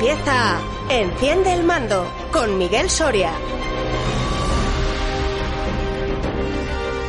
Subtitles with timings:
[0.00, 0.58] Empieza
[0.88, 3.32] Enciende el mando con Miguel Soria.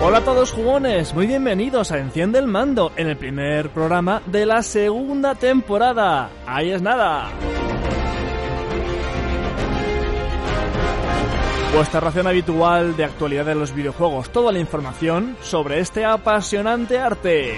[0.04, 4.46] Hola a todos jugones, muy bienvenidos a Enciende el Mando en el primer programa de
[4.46, 6.32] la segunda temporada.
[6.46, 7.29] Ahí es nada.
[11.73, 17.57] Vuestra ración habitual de actualidad de los videojuegos, toda la información sobre este apasionante arte.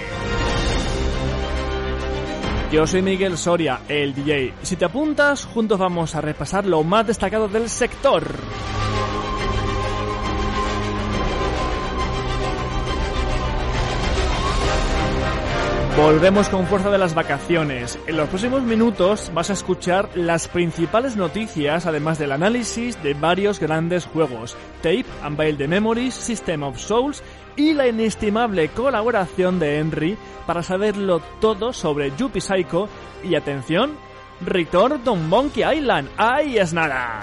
[2.73, 4.51] Yo soy Miguel Soria, el DJ.
[4.63, 8.23] Si te apuntas, juntos vamos a repasar lo más destacado del sector.
[15.95, 17.99] Volvemos con fuerza de las vacaciones.
[18.07, 23.59] En los próximos minutos vas a escuchar las principales noticias, además del análisis de varios
[23.59, 27.21] grandes juegos, Tape, Unveil the Memories, System of Souls
[27.55, 32.89] y la inestimable colaboración de Henry para saberlo todo sobre Yuppie Psycho
[33.23, 33.97] y atención,
[34.41, 36.09] Return to Monkey Island.
[36.17, 37.21] ¡Ahí es nada!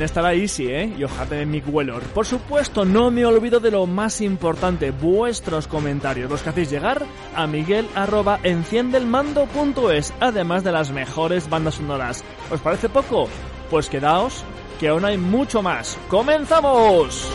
[0.00, 0.94] También estará Easy, ¿eh?
[0.96, 2.02] Y ojate de Mick Wellor.
[2.14, 7.04] Por supuesto, no me olvido de lo más importante, vuestros comentarios, los que hacéis llegar
[7.36, 12.24] a miguel arroba enciendelmando.es, además de las mejores bandas sonoras.
[12.50, 13.28] ¿Os parece poco?
[13.68, 14.42] Pues quedaos,
[14.78, 15.98] que aún hay mucho más.
[16.08, 17.30] ¡Comenzamos!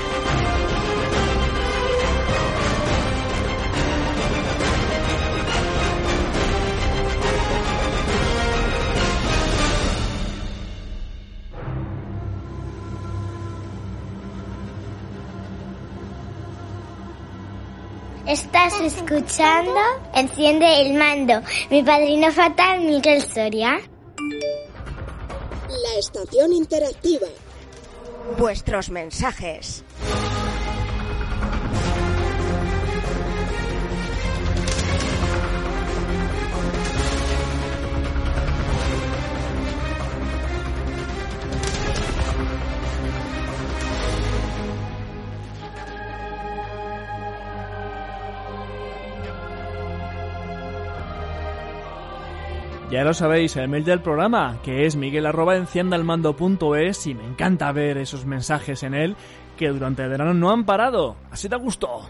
[18.28, 19.80] Estás escuchando
[20.16, 21.42] Enciende el mando.
[21.70, 23.80] Mi padrino fatal, Miguel Soria.
[25.70, 27.28] La estación interactiva.
[28.40, 29.84] Vuestros mensajes.
[52.96, 58.26] Ya lo sabéis, el mail del programa, que es miguel y me encanta ver esos
[58.26, 59.18] mensajes en él
[59.58, 61.18] que durante el verano no han parado.
[61.30, 62.10] Así te gustó.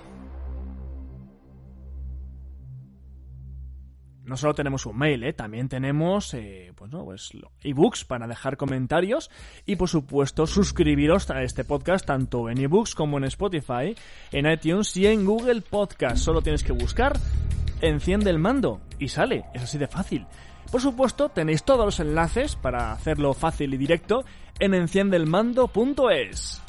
[4.25, 5.33] No solo tenemos un mail, ¿eh?
[5.33, 7.31] también tenemos eh, pues no, pues,
[7.63, 9.31] ebooks para dejar comentarios
[9.65, 13.95] y por supuesto suscribiros a este podcast tanto en ebooks como en Spotify,
[14.31, 16.17] en iTunes y en Google Podcast.
[16.17, 17.13] Solo tienes que buscar
[17.81, 20.25] Enciende el mando y sale, es así de fácil.
[20.71, 24.25] Por supuesto, tenéis todos los enlaces para hacerlo fácil y directo
[24.59, 26.61] en enciendelmando.es.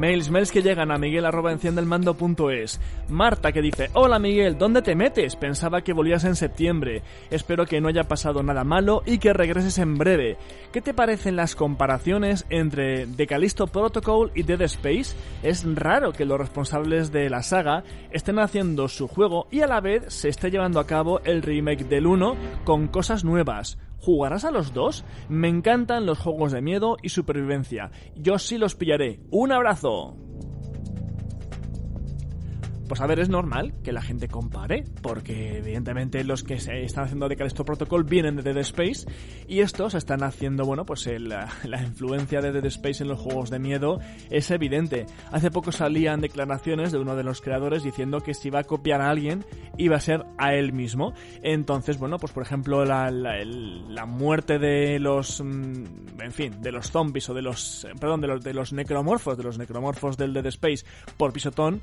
[0.00, 2.80] Mails, mails que llegan a miguel arroba enciendelmando.es.
[3.10, 5.36] Marta que dice, hola Miguel, ¿dónde te metes?
[5.36, 7.02] Pensaba que volvías en septiembre.
[7.30, 10.38] Espero que no haya pasado nada malo y que regreses en breve.
[10.72, 15.14] ¿Qué te parecen las comparaciones entre The Callisto Protocol y Dead Space?
[15.42, 19.82] Es raro que los responsables de la saga estén haciendo su juego y a la
[19.82, 23.76] vez se esté llevando a cabo el remake del 1 con cosas nuevas.
[24.00, 25.04] ¿Jugarás a los dos?
[25.28, 27.90] Me encantan los juegos de miedo y supervivencia.
[28.16, 29.20] Yo sí los pillaré.
[29.30, 30.16] ¡Un abrazo!
[32.90, 37.04] Pues a ver, es normal que la gente compare, porque evidentemente los que se están
[37.04, 39.06] haciendo de Callisto Protocol vienen de Dead Space
[39.46, 43.60] y estos están haciendo, bueno, pues la influencia de Dead Space en los juegos de
[43.60, 45.06] miedo es evidente.
[45.30, 49.02] Hace poco salían declaraciones de uno de los creadores diciendo que si iba a copiar
[49.02, 49.44] a alguien
[49.78, 51.14] iba a ser a él mismo.
[51.44, 57.28] Entonces, bueno, pues por ejemplo la, la, muerte de los, en fin, de los zombies
[57.28, 60.84] o de los, perdón, de los, de los necromorfos, de los necromorfos del Dead Space
[61.16, 61.82] por pisotón,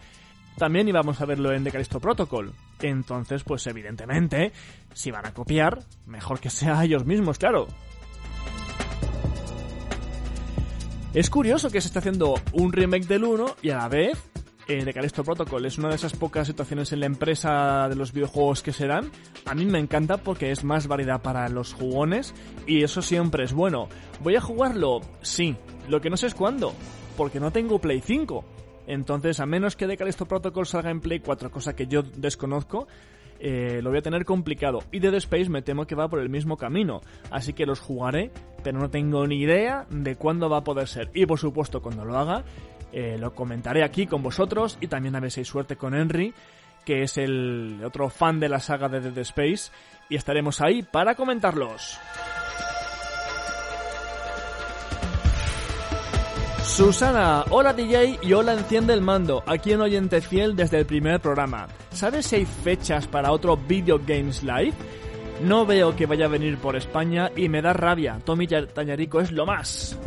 [0.57, 2.53] también íbamos a verlo en The Protocol.
[2.81, 4.51] Entonces, pues evidentemente,
[4.93, 7.67] si van a copiar, mejor que sea ellos mismos, claro.
[11.13, 14.21] Es curioso que se esté haciendo un remake del 1 y a la vez
[14.67, 18.61] eh, Callisto Protocol es una de esas pocas situaciones en la empresa de los videojuegos
[18.61, 19.09] que se dan.
[19.45, 22.33] A mí me encanta porque es más variedad para los jugones
[22.65, 23.87] y eso siempre es bueno.
[24.21, 25.01] ¿Voy a jugarlo?
[25.21, 25.55] Sí.
[25.87, 26.73] Lo que no sé es cuándo,
[27.15, 28.56] porque no tengo Play 5.
[28.87, 32.87] Entonces, a menos que The Callisto Protocol salga en Play 4, cosa que yo desconozco,
[33.39, 34.79] eh, lo voy a tener complicado.
[34.91, 37.01] Y Dead Space me temo que va por el mismo camino.
[37.29, 38.31] Así que los jugaré,
[38.63, 41.11] pero no tengo ni idea de cuándo va a poder ser.
[41.13, 42.43] Y por supuesto, cuando lo haga,
[42.91, 46.33] eh, lo comentaré aquí con vosotros y también a ver si hay suerte con Henry,
[46.85, 49.71] que es el otro fan de la saga de Dead Space,
[50.09, 51.99] y estaremos ahí para comentarlos.
[56.67, 61.21] Susana, hola DJ y hola Enciende el Mando, aquí en Oyente Fiel desde el primer
[61.21, 61.67] programa.
[61.91, 64.73] ¿Sabes si hay fechas para otro Video Games Live?
[65.43, 68.19] No veo que vaya a venir por España y me da rabia.
[68.23, 69.97] Tommy Tañarico es lo más.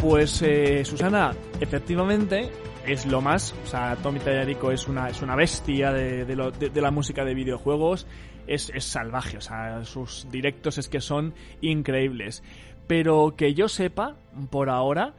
[0.00, 2.50] Pues eh, Susana, efectivamente
[2.86, 3.54] es lo más.
[3.64, 8.06] O sea, Tommy Tallarico es una, es una bestia de, de, la música de videojuegos.
[8.48, 12.42] Es, es salvaje, o sea, sus directos es que son increíbles.
[12.86, 14.16] Pero que yo sepa,
[14.50, 15.14] por ahora,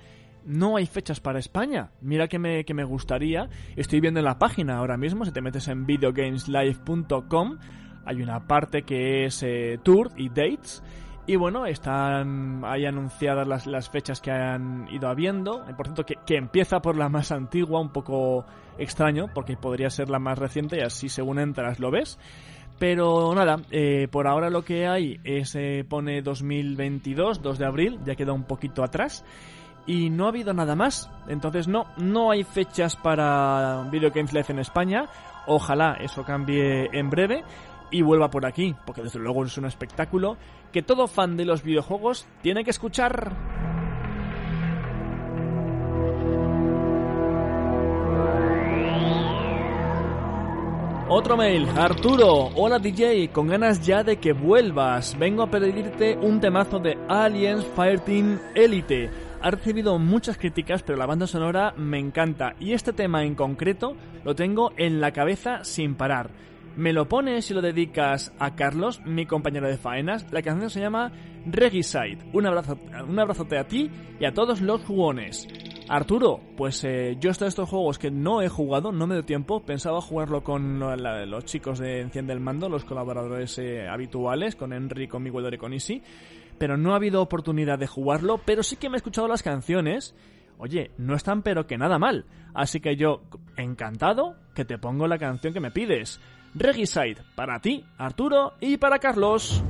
[0.46, 1.92] no hay fechas para España.
[2.02, 3.50] Mira que me, que me gustaría.
[3.76, 7.60] Estoy viendo en la página ahora mismo, si te metes en videogameslive.com,
[8.06, 10.82] hay una parte que es eh, tour y dates
[11.30, 15.64] y bueno, están ahí anunciadas las, las fechas que han ido habiendo.
[15.78, 18.46] Por cierto, que, que, empieza por la más antigua, un poco
[18.80, 22.18] extraño, porque podría ser la más reciente y así según entras lo ves.
[22.80, 28.00] Pero nada, eh, por ahora lo que hay es, eh, pone 2022, 2 de abril,
[28.06, 29.26] ya queda un poquito atrás.
[29.86, 31.12] Y no ha habido nada más.
[31.28, 35.10] Entonces no, no hay fechas para Video Games Live en España.
[35.46, 37.44] Ojalá eso cambie en breve
[37.92, 40.38] y vuelva por aquí, porque desde luego es un espectáculo
[40.72, 43.69] que todo fan de los videojuegos tiene que escuchar.
[51.12, 55.18] Otro mail, Arturo, hola DJ, con ganas ya de que vuelvas.
[55.18, 59.10] Vengo a pedirte un temazo de Aliens Fireteam Elite.
[59.42, 63.96] Ha recibido muchas críticas, pero la banda sonora me encanta y este tema en concreto
[64.24, 66.30] lo tengo en la cabeza sin parar.
[66.76, 70.32] Me lo pones y lo dedicas a Carlos, mi compañero de faenas.
[70.32, 71.12] La canción se llama
[71.48, 72.20] Regicide.
[72.34, 72.78] Un, abrazo,
[73.08, 73.90] un abrazote a ti
[74.20, 75.48] y a todos los jugones.
[75.90, 79.66] Arturo, pues eh, yo de estos juegos que no he jugado, no me dio tiempo.
[79.66, 85.08] Pensaba jugarlo con los chicos de Enciende el Mando, los colaboradores eh, habituales, con Henry,
[85.08, 86.04] con Miguel y con Easy.
[86.60, 90.14] Pero no ha habido oportunidad de jugarlo, pero sí que me he escuchado las canciones.
[90.60, 92.26] Oye, no están pero que nada mal.
[92.54, 93.24] Así que yo,
[93.58, 96.22] encantado, que te pongo la canción que me pides.
[96.54, 99.64] Regicide, para ti, Arturo y para Carlos.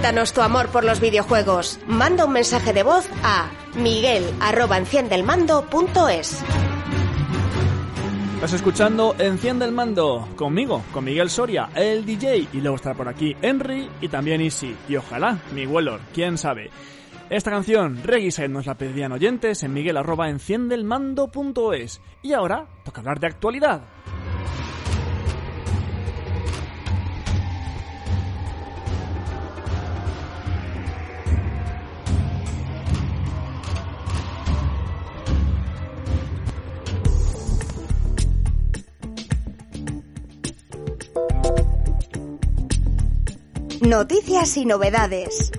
[0.00, 1.78] Cuéntanos tu amor por los videojuegos.
[1.86, 6.42] Manda un mensaje de voz a miguel@enciendelmando.es.
[8.36, 13.08] Estás escuchando Enciende el Mando conmigo, con Miguel Soria, el DJ, y luego estará por
[13.08, 16.70] aquí Henry y también Easy, y ojalá mi Wellor, quién sabe.
[17.28, 22.00] Esta canción, Reggae nos la pedían oyentes en miguel arroba enciendelmando.es.
[22.22, 23.82] Y ahora toca hablar de actualidad.
[43.90, 45.50] Noticias y novedades.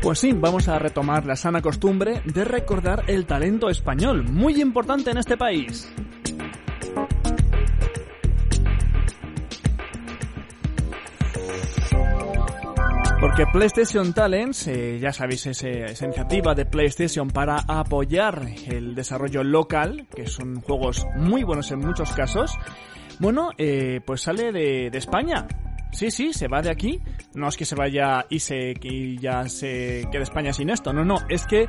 [0.00, 5.10] Pues sí, vamos a retomar la sana costumbre de recordar el talento español, muy importante
[5.10, 5.92] en este país.
[13.36, 20.06] Porque PlayStation Talents, eh, ya sabéis, esa iniciativa de PlayStation para apoyar el desarrollo local,
[20.14, 22.56] que son juegos muy buenos en muchos casos,
[23.18, 25.48] bueno, eh, pues sale de, España.
[25.90, 27.00] Sí, sí, se va de aquí.
[27.34, 31.04] No es que se vaya y, se, y ya se quede España sin esto, no,
[31.04, 31.66] no, es que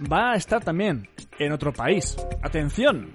[0.00, 1.08] va a estar también
[1.40, 2.16] en otro país.
[2.40, 3.10] Atención,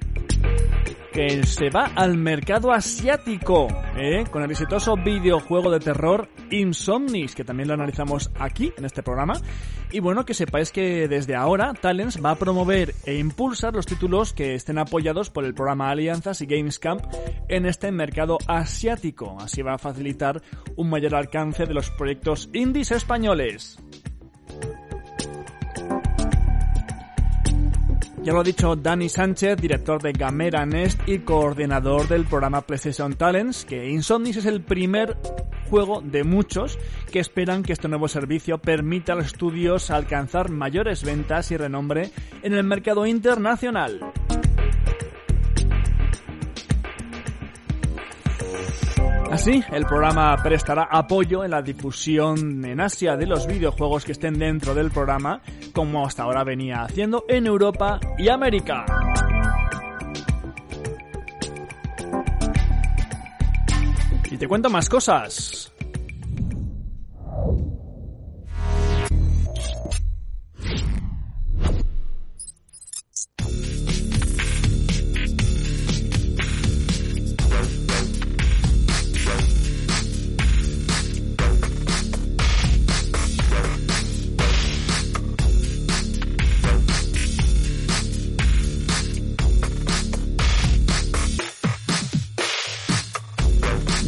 [1.16, 4.26] que se va al mercado asiático, ¿eh?
[4.30, 9.36] con el exitoso videojuego de terror Insomnis, que también lo analizamos aquí en este programa.
[9.92, 14.34] Y bueno, que sepáis que desde ahora Talents va a promover e impulsar los títulos
[14.34, 17.06] que estén apoyados por el programa Alianzas y Games Camp
[17.48, 19.38] en este mercado asiático.
[19.40, 20.42] Así va a facilitar
[20.76, 23.80] un mayor alcance de los proyectos indies españoles.
[28.26, 33.14] Ya lo ha dicho Dani Sánchez, director de Gamera Nest y coordinador del programa PlayStation
[33.14, 35.16] Talents, que Insomnis es el primer
[35.70, 36.80] juego de muchos
[37.12, 42.10] que esperan que este nuevo servicio permita a los estudios alcanzar mayores ventas y renombre
[42.42, 44.00] en el mercado internacional.
[49.32, 54.38] Así, el programa prestará apoyo en la difusión en Asia de los videojuegos que estén
[54.40, 55.42] dentro del programa,
[55.74, 58.86] como hasta ahora venía haciendo en Europa y América.
[64.32, 65.75] Y te cuento más cosas.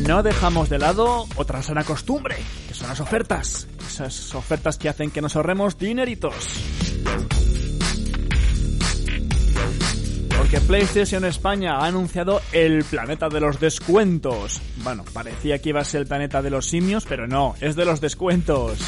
[0.08, 2.38] No dejamos de lado otra sana costumbre,
[2.68, 3.68] que son las ofertas.
[3.86, 6.34] Esas ofertas que hacen que nos ahorremos dineritos.
[10.38, 14.62] Porque PlayStation España ha anunciado el planeta de los descuentos.
[14.78, 17.84] Bueno, parecía que iba a ser el planeta de los simios, pero no, es de
[17.84, 18.80] los descuentos.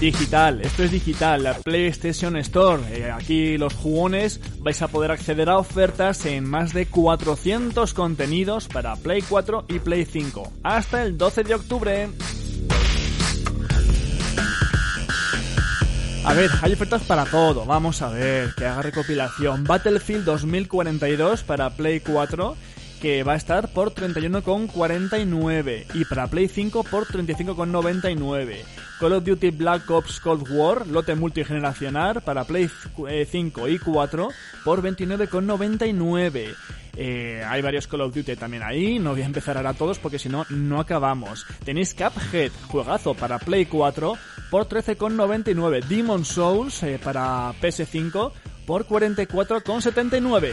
[0.00, 2.82] Digital, esto es digital, la PlayStation Store.
[2.90, 8.66] Eh, aquí los jugones vais a poder acceder a ofertas en más de 400 contenidos
[8.66, 12.08] para Play 4 y Play 5 hasta el 12 de octubre.
[16.24, 17.66] A ver, hay ofertas para todo.
[17.66, 19.64] Vamos a ver, que haga recopilación.
[19.64, 22.56] Battlefield 2042 para Play 4
[23.00, 28.58] que va a estar por 31,49 y para Play 5 por 35,99.
[28.98, 32.68] Call of Duty Black Ops Cold War, lote multigeneracional para Play
[33.26, 34.28] 5 y 4
[34.64, 36.54] por 29,99.
[36.96, 40.18] Eh, hay varios Call of Duty también ahí, no voy a empezar ahora todos porque
[40.18, 41.46] si no, no acabamos.
[41.64, 44.14] Tenéis Cuphead, juegazo para Play 4
[44.50, 45.84] por 13,99.
[45.84, 48.32] Demon Souls eh, para PS5
[48.66, 50.52] por 44,79.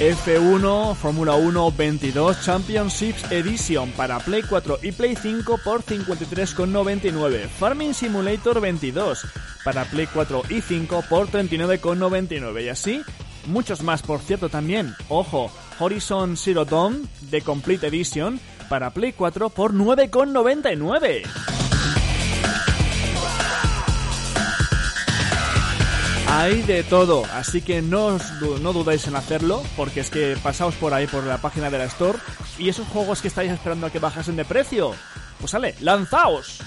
[0.00, 7.46] F1 Fórmula 1 22 Championships Edition para Play 4 y Play 5 por 53,99.
[7.48, 9.26] Farming Simulator 22
[9.62, 12.64] para Play 4 y 5 por 39,99.
[12.64, 13.02] Y así,
[13.44, 14.94] muchos más, por cierto, también.
[15.10, 21.59] Ojo, Horizon Zero Dawn de Complete Edition para Play 4 por 9,99.
[26.40, 28.16] Hay de todo, así que no,
[28.62, 31.84] no dudéis en hacerlo, porque es que pasaos por ahí por la página de la
[31.84, 32.18] Store
[32.58, 34.92] y esos juegos que estáis esperando a que bajasen de precio,
[35.38, 36.62] pues sale, lanzaos.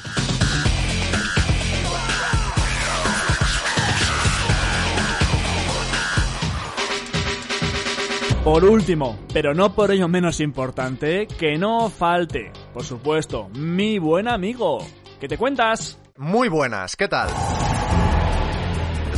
[8.44, 14.28] Por último, pero no por ello menos importante, que no falte, por supuesto, mi buen
[14.28, 14.86] amigo.
[15.20, 15.98] ¿Qué te cuentas?
[16.16, 17.30] Muy buenas, ¿qué tal?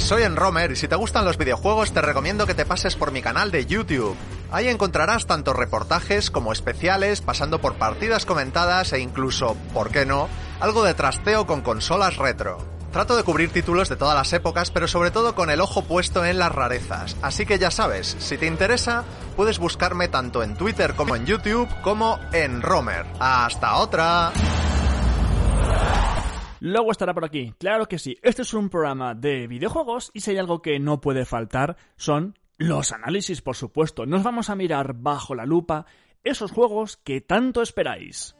[0.05, 3.23] Soy Enromer y si te gustan los videojuegos te recomiendo que te pases por mi
[3.23, 4.15] canal de YouTube.
[4.51, 10.29] Ahí encontrarás tanto reportajes como especiales, pasando por partidas comentadas e incluso, ¿por qué no?,
[10.59, 12.59] algo de trasteo con consolas retro.
[12.93, 16.23] Trato de cubrir títulos de todas las épocas, pero sobre todo con el ojo puesto
[16.23, 17.17] en las rarezas.
[17.23, 21.67] Así que ya sabes, si te interesa, puedes buscarme tanto en Twitter como en YouTube
[21.81, 23.07] como en Romer.
[23.19, 24.31] ¡Hasta otra!
[26.65, 28.17] Luego estará por aquí, claro que sí.
[28.23, 32.39] Este es un programa de videojuegos y si hay algo que no puede faltar son
[32.57, 34.07] los análisis, por supuesto.
[34.07, 35.85] Nos vamos a mirar bajo la lupa
[36.23, 38.35] esos juegos que tanto esperáis.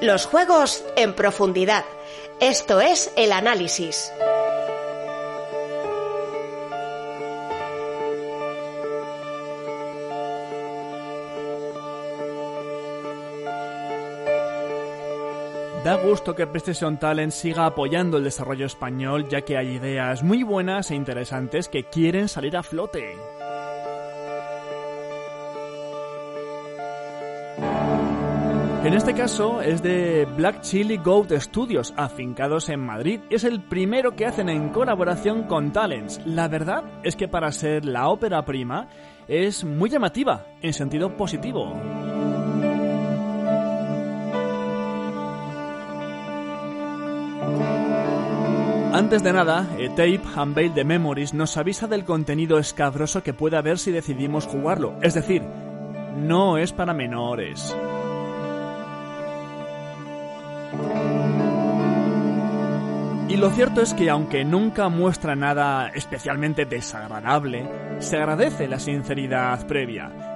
[0.00, 1.84] Los juegos en profundidad.
[2.38, 4.12] Esto es el análisis.
[15.92, 20.42] Da gusto que PlayStation Talent siga apoyando el desarrollo español ya que hay ideas muy
[20.42, 23.14] buenas e interesantes que quieren salir a flote.
[28.84, 33.20] En este caso es de Black Chili Goat Studios, afincados en Madrid.
[33.28, 36.22] Es el primero que hacen en colaboración con Talents.
[36.24, 38.88] La verdad es que para ser la ópera prima
[39.28, 41.70] es muy llamativa, en sentido positivo.
[48.92, 53.56] Antes de nada, eh, Tape Unveil the Memories nos avisa del contenido escabroso que puede
[53.56, 54.98] haber si decidimos jugarlo.
[55.00, 57.74] Es decir, no es para menores.
[63.28, 67.66] Y lo cierto es que aunque nunca muestra nada especialmente desagradable,
[67.98, 70.31] se agradece la sinceridad previa.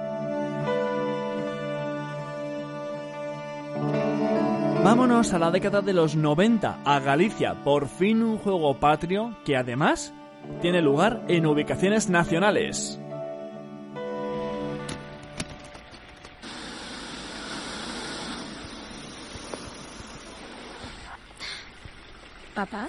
[4.87, 9.57] Vámonos a la década de los 90, a Galicia, por fin un juego patrio que
[9.57, 10.13] además
[10.61, 12.97] tiene lugar en ubicaciones nacionales.
[22.55, 22.87] ¿Papá?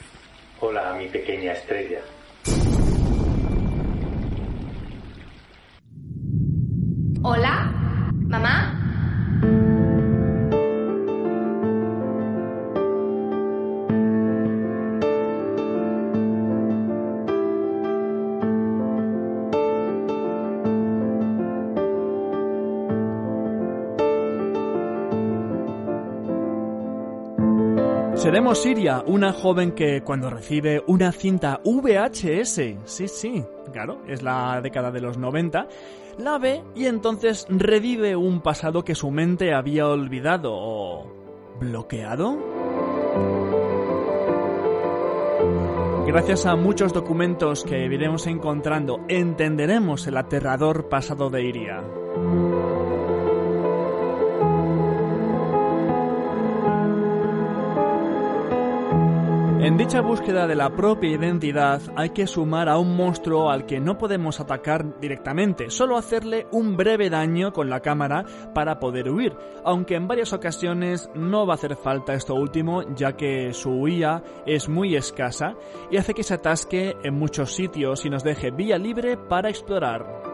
[0.61, 1.99] Hola, mi pequeña estrella.
[7.25, 7.58] ¿Hola?
[28.49, 34.63] Seremos Siria, una joven que cuando recibe una cinta VHS, sí, sí, claro, es la
[34.63, 35.69] década de los 90,
[36.17, 41.07] la ve y entonces revive un pasado que su mente había olvidado o
[41.61, 42.39] bloqueado.
[46.07, 51.85] Gracias a muchos documentos que iremos encontrando, entenderemos el aterrador pasado de Iria.
[59.69, 63.81] En dicha búsqueda de la propia identidad hay que sumar a un monstruo al que
[63.81, 69.37] no podemos atacar directamente, solo hacerle un breve daño con la cámara para poder huir,
[69.67, 74.23] aunque en varias ocasiones no va a hacer falta esto último ya que su huida
[74.47, 75.55] es muy escasa
[75.91, 80.28] y hace que se atasque en muchos sitios y nos deje vía libre para explorar.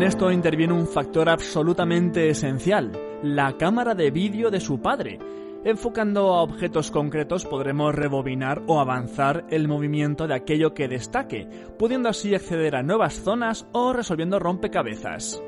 [0.00, 2.90] En esto interviene un factor absolutamente esencial,
[3.22, 5.18] la cámara de vídeo de su padre.
[5.62, 11.46] Enfocando a objetos concretos podremos rebobinar o avanzar el movimiento de aquello que destaque,
[11.78, 15.42] pudiendo así acceder a nuevas zonas o resolviendo rompecabezas.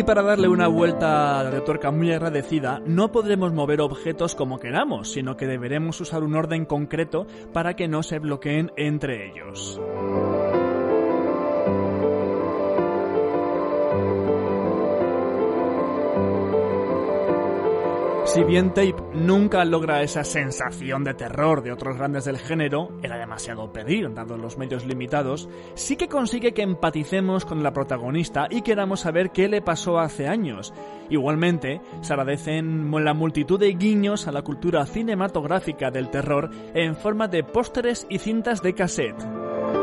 [0.00, 5.12] Y para darle una vuelta de tuerca muy agradecida, no podremos mover objetos como queramos,
[5.12, 9.78] sino que deberemos usar un orden concreto para que no se bloqueen entre ellos.
[18.32, 23.18] Si bien Tape nunca logra esa sensación de terror de otros grandes del género, era
[23.18, 28.62] demasiado pedir, dado los medios limitados, sí que consigue que empaticemos con la protagonista y
[28.62, 30.72] queramos saber qué le pasó hace años.
[31.08, 37.26] Igualmente, se agradecen la multitud de guiños a la cultura cinematográfica del terror en forma
[37.26, 39.79] de pósteres y cintas de cassette.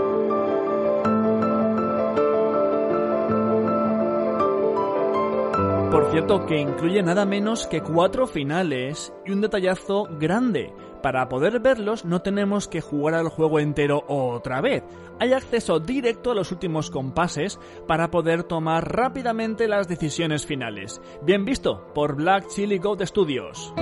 [5.92, 10.74] Por cierto, que incluye nada menos que cuatro finales y un detallazo grande.
[11.02, 14.84] Para poder verlos no tenemos que jugar al juego entero otra vez.
[15.20, 21.02] Hay acceso directo a los últimos compases para poder tomar rápidamente las decisiones finales.
[21.22, 23.74] Bien visto por Black Chili Goat Studios.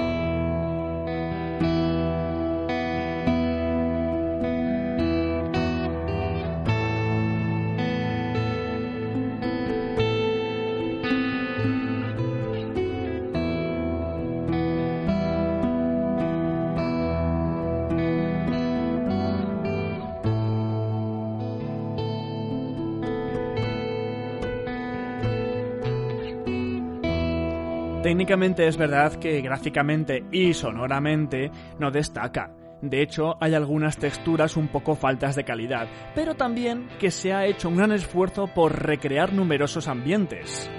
[28.16, 32.50] Técnicamente es verdad que gráficamente y sonoramente no destaca.
[32.82, 37.46] De hecho, hay algunas texturas un poco faltas de calidad, pero también que se ha
[37.46, 40.72] hecho un gran esfuerzo por recrear numerosos ambientes.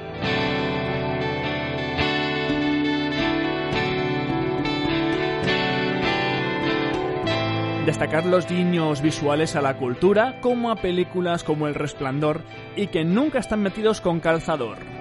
[7.85, 12.40] Destacar los guiños visuales a la cultura, como a películas como El Resplandor,
[12.77, 14.96] y que nunca están metidos con calzador.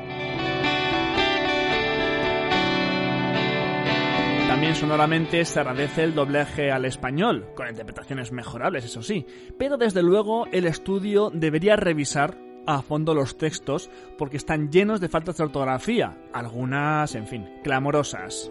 [4.55, 9.25] También sonoramente se agradece el doblaje al español, con interpretaciones mejorables, eso sí,
[9.59, 15.09] pero desde luego el estudio debería revisar a fondo los textos porque están llenos de
[15.09, 18.49] faltas de ortografía, algunas, en fin, clamorosas.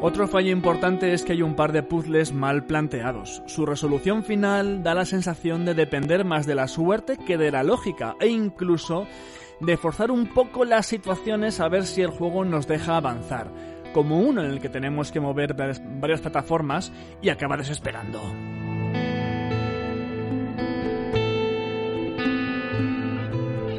[0.00, 3.42] Otro fallo importante es que hay un par de puzzles mal planteados.
[3.46, 7.64] Su resolución final da la sensación de depender más de la suerte que de la
[7.64, 9.08] lógica e incluso
[9.62, 13.48] de forzar un poco las situaciones a ver si el juego nos deja avanzar,
[13.94, 18.20] como uno en el que tenemos que mover varias plataformas y acaba desesperando.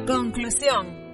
[0.06, 1.04] Conclusión.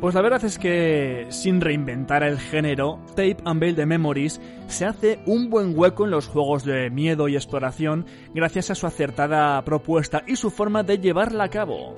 [0.00, 4.84] Pues la verdad es que, sin reinventar el género, Tape and Veil de Memories se
[4.84, 9.60] hace un buen hueco en los juegos de miedo y exploración gracias a su acertada
[9.64, 11.96] propuesta y su forma de llevarla a cabo.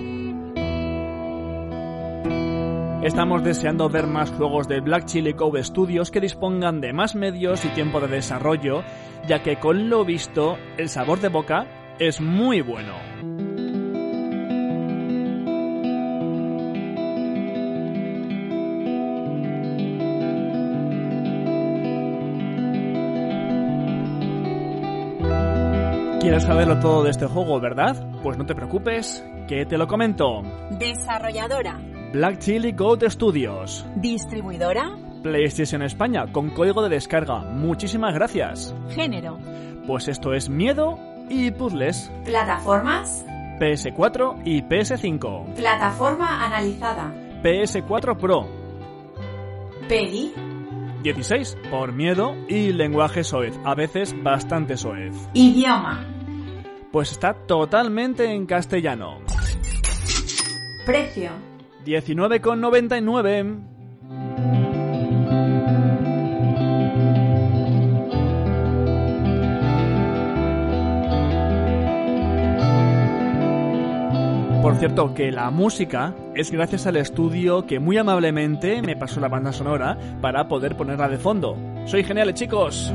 [3.03, 7.65] Estamos deseando ver más juegos de Black Chili Cove Studios que dispongan de más medios
[7.65, 8.83] y tiempo de desarrollo,
[9.27, 11.67] ya que con lo visto, el sabor de boca
[11.99, 12.93] es muy bueno.
[26.21, 27.97] ¿Quieres saberlo todo de este juego, verdad?
[28.23, 30.43] Pues no te preocupes, que te lo comento.
[30.79, 31.81] Desarrolladora
[32.13, 33.87] Black Chili Goat Studios.
[33.95, 34.97] Distribuidora.
[35.23, 37.39] PlayStation España con código de descarga.
[37.39, 38.75] Muchísimas gracias.
[38.91, 39.39] Género.
[39.87, 42.11] Pues esto es miedo y puzzles.
[42.25, 43.25] Plataformas.
[43.61, 45.55] PS4 y PS5.
[45.55, 47.15] Plataforma analizada.
[47.45, 48.49] PS4 Pro.
[49.89, 50.33] Peli.
[51.05, 55.15] 16 por miedo y lenguaje soez, a veces bastante soez.
[55.33, 56.05] Idioma.
[56.91, 59.21] Pues está totalmente en castellano.
[60.85, 61.50] Precio.
[61.85, 63.71] 19,99.
[74.63, 79.29] Por cierto, que la música es gracias al estudio que muy amablemente me pasó la
[79.29, 81.57] banda sonora para poder ponerla de fondo.
[81.87, 82.93] Soy genial, chicos.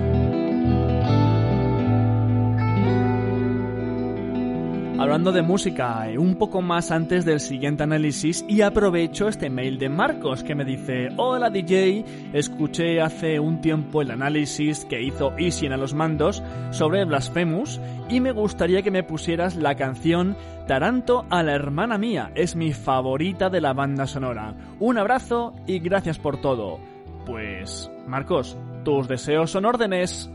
[4.97, 9.77] Hablando de música, eh, un poco más antes del siguiente análisis y aprovecho este mail
[9.77, 15.37] de Marcos que me dice, hola DJ, escuché hace un tiempo el análisis que hizo
[15.37, 21.25] Isin a los mandos sobre Blasphemous y me gustaría que me pusieras la canción Taranto
[21.29, 24.55] a la hermana mía, es mi favorita de la banda sonora.
[24.79, 26.79] Un abrazo y gracias por todo.
[27.25, 30.31] Pues, Marcos, tus deseos son órdenes.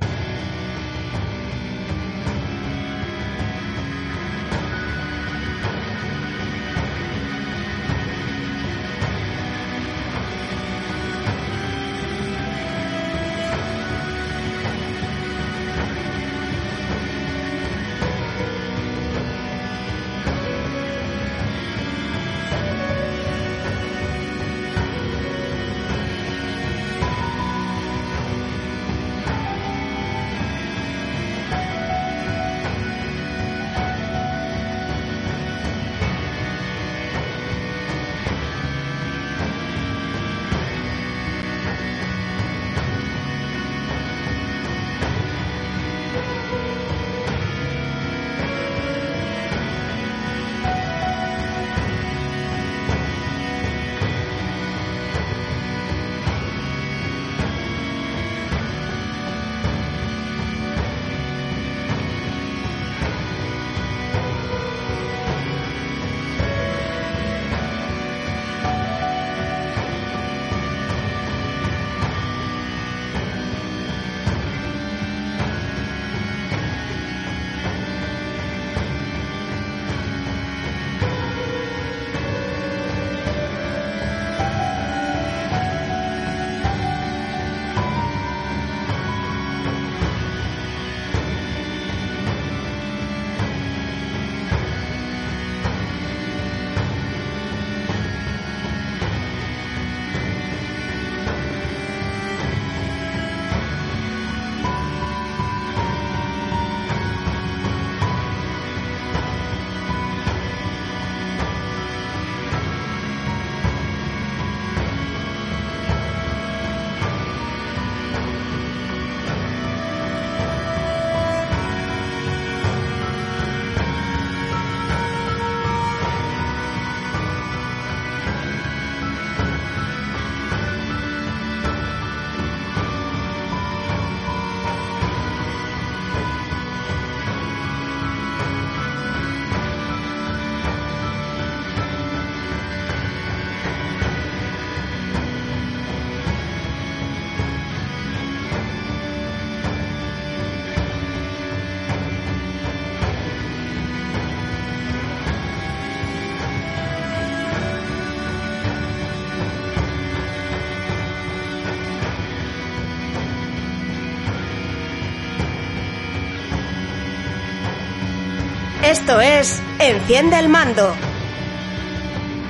[169.18, 170.94] Es Enciende el mando.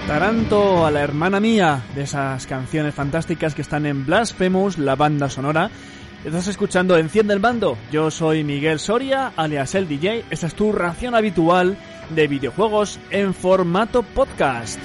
[0.06, 5.30] Taranto a la hermana mía de esas canciones fantásticas que están en Blasphemous, la banda
[5.30, 5.70] sonora.
[6.22, 7.78] Estás escuchando Enciende el mando.
[7.90, 10.26] Yo soy Miguel Soria, alias el DJ.
[10.28, 11.78] Esta es tu ración habitual
[12.10, 14.78] de videojuegos en formato podcast.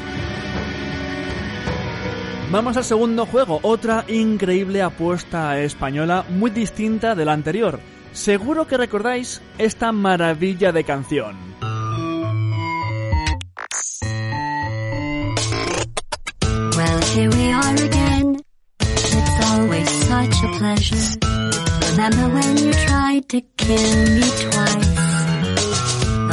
[2.51, 7.81] Vamos al segundo juego, otra increíble apuesta española muy distinta de la anterior.
[8.13, 11.54] Seguro que recordáis esta maravilla de canción.
[17.13, 18.41] Here we are again.
[18.79, 21.05] It's always such a pleasure.
[21.91, 24.89] Remember when you tried to kill me twice?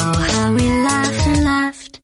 [0.03, 2.01] Oh, how we laughed and laughed.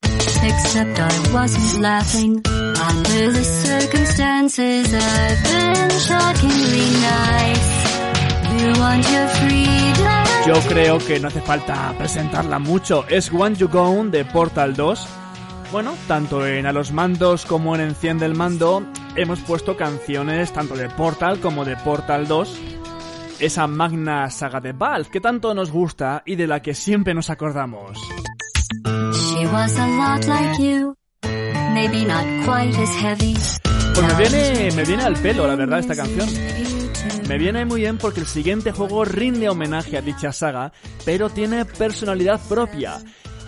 [0.50, 2.42] Except I wasn't laughing.
[2.46, 7.68] Under the circumstances, I've been shockingly nice.
[8.60, 9.78] You want your freedom.
[10.46, 13.04] Yo creo que no hace falta presentarla mucho.
[13.08, 15.06] Es One You Gone de Portal 2.
[15.70, 20.74] Bueno, tanto en A los Mandos como en Enciende el Mando hemos puesto canciones tanto
[20.74, 22.58] de Portal como de Portal 2.
[23.38, 27.28] Esa magna saga de Valve que tanto nos gusta y de la que siempre nos
[27.28, 27.98] acordamos.
[29.12, 30.94] She was a lot like you.
[31.74, 33.34] Maybe not quite as heavy.
[33.94, 36.28] Pues me viene, me viene al pelo, la verdad, esta canción.
[37.28, 40.72] Me viene muy bien porque el siguiente juego rinde homenaje a dicha saga,
[41.04, 42.98] pero tiene personalidad propia.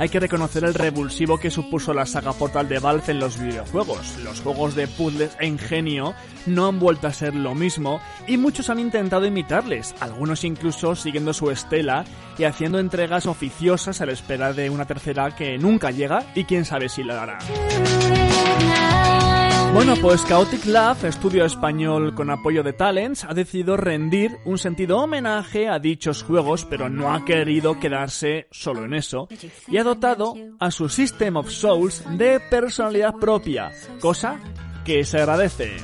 [0.00, 4.16] Hay que reconocer el revulsivo que supuso la saga Portal de Valve en los videojuegos.
[4.24, 6.14] Los juegos de puzzles e ingenio
[6.46, 11.34] no han vuelto a ser lo mismo y muchos han intentado imitarles, algunos incluso siguiendo
[11.34, 12.06] su estela
[12.38, 16.64] y haciendo entregas oficiosas a la espera de una tercera que nunca llega y quién
[16.64, 17.38] sabe si la dará.
[19.72, 24.98] Bueno, pues Chaotic Love, estudio español con apoyo de Talents, ha decidido rendir un sentido
[24.98, 29.28] homenaje a dichos juegos, pero no ha querido quedarse solo en eso,
[29.68, 34.40] y ha dotado a su System of Souls de personalidad propia, cosa
[34.85, 35.76] que se agradece.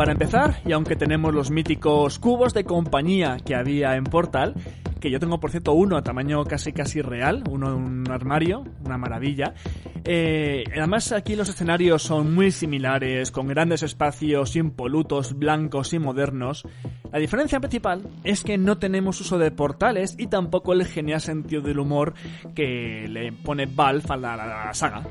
[0.00, 4.54] Para empezar, y aunque tenemos los míticos cubos de compañía que había en Portal,
[4.98, 8.64] que yo tengo por cierto uno a tamaño casi casi real, uno en un armario,
[8.82, 9.52] una maravilla.
[10.02, 16.66] Eh, además aquí los escenarios son muy similares, con grandes espacios impolutos, blancos y modernos.
[17.12, 21.60] La diferencia principal es que no tenemos uso de portales y tampoco el genial sentido
[21.60, 22.14] del humor
[22.54, 25.02] que le pone Valve a la, a la saga.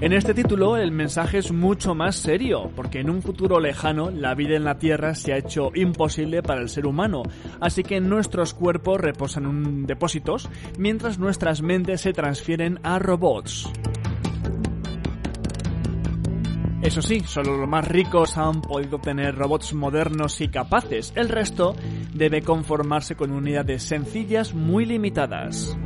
[0.00, 4.34] En este título el mensaje es mucho más serio, porque en un futuro lejano la
[4.34, 7.22] vida en la Tierra se ha hecho imposible para el ser humano,
[7.60, 13.70] así que nuestros cuerpos reposan en depósitos, mientras nuestras mentes se transfieren a robots.
[16.80, 21.76] Eso sí, solo los más ricos han podido tener robots modernos y capaces, el resto
[22.14, 25.76] debe conformarse con unidades sencillas muy limitadas.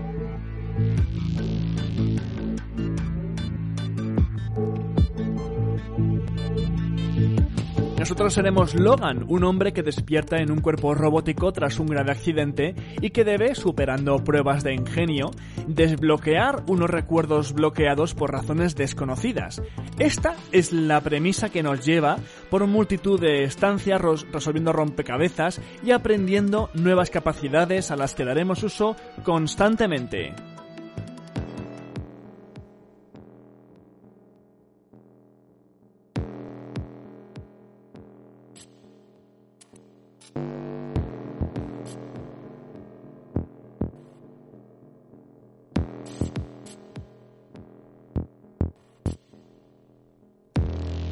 [8.05, 12.75] Nosotros seremos Logan, un hombre que despierta en un cuerpo robótico tras un grave accidente
[13.01, 15.31] y que debe, superando pruebas de ingenio,
[15.67, 19.63] desbloquear unos recuerdos bloqueados por razones desconocidas.
[19.99, 22.19] Esta es la premisa que nos lleva
[22.51, 28.97] por multitud de estancias resolviendo rompecabezas y aprendiendo nuevas capacidades a las que daremos uso
[29.23, 30.35] constantemente.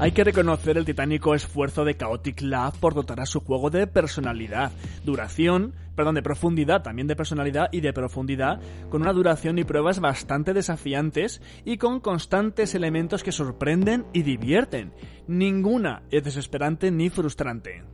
[0.03, 3.87] Hay que reconocer el titánico esfuerzo de Chaotic Love por dotar a su juego de
[3.87, 4.73] personalidad,
[5.05, 10.01] duración, perdón, de profundidad, también de personalidad y de profundidad, con una duración y pruebas
[10.01, 14.93] bastante desafiantes y con constantes elementos que sorprenden y divierten.
[15.29, 17.85] Ninguna es desesperante ni frustrante.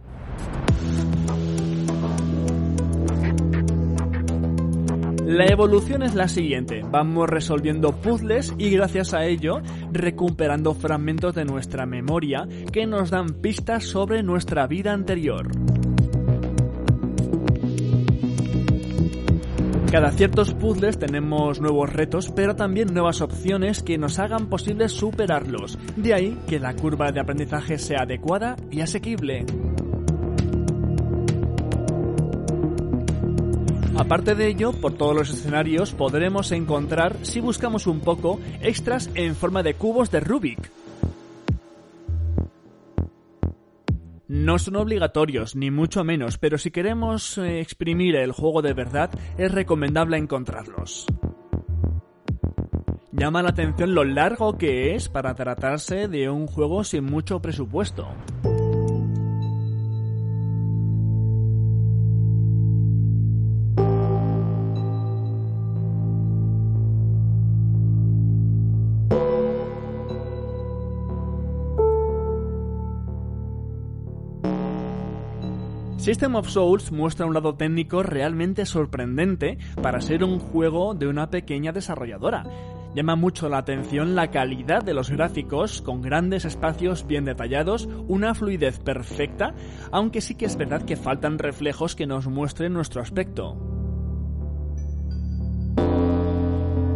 [5.28, 9.60] La evolución es la siguiente, vamos resolviendo puzzles y gracias a ello
[9.92, 15.50] recuperando fragmentos de nuestra memoria que nos dan pistas sobre nuestra vida anterior.
[19.92, 25.78] Cada ciertos puzzles tenemos nuevos retos, pero también nuevas opciones que nos hagan posible superarlos.
[25.94, 29.44] De ahí que la curva de aprendizaje sea adecuada y asequible.
[33.98, 39.34] Aparte de ello, por todos los escenarios podremos encontrar, si buscamos un poco, extras en
[39.34, 40.70] forma de cubos de Rubik.
[44.28, 49.10] No son obligatorios, ni mucho menos, pero si queremos eh, exprimir el juego de verdad,
[49.36, 51.04] es recomendable encontrarlos.
[53.10, 58.06] Llama la atención lo largo que es para tratarse de un juego sin mucho presupuesto.
[76.08, 81.28] System of Souls muestra un lado técnico realmente sorprendente para ser un juego de una
[81.28, 82.46] pequeña desarrolladora.
[82.94, 88.34] Llama mucho la atención la calidad de los gráficos, con grandes espacios bien detallados, una
[88.34, 89.52] fluidez perfecta,
[89.92, 93.87] aunque sí que es verdad que faltan reflejos que nos muestren nuestro aspecto.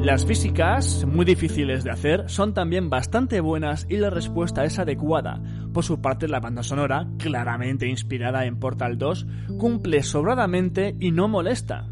[0.03, 5.41] Las físicas, muy difíciles de hacer, son también bastante buenas y la respuesta es adecuada.
[5.73, 9.27] Por su parte, la banda sonora, claramente inspirada en Portal 2,
[9.61, 11.87] cumple sobradamente y no molesta.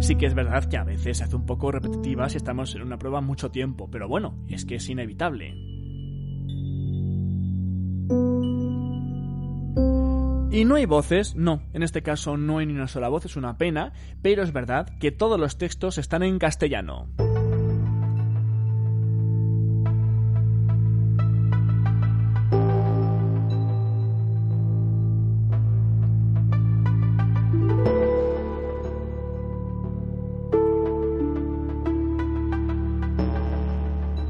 [0.00, 2.82] Sí que es verdad que a veces se hace un poco repetitiva si estamos en
[2.82, 5.75] una prueba mucho tiempo, pero bueno, es que es inevitable.
[10.56, 13.36] Y no hay voces, no, en este caso no hay ni una sola voz, es
[13.36, 13.92] una pena,
[14.22, 17.08] pero es verdad que todos los textos están en castellano.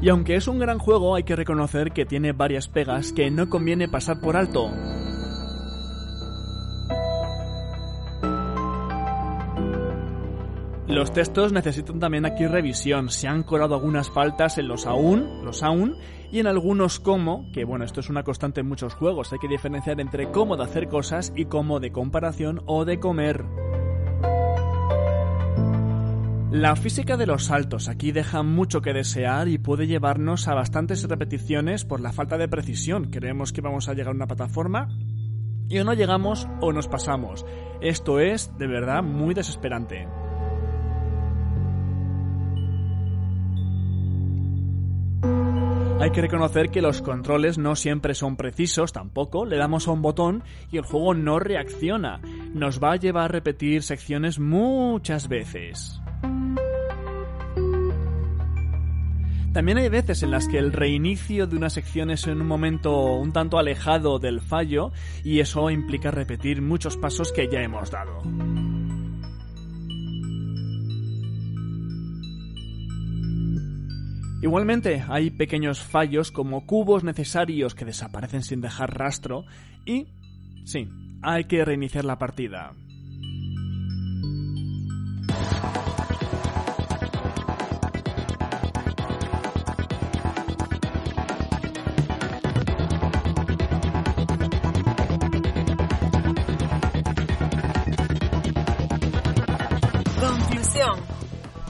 [0.01, 3.47] Y aunque es un gran juego, hay que reconocer que tiene varias pegas que no
[3.47, 4.69] conviene pasar por alto.
[10.97, 13.11] Los textos necesitan también aquí revisión.
[13.11, 15.95] Se han colado algunas faltas en los aún, los aún,
[16.31, 19.31] y en algunos como, que bueno, esto es una constante en muchos juegos.
[19.31, 23.45] Hay que diferenciar entre cómo de hacer cosas y cómo de comparación o de comer.
[26.49, 31.07] La física de los saltos aquí deja mucho que desear y puede llevarnos a bastantes
[31.07, 33.11] repeticiones por la falta de precisión.
[33.11, 34.89] Creemos que vamos a llegar a una plataforma
[35.69, 37.45] y o no llegamos o nos pasamos.
[37.81, 40.07] Esto es de verdad muy desesperante.
[46.07, 50.01] Hay que reconocer que los controles no siempre son precisos tampoco, le damos a un
[50.01, 50.41] botón
[50.71, 52.21] y el juego no reacciona.
[52.53, 55.99] Nos va a llevar a repetir secciones muchas veces.
[59.51, 63.15] También hay veces en las que el reinicio de una sección es en un momento
[63.15, 64.93] un tanto alejado del fallo
[65.25, 68.21] y eso implica repetir muchos pasos que ya hemos dado.
[74.47, 79.43] Igualmente hay pequeños fallos como cubos necesarios que desaparecen sin dejar rastro
[79.85, 80.07] y,
[80.63, 80.87] sí,
[81.21, 82.71] hay que reiniciar la partida.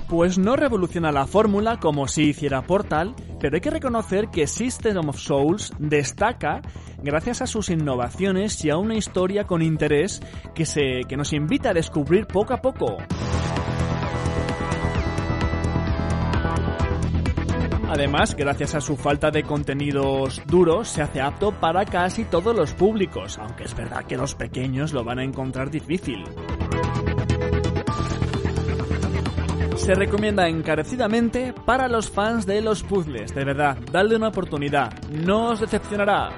[0.10, 5.10] Pues no revoluciona la fórmula como si hiciera Portal, pero hay que reconocer que System
[5.10, 6.62] of Souls destaca
[7.04, 10.22] gracias a sus innovaciones y a una historia con interés
[10.56, 12.98] que, se, que nos invita a descubrir poco a poco.
[17.90, 22.74] Además, gracias a su falta de contenidos duros, se hace apto para casi todos los
[22.74, 26.24] públicos, aunque es verdad que los pequeños lo van a encontrar difícil.
[29.88, 33.34] Se recomienda encarecidamente para los fans de los puzzles.
[33.34, 34.92] De verdad, dadle una oportunidad.
[35.08, 36.30] No os decepcionará.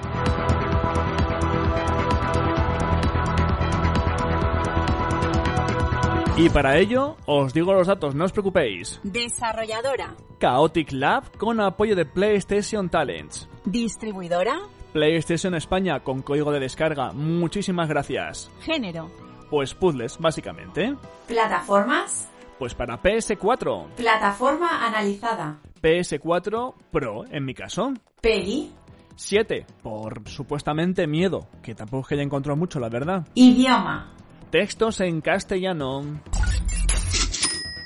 [6.37, 8.99] Y para ello, os digo los datos, no os preocupéis.
[9.01, 10.15] Desarrolladora.
[10.39, 13.49] Chaotic Lab con apoyo de PlayStation Talents.
[13.65, 14.59] Distribuidora.
[14.93, 17.13] PlayStation España con código de descarga.
[17.13, 18.51] Muchísimas gracias.
[18.61, 19.09] Género.
[19.49, 20.95] Pues puzzles, básicamente.
[21.25, 22.29] Plataformas.
[22.59, 23.95] Pues para PS4.
[23.95, 25.61] Plataforma analizada.
[25.81, 27.93] PS4 Pro, en mi caso.
[28.21, 28.73] Peli.
[29.15, 33.25] 7, por supuestamente miedo, que tampoco es que haya encontrado mucho, la verdad.
[33.33, 34.13] Idioma.
[34.49, 36.21] Textos en castellano.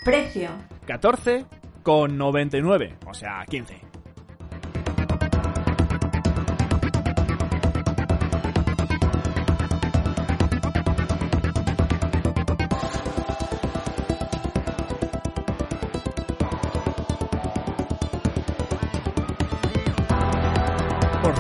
[0.04, 0.50] Precio.
[0.88, 1.46] 14
[1.84, 3.93] con 99, o sea, 15.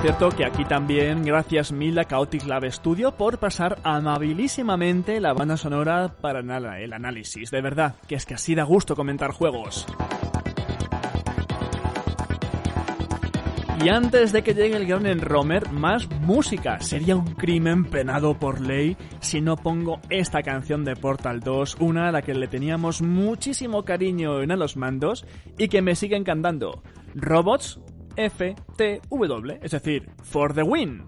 [0.03, 5.55] Cierto, que aquí también, gracias mil a Chaotic Lab Studio por pasar amabilísimamente la banda
[5.55, 7.49] sonora para el análisis.
[7.49, 9.87] De verdad, que es que así da gusto comentar juegos.
[13.81, 16.81] Y antes de que llegue el gran Enromer, más música.
[16.81, 22.09] Sería un crimen penado por ley si no pongo esta canción de Portal 2, una
[22.09, 25.25] a la que le teníamos muchísimo cariño en a los mandos
[25.57, 26.83] y que me sigue encantando.
[27.15, 27.79] Robots
[28.15, 31.03] FTW, es decir, For the Win.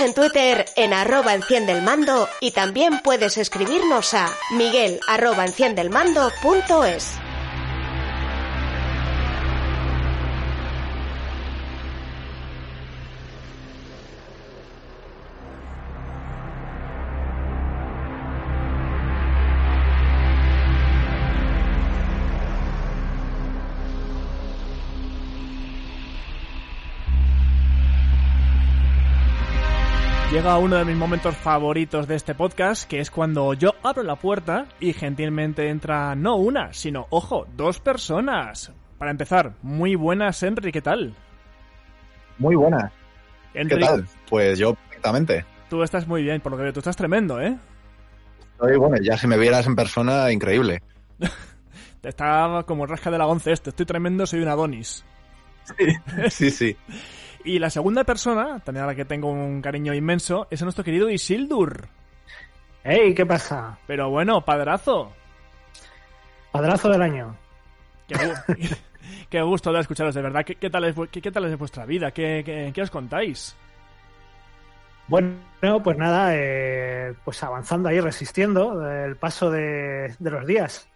[0.00, 5.44] En Twitter en arroba enciende el mando y también puedes escribirnos a miguel arroba
[30.42, 34.16] llega uno de mis momentos favoritos de este podcast, que es cuando yo abro la
[34.16, 38.72] puerta y gentilmente entra no una, sino, ojo, dos personas.
[38.98, 41.14] Para empezar, muy buenas, Henry, ¿qué tal?
[42.38, 42.90] Muy buenas.
[43.52, 44.04] ¿Qué tal?
[44.28, 45.44] Pues yo perfectamente.
[45.70, 47.56] Tú estás muy bien, por lo que veo, tú estás tremendo, ¿eh?
[48.54, 50.82] Estoy, bueno, ya si me vieras en persona, increíble.
[52.00, 55.04] Te está como rasca de la once este, estoy tremendo, soy un Adonis.
[56.30, 56.50] sí.
[56.50, 56.76] sí.
[57.44, 60.84] Y la segunda persona, también a la que tengo un cariño inmenso, es a nuestro
[60.84, 61.88] querido Isildur.
[62.84, 63.14] ¡Ey!
[63.14, 63.78] ¿Qué pasa?
[63.86, 65.12] Pero bueno, padrazo.
[66.50, 67.36] Padrazo del año.
[69.30, 70.44] Qué, gusto de escucharos, de verdad.
[70.44, 72.10] ¿Qué, tal, es, qué, tal es vuestra vida?
[72.10, 73.56] ¿Qué, os contáis?
[75.08, 80.88] Bueno, pues nada, eh, pues avanzando ahí, resistiendo el paso de, los días.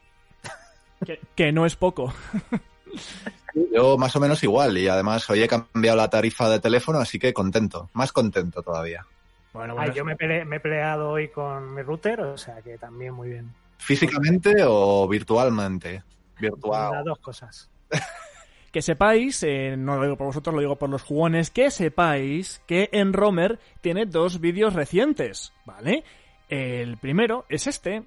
[1.35, 2.13] Que, no es poco.
[3.73, 7.19] Yo más o menos igual y además hoy he cambiado la tarifa de teléfono, así
[7.19, 9.07] que contento, más contento todavía.
[9.53, 13.31] Bueno, bueno yo me he, peleado hoy con mi router, o sea que también muy
[13.31, 13.51] bien.
[13.79, 16.03] ¿Físicamente o virtualmente?
[16.39, 16.93] Virtual.
[16.93, 17.71] Las dos cosas.
[18.73, 22.61] que sepáis, eh, no lo digo por vosotros, lo digo por los jugones, que sepáis
[22.67, 26.05] que en Romer tiene dos vídeos recientes, ¿vale?
[26.51, 28.05] El primero es este.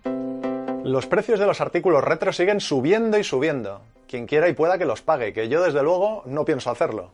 [0.84, 3.82] Los precios de los artículos retro siguen subiendo y subiendo.
[4.08, 7.12] Quien quiera y pueda que los pague, que yo desde luego no pienso hacerlo.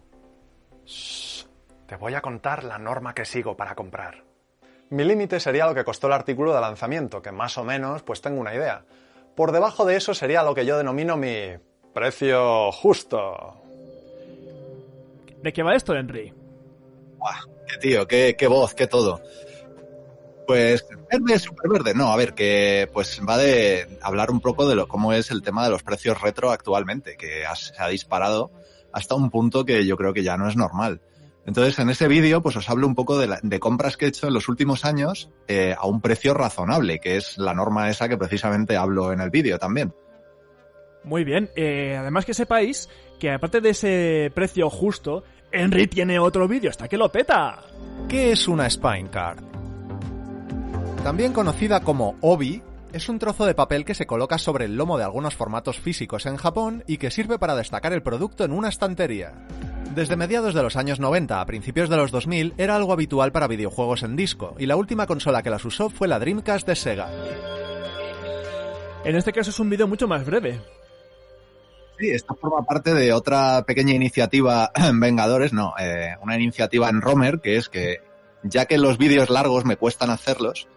[1.88, 4.24] te voy a contar la norma que sigo para comprar.
[4.90, 8.22] Mi límite sería lo que costó el artículo de lanzamiento, que más o menos pues
[8.22, 8.86] tengo una idea.
[9.36, 11.58] Por debajo de eso sería lo que yo denomino mi
[11.96, 13.56] Precio justo.
[15.42, 16.34] ¿De qué va esto, Henry?
[17.18, 17.40] Buah,
[17.70, 19.22] qué tío, qué, qué voz, qué todo.
[20.46, 21.94] Pues verde, súper verde.
[21.94, 25.42] No, a ver, que pues va de hablar un poco de lo, cómo es el
[25.42, 28.52] tema de los precios retro actualmente, que se ha disparado
[28.94, 31.02] hasta un punto que yo creo que ya no es normal.
[31.46, 34.28] Entonces, en ese vídeo, pues os hablo un poco de, de, compras que he hecho
[34.28, 38.18] en los últimos años eh, a un precio razonable, que es la norma esa que
[38.18, 39.94] precisamente hablo en el vídeo también.
[41.04, 41.52] Muy bien.
[41.56, 42.90] Eh, además que sepáis
[43.20, 47.62] que aparte de ese precio justo, Henry tiene otro vídeo hasta que lo peta.
[48.10, 49.55] ¿Qué es una Spine Card?
[51.06, 54.98] También conocida como Obi, es un trozo de papel que se coloca sobre el lomo
[54.98, 58.70] de algunos formatos físicos en Japón y que sirve para destacar el producto en una
[58.70, 59.32] estantería.
[59.94, 63.46] Desde mediados de los años 90 a principios de los 2000 era algo habitual para
[63.46, 67.08] videojuegos en disco, y la última consola que las usó fue la Dreamcast de Sega.
[69.04, 70.60] En este caso es un vídeo mucho más breve,
[72.00, 77.00] Sí, esto forma parte de otra pequeña iniciativa en Vengadores, no, eh, una iniciativa en
[77.00, 78.02] Romer, que es que
[78.42, 80.68] ya que los vídeos largos me cuestan hacerlos,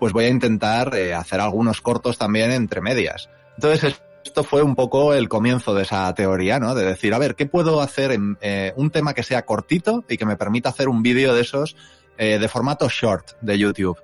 [0.00, 3.30] pues voy a intentar eh, hacer algunos cortos también entre medias.
[3.54, 6.74] Entonces esto fue un poco el comienzo de esa teoría, ¿no?
[6.74, 10.16] De decir, a ver, ¿qué puedo hacer en eh, un tema que sea cortito y
[10.16, 11.76] que me permita hacer un vídeo de esos
[12.18, 13.96] de formato short de YouTube?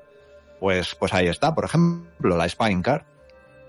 [0.59, 3.03] Pues, pues ahí está, por ejemplo, la Spine Card.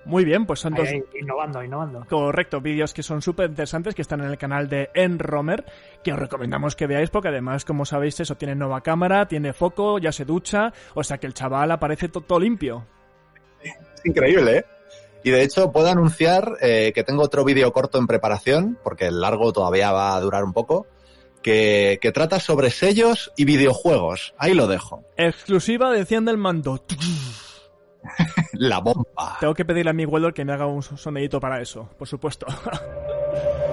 [0.07, 0.87] Muy bien, pues son dos...
[1.19, 2.05] innovando, innovando.
[2.09, 5.65] Correcto, vídeos que son súper interesantes, que están en el canal de Enromer,
[6.01, 9.99] que os recomendamos que veáis porque además, como sabéis, eso tiene nueva cámara, tiene foco,
[9.99, 12.85] ya se ducha, o sea que el chaval aparece todo limpio.
[13.61, 14.65] Es increíble, ¿eh?
[15.25, 19.19] Y de hecho puedo anunciar eh, que tengo otro vídeo corto en preparación, porque el
[19.19, 20.87] largo todavía va a durar un poco,
[21.41, 24.35] que, que trata sobre sellos y videojuegos.
[24.37, 25.03] Ahí lo dejo.
[25.17, 26.81] Exclusiva de Enciende el Mando.
[28.53, 29.37] la bomba.
[29.39, 32.47] Tengo que pedirle a mi Weller que me haga un sonidito para eso, por supuesto.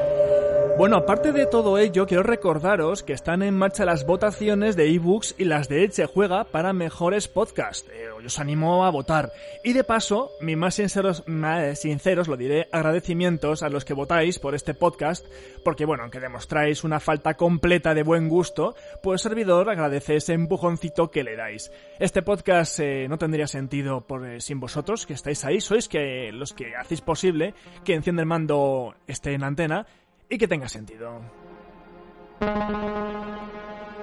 [0.77, 5.37] Bueno, aparte de todo ello, quiero recordaros que están en marcha las votaciones de ebooks
[5.39, 7.89] y las de Eche Juega para mejores podcasts.
[7.93, 9.33] Eh, os animo a votar.
[9.63, 14.41] Y de paso, mis más sinceros, más sinceros, lo diré, agradecimientos a los que votáis
[14.41, 15.25] por este podcast,
[15.63, 21.11] porque bueno, aunque demostráis una falta completa de buen gusto, pues servidor agradece ese empujoncito
[21.11, 21.71] que le dais.
[22.01, 26.33] Este podcast eh, no tendría sentido por, eh, sin vosotros, que estáis ahí, sois que
[26.33, 27.55] los que hacéis posible
[27.85, 29.87] que enciende el mando esté en antena
[30.35, 31.21] y que tenga sentido.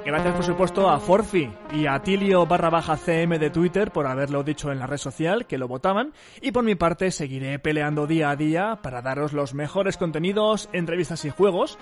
[0.04, 4.42] Gracias por supuesto a Forfi y a Tilio barra baja CM de Twitter por haberlo
[4.44, 8.32] dicho en la red social, que lo votaban, y por mi parte seguiré peleando día
[8.32, 11.78] a día para daros los mejores contenidos, entrevistas y juegos,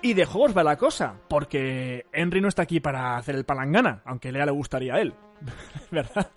[0.00, 4.00] y de juegos va la cosa, porque Henry no está aquí para hacer el palangana,
[4.06, 5.14] aunque Lea le gustaría a él,
[5.90, 6.30] ¿verdad?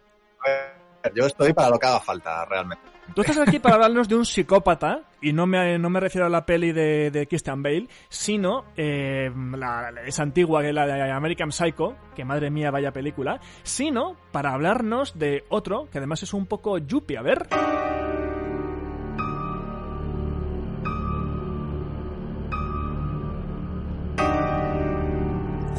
[1.15, 2.90] Yo estoy para lo que haga falta, realmente.
[3.13, 6.29] Tú estás aquí para hablarnos de un psicópata, y no me, no me refiero a
[6.29, 11.95] la peli de, de Christian Bale, sino eh, la, esa antigua, la de American Psycho,
[12.15, 16.77] que madre mía vaya película, sino para hablarnos de otro, que además es un poco
[16.77, 17.47] yuppie, a ver...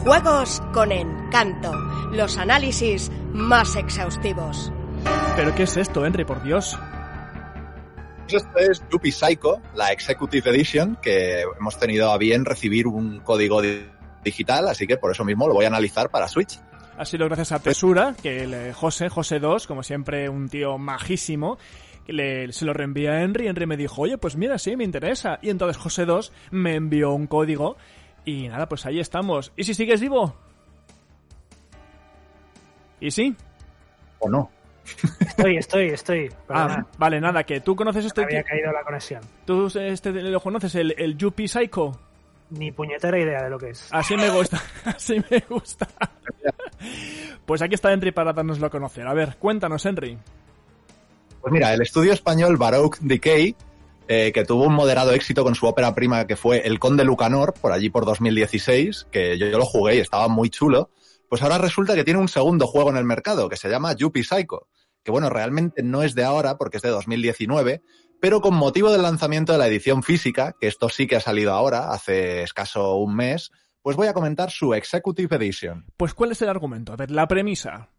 [0.05, 1.73] Juegos con encanto.
[2.11, 4.73] Los análisis más exhaustivos.
[5.37, 6.77] ¿Pero qué es esto, Henry, por Dios?
[8.37, 13.63] Esto es Yuppie Psycho, la Executive Edition, que hemos tenido a bien recibir un código
[14.25, 16.59] digital, así que por eso mismo lo voy a analizar para Switch.
[16.97, 21.59] Ha sido gracias a Tesura, que el José, José 2, como siempre un tío majísimo,
[22.07, 23.47] le, se lo reenvía a Henry.
[23.47, 25.39] Henry me dijo, oye, pues mira, sí, me interesa.
[25.43, 27.77] Y entonces José 2 me envió un código
[28.25, 29.53] Y nada, pues ahí estamos.
[29.57, 30.35] ¿Y si sigues vivo?
[33.01, 33.35] ¿Y sí?
[34.21, 34.51] ¿O no?
[35.21, 36.31] Estoy, estoy, estoy.
[36.49, 38.23] Ah, vale, nada, que tú conoces este...
[38.23, 39.23] había caído la conexión.
[39.45, 41.99] ¿Tú este lo conoces, el, el Yuppie Psycho?
[42.51, 43.89] Ni puñetera idea de lo que es.
[43.91, 45.89] Así me gusta, así me gusta.
[47.47, 49.07] Pues aquí está Henry para darnoslo a conocer.
[49.07, 50.19] A ver, cuéntanos, Henry.
[51.41, 53.57] Pues mira, el estudio español Baroque Decay,
[54.07, 57.55] eh, que tuvo un moderado éxito con su ópera prima que fue El Conde Lucanor,
[57.55, 60.91] por allí por 2016, que yo, yo lo jugué y estaba muy chulo,
[61.29, 64.23] pues ahora resulta que tiene un segundo juego en el mercado que se llama Yuppie
[64.23, 64.69] Psycho,
[65.03, 67.83] que bueno, realmente no es de ahora porque es de 2019,
[68.21, 71.53] pero con motivo del lanzamiento de la edición física, que esto sí que ha salido
[71.53, 73.51] ahora, hace escaso un mes,
[73.83, 75.85] pues voy a comentar su Executive Edition.
[75.97, 76.93] Pues ¿cuál es el argumento?
[76.93, 77.91] A ver, la premisa.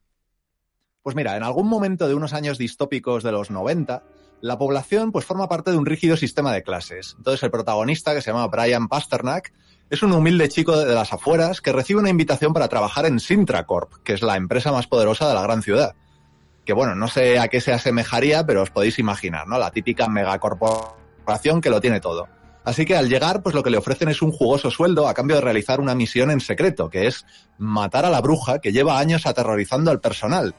[1.01, 4.03] Pues mira, en algún momento de unos años distópicos de los 90,
[4.39, 7.15] la población pues forma parte de un rígido sistema de clases.
[7.17, 9.53] Entonces el protagonista, que se llama Brian Pasternak,
[9.89, 13.95] es un humilde chico de las afueras que recibe una invitación para trabajar en Sintracorp,
[14.03, 15.95] que es la empresa más poderosa de la gran ciudad
[16.65, 19.57] que bueno, no sé a qué se asemejaría, pero os podéis imaginar, ¿no?
[19.57, 22.27] La típica megacorporación que lo tiene todo.
[22.63, 25.35] Así que al llegar, pues lo que le ofrecen es un jugoso sueldo a cambio
[25.35, 27.25] de realizar una misión en secreto, que es
[27.57, 30.55] matar a la bruja que lleva años aterrorizando al personal.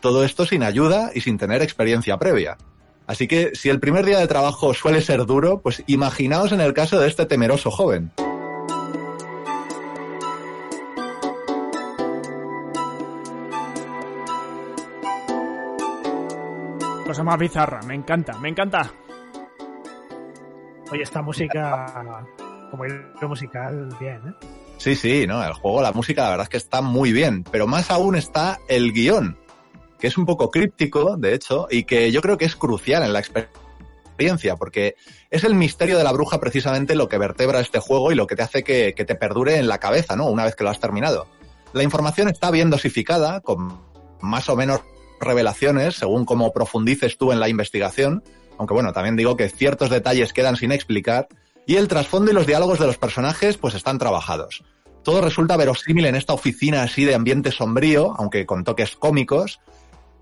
[0.00, 2.58] Todo esto sin ayuda y sin tener experiencia previa.
[3.06, 6.74] Así que si el primer día de trabajo suele ser duro, pues imaginaos en el
[6.74, 8.12] caso de este temeroso joven.
[17.14, 18.90] Cosa más bizarra, me encanta, me encanta.
[20.90, 22.26] Oye, esta música,
[22.72, 24.46] como hilo musical, bien, ¿eh?
[24.78, 27.68] Sí, sí, no, el juego, la música, la verdad es que está muy bien, pero
[27.68, 29.38] más aún está el guion,
[30.00, 33.12] que es un poco críptico, de hecho, y que yo creo que es crucial en
[33.12, 34.96] la experiencia, porque
[35.30, 38.34] es el misterio de la bruja precisamente lo que vertebra este juego y lo que
[38.34, 40.26] te hace que, que te perdure en la cabeza, ¿no?
[40.26, 41.28] Una vez que lo has terminado.
[41.74, 43.78] La información está bien dosificada, con
[44.20, 44.80] más o menos
[45.24, 48.22] revelaciones según cómo profundices tú en la investigación,
[48.58, 51.28] aunque bueno, también digo que ciertos detalles quedan sin explicar,
[51.66, 54.64] y el trasfondo y los diálogos de los personajes pues están trabajados.
[55.02, 59.60] Todo resulta verosímil en esta oficina así de ambiente sombrío, aunque con toques cómicos.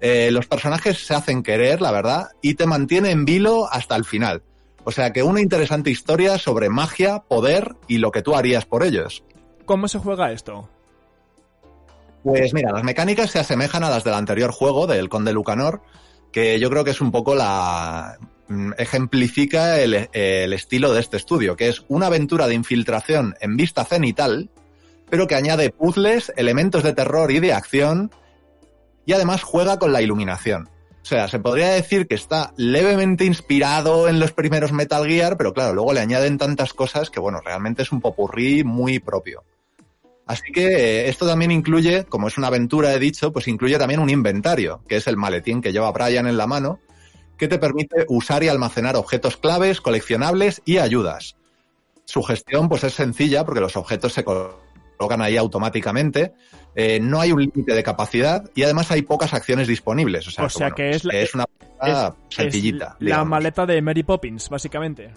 [0.00, 4.04] Eh, los personajes se hacen querer, la verdad, y te mantiene en vilo hasta el
[4.04, 4.42] final.
[4.84, 8.82] O sea que una interesante historia sobre magia, poder y lo que tú harías por
[8.82, 9.22] ellos.
[9.64, 10.68] ¿Cómo se juega esto?
[12.22, 15.82] Pues mira, las mecánicas se asemejan a las del anterior juego, del Conde Lucanor,
[16.30, 18.18] que yo creo que es un poco la...
[18.48, 19.94] mm, ejemplifica el,
[20.52, 24.50] estilo de este estudio, que es una aventura de infiltración en vista cenital,
[25.10, 28.10] pero que añade puzzles, elementos de terror y de acción,
[29.04, 30.70] y además juega con la iluminación.
[31.02, 35.52] O sea, se podría decir que está levemente inspirado en los primeros Metal Gear, pero
[35.52, 39.42] claro, luego le añaden tantas cosas que, bueno, realmente es un popurrí muy propio.
[40.32, 44.00] Así que eh, esto también incluye, como es una aventura, he dicho, pues incluye también
[44.00, 46.80] un inventario, que es el maletín que lleva Brian en la mano,
[47.36, 51.36] que te permite usar y almacenar objetos claves, coleccionables y ayudas.
[52.04, 56.32] Su gestión pues es sencilla porque los objetos se colocan ahí automáticamente,
[56.74, 60.26] eh, no hay un límite de capacidad y además hay pocas acciones disponibles.
[60.28, 61.44] O sea, O sea bueno, que es la- es una
[61.82, 62.84] es- sencillita.
[62.86, 63.28] es la digamos.
[63.28, 65.10] maleta de Mary Poppins, básicamente.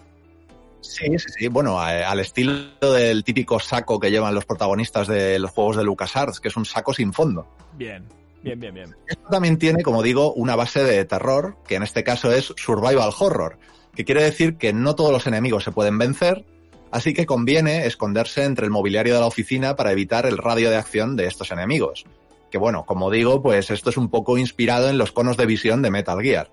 [0.87, 1.47] Sí, sí, sí.
[1.47, 2.63] Bueno, a- al estilo
[2.93, 6.65] del típico saco que llevan los protagonistas de los juegos de LucasArts, que es un
[6.65, 7.47] saco sin fondo.
[7.73, 8.03] Bien,
[8.43, 8.95] bien, bien, bien.
[9.07, 13.11] Esto también tiene, como digo, una base de terror, que en este caso es survival
[13.19, 13.57] horror,
[13.95, 16.45] que quiere decir que no todos los enemigos se pueden vencer,
[16.91, 20.77] así que conviene esconderse entre el mobiliario de la oficina para evitar el radio de
[20.77, 22.05] acción de estos enemigos.
[22.51, 25.81] Que bueno, como digo, pues esto es un poco inspirado en los conos de visión
[25.81, 26.49] de Metal Gear.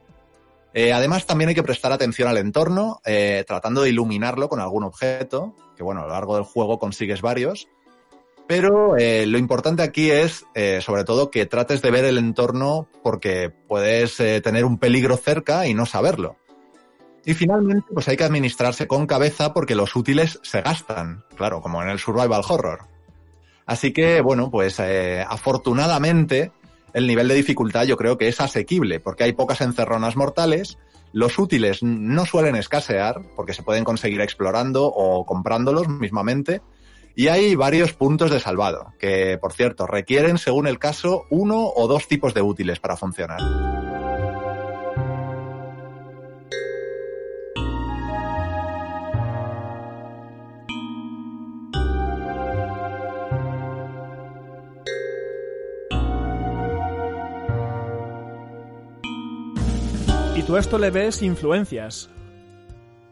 [0.75, 4.85] Eh, además, también hay que prestar atención al entorno, eh, tratando de iluminarlo con algún
[4.85, 7.69] objeto, que bueno, a lo largo del juego consigues varios.
[8.47, 10.45] Pero eh, lo importante aquí es,
[10.81, 15.75] sobre todo, que trates de ver el entorno porque puedes tener un peligro cerca y
[15.75, 16.37] no saberlo.
[17.25, 21.83] Y finalmente, pues hay que administrarse con cabeza porque los útiles se gastan, claro, como
[21.83, 22.81] en el survival horror.
[23.65, 26.51] Así que, bueno, pues afortunadamente
[26.95, 30.79] el nivel de dificultad yo creo que es asequible porque hay pocas encerronas mortales,
[31.13, 36.63] los útiles no suelen escasear porque se pueden conseguir explorando o comprándolos mismamente
[37.15, 41.87] y hay varios puntos de salvado que, por cierto, requieren, según el caso, uno o
[41.87, 43.41] dos tipos de útiles para funcionar.
[60.47, 62.11] Tú esto le ves influencias.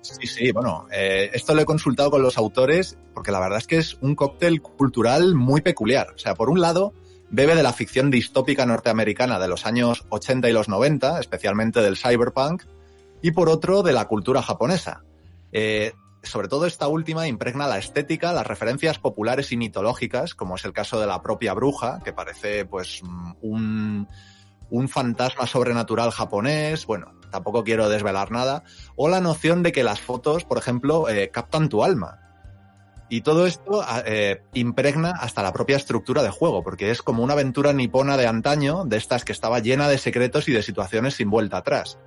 [0.00, 3.66] Sí, sí, bueno, eh, esto lo he consultado con los autores porque la verdad es
[3.66, 6.12] que es un cóctel cultural muy peculiar.
[6.14, 6.92] O sea, por un lado,
[7.30, 11.96] bebe de la ficción distópica norteamericana de los años 80 y los 90, especialmente del
[11.96, 12.64] cyberpunk,
[13.22, 15.04] y por otro, de la cultura japonesa.
[15.52, 20.64] Eh, sobre todo esta última impregna la estética, las referencias populares y mitológicas, como es
[20.64, 23.02] el caso de la propia bruja, que parece pues
[23.40, 24.08] un,
[24.70, 28.64] un fantasma sobrenatural japonés, bueno, tampoco quiero desvelar nada,
[28.96, 32.18] o la noción de que las fotos, por ejemplo, eh, captan tu alma.
[33.08, 37.32] Y todo esto eh, impregna hasta la propia estructura de juego, porque es como una
[37.32, 41.28] aventura nipona de antaño, de estas que estaba llena de secretos y de situaciones sin
[41.28, 41.98] vuelta atrás.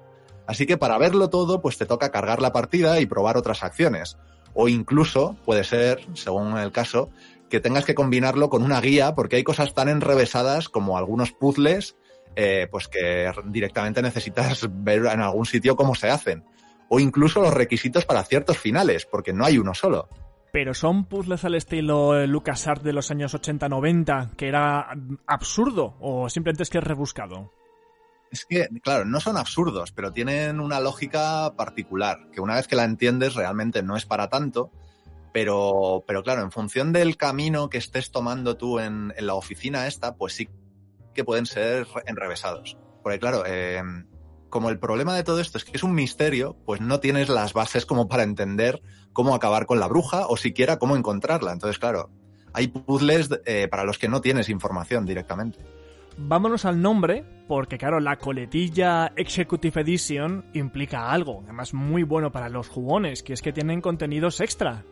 [0.47, 4.17] Así que para verlo todo, pues te toca cargar la partida y probar otras acciones.
[4.53, 7.09] O incluso, puede ser, según el caso,
[7.49, 11.97] que tengas que combinarlo con una guía, porque hay cosas tan enrevesadas como algunos puzzles,
[12.35, 16.43] eh, pues que directamente necesitas ver en algún sitio cómo se hacen.
[16.89, 20.07] O incluso los requisitos para ciertos finales, porque no hay uno solo.
[20.51, 24.87] Pero son puzzles al estilo LucasArts de los años 80-90, que era
[25.25, 27.51] absurdo, o simplemente es que es rebuscado.
[28.29, 32.75] Es que, claro, no son absurdos, pero tienen una lógica particular, que una vez que
[32.75, 34.71] la entiendes realmente no es para tanto,
[35.31, 39.87] pero, pero claro, en función del camino que estés tomando tú en, en la oficina
[39.87, 40.49] esta, pues sí
[41.13, 42.77] que pueden ser enrevesados.
[43.01, 43.81] Porque claro, eh,
[44.49, 47.53] como el problema de todo esto es que es un misterio, pues no tienes las
[47.53, 51.51] bases como para entender cómo acabar con la bruja o siquiera cómo encontrarla.
[51.51, 52.11] Entonces, claro,
[52.53, 55.59] hay puzzles eh, para los que no tienes información directamente.
[56.17, 62.49] Vámonos al nombre, porque claro, la coletilla Executive Edition implica algo, además muy bueno para
[62.49, 64.83] los jugones, que es que tienen contenidos extra.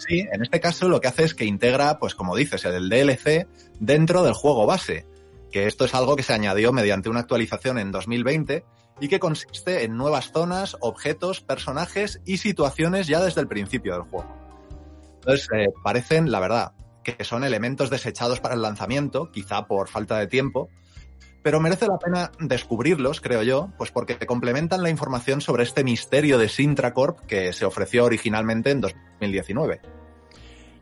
[0.00, 3.46] Sí, en este caso lo que hace es que integra, pues como dices, el DLC
[3.80, 5.06] dentro del juego base,
[5.52, 8.64] que esto es algo que se añadió mediante una actualización en 2020
[8.98, 14.02] y que consiste en nuevas zonas, objetos, personajes y situaciones ya desde el principio del
[14.04, 14.34] juego.
[15.16, 16.72] Entonces, eh, parecen, la verdad,
[17.04, 20.70] que son elementos desechados para el lanzamiento, quizá por falta de tiempo,
[21.42, 26.38] pero merece la pena descubrirlos, creo yo, pues porque complementan la información sobre este misterio
[26.38, 29.80] de Sintracorp que se ofreció originalmente en 2019.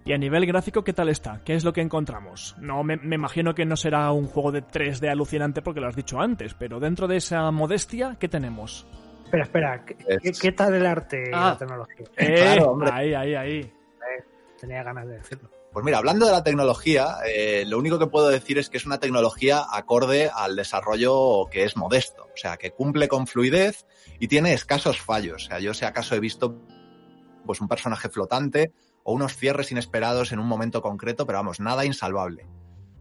[0.05, 1.43] Y a nivel gráfico, ¿qué tal está?
[1.45, 2.57] ¿Qué es lo que encontramos?
[2.59, 6.19] No, me, imagino que no será un juego de 3D alucinante porque lo has dicho
[6.19, 8.87] antes, pero dentro de esa modestia, ¿qué tenemos?
[9.25, 11.59] Espera, espera, ¿qué, tal el arte y la ah.
[11.59, 12.07] tecnología?
[12.17, 12.91] Eh, claro, hombre.
[12.91, 13.59] Ahí, ahí, ahí.
[13.61, 14.25] Eh,
[14.59, 15.51] tenía ganas de decirlo.
[15.73, 18.87] Pues mira, hablando de la tecnología, eh, lo único que puedo decir es que es
[18.87, 23.87] una tecnología acorde al desarrollo que es modesto, o sea, que cumple con fluidez
[24.19, 25.45] y tiene escasos fallos.
[25.45, 26.59] O sea, yo si acaso he visto
[27.45, 28.73] pues un personaje flotante
[29.05, 32.47] o unos cierres inesperados en un momento concreto, pero vamos, nada insalvable.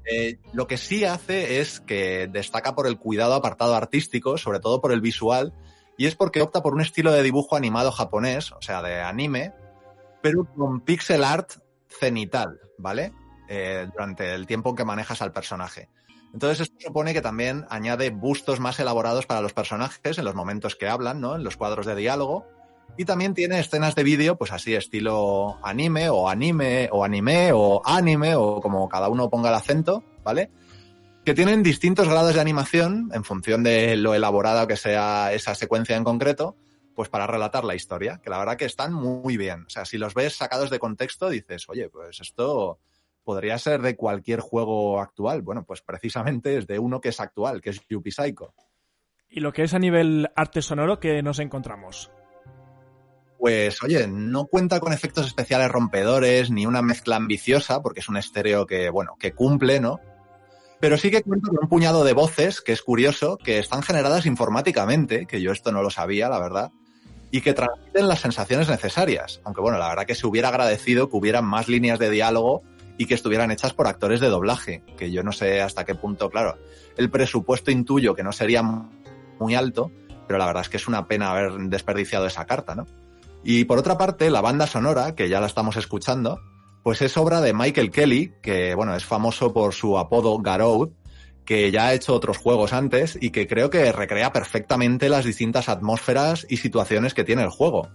[0.05, 4.81] Eh, lo que sí hace es que destaca por el cuidado apartado artístico, sobre todo
[4.81, 5.53] por el visual,
[5.97, 9.53] y es porque opta por un estilo de dibujo animado japonés, o sea, de anime,
[10.21, 11.53] pero con pixel art
[11.99, 13.13] cenital, ¿vale?
[13.49, 15.89] Eh, durante el tiempo que manejas al personaje.
[16.33, 20.75] Entonces esto supone que también añade bustos más elaborados para los personajes en los momentos
[20.75, 21.35] que hablan, ¿no?
[21.35, 22.45] En los cuadros de diálogo.
[22.97, 27.81] Y también tiene escenas de vídeo, pues así, estilo anime o anime o anime o
[27.85, 30.51] anime o como cada uno ponga el acento, ¿vale?
[31.23, 35.95] Que tienen distintos grados de animación en función de lo elaborada que sea esa secuencia
[35.95, 36.55] en concreto
[36.97, 39.65] pues para relatar la historia, que la verdad que están muy bien.
[39.67, 42.79] O sea, si los ves sacados de contexto, dices, oye, pues esto
[43.23, 45.43] podría ser de cualquier juego actual.
[45.43, 48.55] Bueno, pues precisamente es de uno que es actual, que es Yuppie Psycho.
[49.29, 52.09] ¿Y lo que es a nivel arte sonoro que nos encontramos?
[53.37, 58.17] Pues oye, no cuenta con efectos especiales rompedores ni una mezcla ambiciosa, porque es un
[58.17, 59.99] estéreo que, bueno, que cumple, ¿no?
[60.79, 64.25] Pero sí que cuenta con un puñado de voces, que es curioso, que están generadas
[64.25, 66.71] informáticamente, que yo esto no lo sabía, la verdad,
[67.31, 69.41] y que transmiten las sensaciones necesarias.
[69.43, 72.63] Aunque bueno, la verdad que se hubiera agradecido que hubieran más líneas de diálogo
[72.97, 76.29] y que estuvieran hechas por actores de doblaje, que yo no sé hasta qué punto,
[76.29, 76.57] claro,
[76.95, 79.91] el presupuesto intuyo que no sería muy alto,
[80.27, 82.87] pero la verdad es que es una pena haber desperdiciado esa carta, ¿no?
[83.43, 86.41] Y por otra parte, la banda sonora, que ya la estamos escuchando,
[86.83, 90.93] pues es obra de Michael Kelly, que bueno, es famoso por su apodo Garou,
[91.47, 95.69] que ya ha hecho otros juegos antes y que creo que recrea perfectamente las distintas
[95.69, 97.89] atmósferas y situaciones que tiene el juego.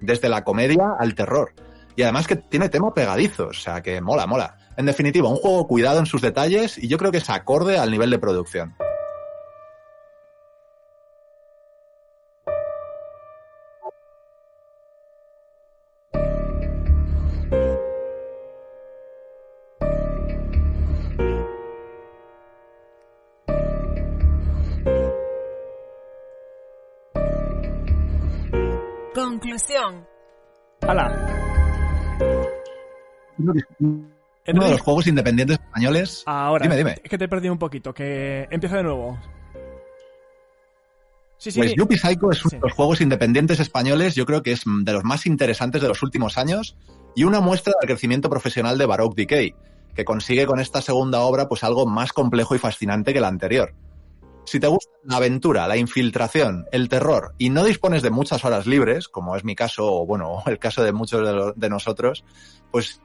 [0.00, 1.54] Desde la comedia al terror.
[1.96, 4.58] Y además que tiene tema pegadizo, o sea que mola, mola.
[4.76, 7.90] En definitiva, un juego cuidado en sus detalles y yo creo que es acorde al
[7.90, 8.74] nivel de producción.
[33.40, 36.22] Uno de los juegos independientes españoles.
[36.26, 36.96] Ahora, Dime, dime.
[37.02, 39.18] es que te he perdido un poquito, que empieza de nuevo.
[41.38, 41.58] Sí, sí.
[41.58, 44.92] Pues Yuppie Psycho es uno de los juegos independientes españoles, yo creo que es de
[44.92, 46.76] los más interesantes de los últimos años
[47.14, 49.54] y una muestra del crecimiento profesional de Baroque Decay,
[49.94, 53.72] que consigue con esta segunda obra pues algo más complejo y fascinante que la anterior.
[54.44, 58.66] Si te gusta la aventura, la infiltración, el terror y no dispones de muchas horas
[58.66, 62.24] libres, como es mi caso o bueno, el caso de muchos de nosotros,
[62.70, 63.00] pues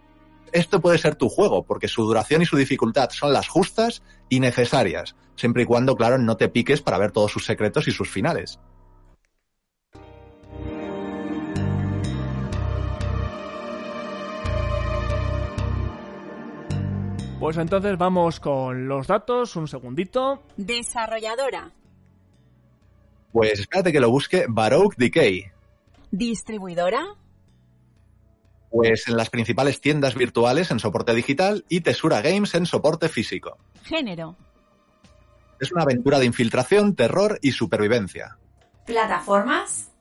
[0.52, 4.40] esto puede ser tu juego, porque su duración y su dificultad son las justas y
[4.40, 8.10] necesarias, siempre y cuando, claro, no te piques para ver todos sus secretos y sus
[8.10, 8.60] finales.
[17.40, 20.42] Pues entonces vamos con los datos, un segundito.
[20.58, 21.72] Desarrolladora.
[23.32, 25.44] Pues espérate que lo busque Baroque Decay.
[26.10, 27.06] Distribuidora.
[28.76, 33.58] Pues en las principales tiendas virtuales en soporte digital y Tesura Games en soporte físico.
[33.84, 34.36] Género.
[35.62, 38.38] Es una aventura de infiltración, terror y supervivencia.
[38.86, 39.92] Plataformas.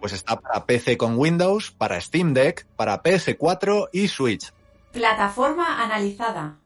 [0.00, 4.50] Pues está para PC con Windows, para Steam Deck, para PS4 y Switch.
[4.90, 6.56] Plataforma analizada.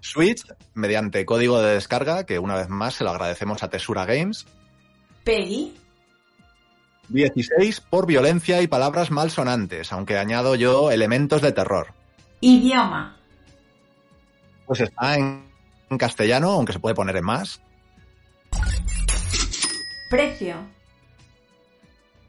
[0.00, 4.46] Switch, mediante código de descarga, que una vez más se lo agradecemos a Tesura Games.
[5.24, 5.76] PEGI.
[7.08, 11.88] 16 por violencia y palabras malsonantes, aunque añado yo elementos de terror.
[12.40, 13.16] Idioma.
[14.66, 15.44] Pues está en,
[15.90, 17.60] en castellano, aunque se puede poner en más.
[20.10, 20.56] Precio.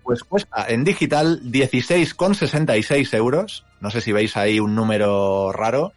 [0.04, 3.66] Pues cuesta en digital 16,66 euros.
[3.82, 5.94] No sé si veis ahí un número raro.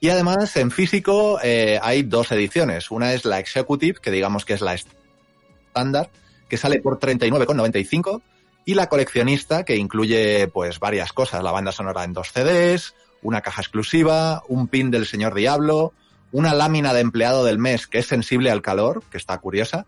[0.00, 2.90] Y además en físico eh, hay dos ediciones.
[2.90, 6.10] Una es la Executive, que digamos que es la estándar,
[6.48, 8.22] que sale por 39,95.
[8.64, 11.42] Y la coleccionista, que incluye pues varias cosas.
[11.42, 15.92] La banda sonora en dos CDs, una caja exclusiva, un pin del señor Diablo,
[16.32, 19.86] una lámina de empleado del mes que es sensible al calor, que está curiosa,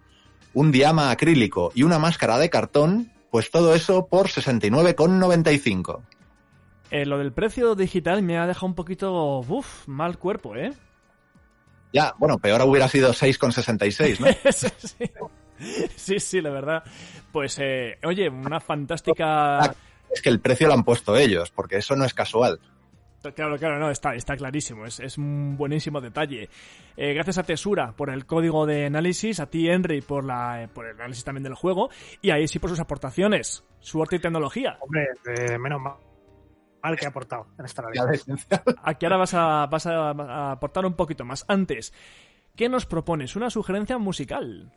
[0.54, 6.00] un diama acrílico y una máscara de cartón, pues todo eso por 69,95.
[6.90, 10.72] Eh, lo del precio digital me ha dejado un poquito, uff, mal cuerpo, ¿eh?
[11.92, 14.52] Ya, bueno, peor hubiera sido 6,66, ¿no?
[14.52, 15.10] sí.
[15.96, 16.82] sí, sí, la verdad.
[17.32, 19.74] Pues, eh, oye, una fantástica...
[20.10, 22.58] Es que el precio lo han puesto ellos, porque eso no es casual.
[23.34, 26.48] Claro, claro, no, está, está clarísimo, es, es un buenísimo detalle.
[26.96, 30.68] Eh, gracias a Tesura por el código de análisis, a ti Henry por, la, eh,
[30.68, 31.90] por el análisis también del juego,
[32.22, 34.78] y ahí sí por sus aportaciones, suerte y tecnología.
[34.80, 35.94] Hombre, eh, menos mal,
[36.80, 38.06] mal que ha aportado en esta Navidad.
[38.84, 41.44] Aquí ahora vas a, vas a, a aportar un poquito más.
[41.48, 41.92] Antes,
[42.54, 43.34] ¿qué nos propones?
[43.34, 44.72] Una sugerencia musical.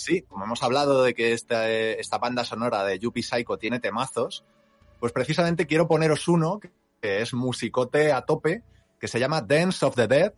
[0.00, 3.80] Sí, como hemos hablado de que esta, eh, esta banda sonora de Yuppie Psycho tiene
[3.80, 4.44] temazos,
[4.98, 6.70] pues precisamente quiero poneros uno que
[7.20, 8.62] es musicote a tope,
[8.98, 10.32] que se llama Dance of the Dead,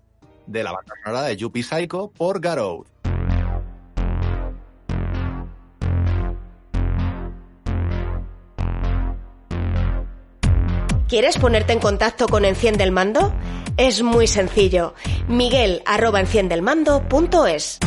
[0.49, 2.85] de la banda sonora de Yuppie Psycho por Garou.
[11.09, 13.33] ¿Quieres ponerte en contacto con Enciende el Mando?
[13.77, 14.95] Es muy sencillo.
[15.29, 17.79] Miguel arroba enciendelmando.es.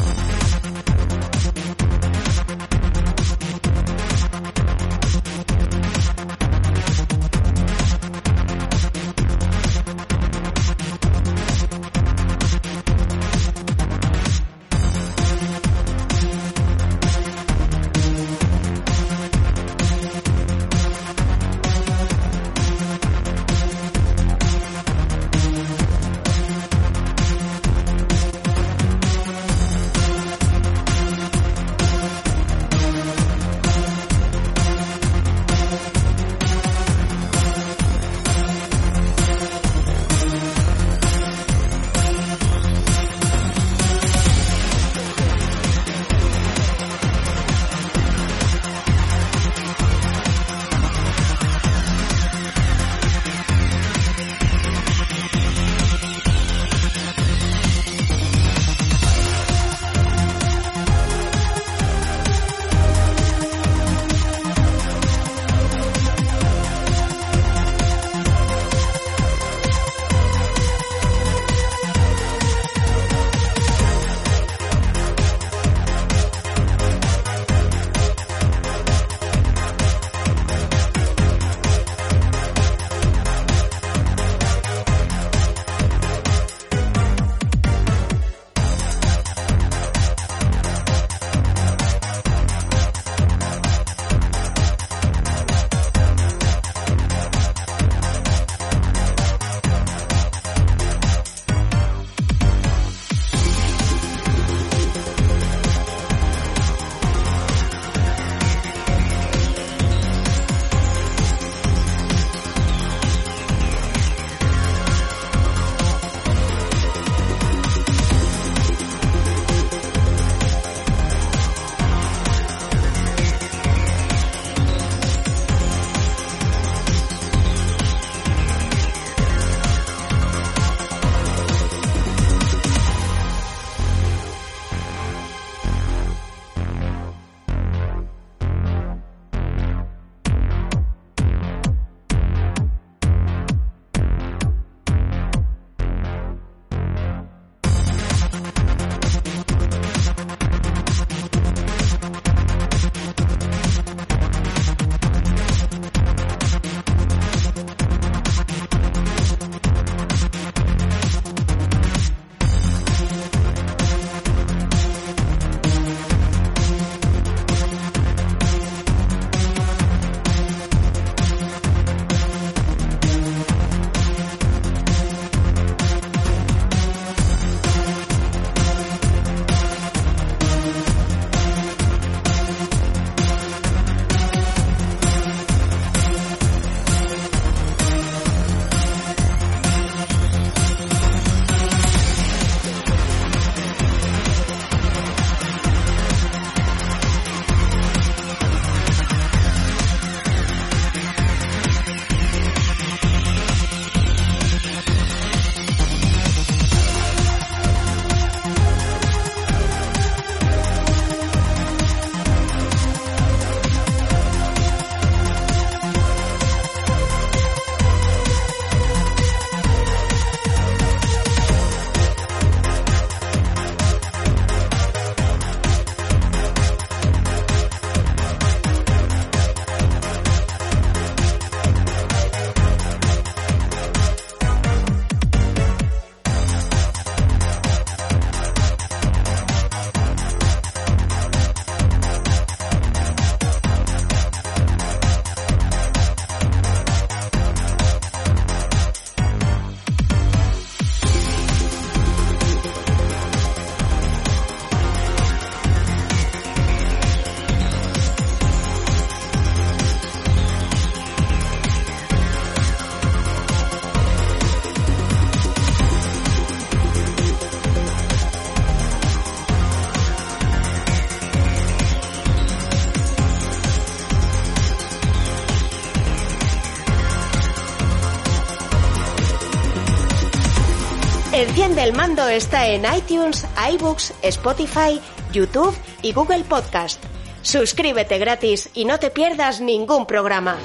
[281.55, 284.99] Enciende el mando está en iTunes, iBooks, Spotify,
[285.31, 287.01] YouTube y Google Podcast.
[287.43, 290.57] Suscríbete gratis y no te pierdas ningún programa.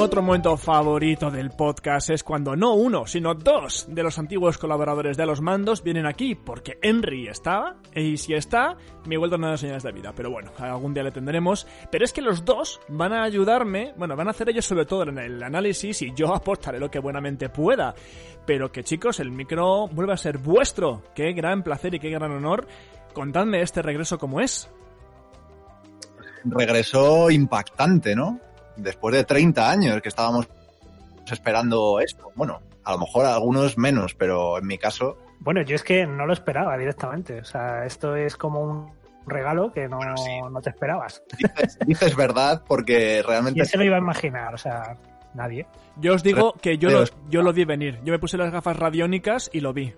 [0.00, 5.16] Otro momento favorito del podcast es cuando no uno, sino dos de los antiguos colaboradores
[5.16, 8.76] de los mandos vienen aquí, porque Henry estaba, y si está,
[9.06, 11.66] me he vuelto a dar señales de vida, pero bueno, algún día le tendremos.
[11.90, 15.02] Pero es que los dos van a ayudarme, bueno, van a hacer ellos sobre todo
[15.02, 17.94] en el análisis y yo aportaré lo que buenamente pueda.
[18.46, 21.02] Pero que chicos, el micro vuelve a ser vuestro.
[21.14, 22.66] Qué gran placer y qué gran honor.
[23.12, 24.70] Contadme este regreso como es.
[26.44, 28.40] Regresó impactante, ¿no?
[28.78, 30.48] Después de 30 años que estábamos
[31.30, 32.30] esperando esto.
[32.34, 35.18] Bueno, a lo mejor algunos menos, pero en mi caso.
[35.40, 37.40] Bueno, yo es que no lo esperaba directamente.
[37.40, 38.92] O sea, esto es como un
[39.26, 39.98] regalo que no,
[40.50, 41.22] no te esperabas.
[41.36, 43.60] Dices, dices, verdad porque realmente.
[43.60, 44.54] ¿Quién se lo iba a imaginar?
[44.54, 44.96] O sea,
[45.34, 45.66] nadie.
[45.96, 48.00] Yo os digo que yo lo, yo lo vi venir.
[48.04, 49.94] Yo me puse las gafas radiónicas y lo vi.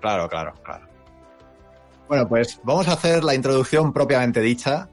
[0.00, 0.86] Claro, claro, claro.
[2.08, 4.90] Bueno, pues vamos a hacer la introducción propiamente dicha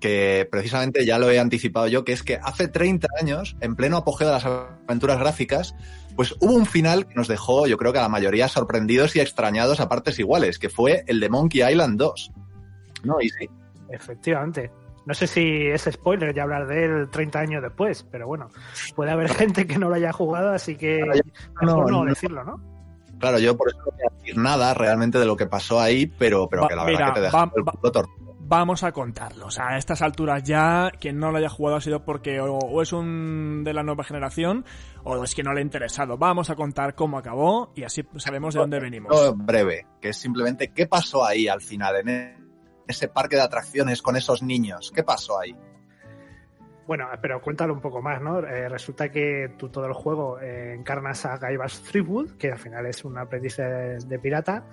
[0.00, 3.96] que precisamente ya lo he anticipado yo, que es que hace 30 años, en pleno
[3.96, 5.74] apogeo de las aventuras gráficas,
[6.16, 9.20] pues hubo un final que nos dejó, yo creo que a la mayoría sorprendidos y
[9.20, 12.32] extrañados a partes iguales, que fue el de Monkey Island 2.
[13.04, 13.48] No, y sí.
[13.90, 14.70] Efectivamente.
[15.06, 18.50] No sé si es spoiler ya hablar de él 30 años después, pero bueno,
[18.94, 21.02] puede haber gente que no lo haya jugado, así que
[21.60, 22.60] mejor no, no, decirlo, ¿no?
[23.18, 26.06] Claro, yo por eso no voy a decir nada realmente de lo que pasó ahí,
[26.06, 28.92] pero, pero va, que la mira, verdad que te deja va, el torcido vamos a
[28.92, 29.46] contarlo.
[29.46, 32.58] O sea, a estas alturas ya, quien no lo haya jugado ha sido porque o,
[32.58, 34.64] o, es un de la nueva generación
[35.04, 36.16] o es que no le ha interesado.
[36.16, 39.12] Vamos a contar cómo acabó y así sabemos de dónde venimos.
[39.36, 44.16] Breve, que es simplemente qué pasó ahí al final, en ese parque de atracciones con
[44.16, 44.90] esos niños.
[44.94, 45.54] ¿Qué pasó ahí?
[46.88, 48.38] Bueno, pero cuéntalo un poco más, ¿no?
[48.40, 52.86] Eh, resulta que tú todo el juego eh, encarnas a Guybrush Threepwood, que al final
[52.86, 54.64] es un aprendiz de, de pirata,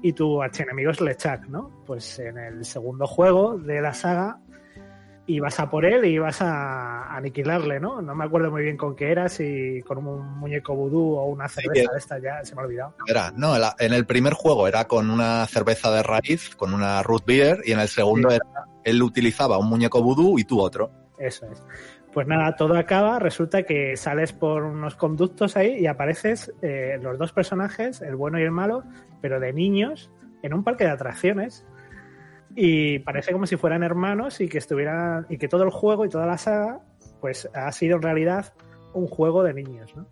[0.00, 1.82] y tu archienemigo es LeChuck, ¿no?
[1.84, 4.38] Pues en el segundo juego de la saga
[5.26, 8.00] ibas a por él y ibas a aniquilarle, ¿no?
[8.00, 11.48] No me acuerdo muy bien con qué era, si con un muñeco vudú o una
[11.48, 12.94] cerveza Sí, de esta, ya se me ha olvidado.
[13.08, 17.24] Era, no, en el primer juego era con una cerveza de raíz, con una root
[17.26, 18.36] beer, y en el segundo Sí.
[18.36, 20.92] era, él utilizaba un muñeco vudú y tú otro.
[21.18, 21.62] Eso es.
[22.12, 27.18] Pues nada, todo acaba, resulta que sales por unos conductos ahí y apareces eh, los
[27.18, 28.84] dos personajes, el bueno y el malo,
[29.20, 30.10] pero de niños,
[30.42, 31.66] en un parque de atracciones.
[32.54, 35.26] Y parece como si fueran hermanos y que estuvieran.
[35.28, 36.80] y que todo el juego y toda la saga,
[37.20, 38.54] pues ha sido en realidad
[38.92, 40.06] un juego de niños, ¿no?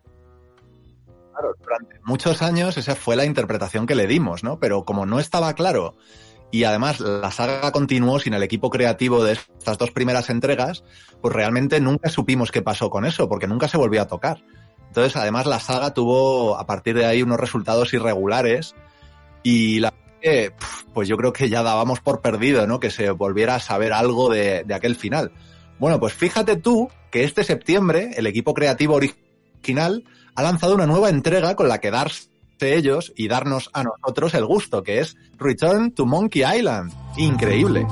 [1.33, 4.59] Claro, durante muchos años esa fue la interpretación que le dimos, ¿no?
[4.59, 5.95] Pero como no estaba claro
[6.53, 10.85] y además la saga continuó sin el equipo creativo de estas dos primeras entregas,
[11.23, 14.45] pues realmente nunca supimos qué pasó con eso, porque nunca se volvió a tocar.
[14.87, 18.75] Entonces, además, la saga tuvo a partir de ahí unos resultados irregulares
[19.43, 19.95] y la
[20.93, 22.79] pues yo creo que ya dábamos por perdido, ¿no?
[22.79, 25.33] Que se volviera a saber algo de, de aquel final.
[25.81, 30.05] Bueno, pues fíjate tú que este septiembre el equipo creativo original
[30.35, 32.32] ha lanzado una nueva entrega con la que darse
[32.63, 36.93] ellos y darnos a nosotros el gusto, que es Return to Monkey Island.
[37.17, 37.87] Increíble.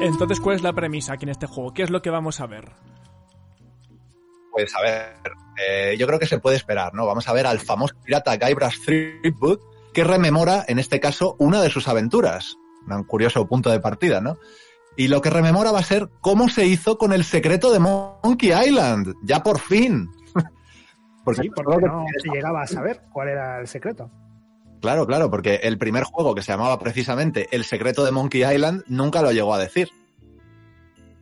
[0.00, 1.72] Entonces, ¿cuál es la premisa aquí en este juego?
[1.72, 2.72] ¿Qué es lo que vamos a ver?
[4.52, 5.16] Pues a ver,
[5.66, 7.06] eh, yo creo que se puede esperar, ¿no?
[7.06, 9.58] Vamos a ver al famoso pirata Guybrush Threepwood,
[9.92, 12.56] que rememora, en este caso, una de sus aventuras.
[12.86, 14.38] Un curioso punto de partida, ¿no?
[14.96, 18.52] Y lo que rememora va a ser cómo se hizo con el secreto de Monkey
[18.52, 19.14] Island.
[19.22, 20.10] Ya por fin.
[21.24, 24.10] Porque, sí, porque no se llegaba a saber cuál era el secreto.
[24.82, 28.82] Claro, claro, porque el primer juego que se llamaba precisamente El secreto de Monkey Island
[28.86, 29.88] nunca lo llegó a decir.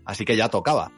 [0.05, 0.91] Así que ya tocaba.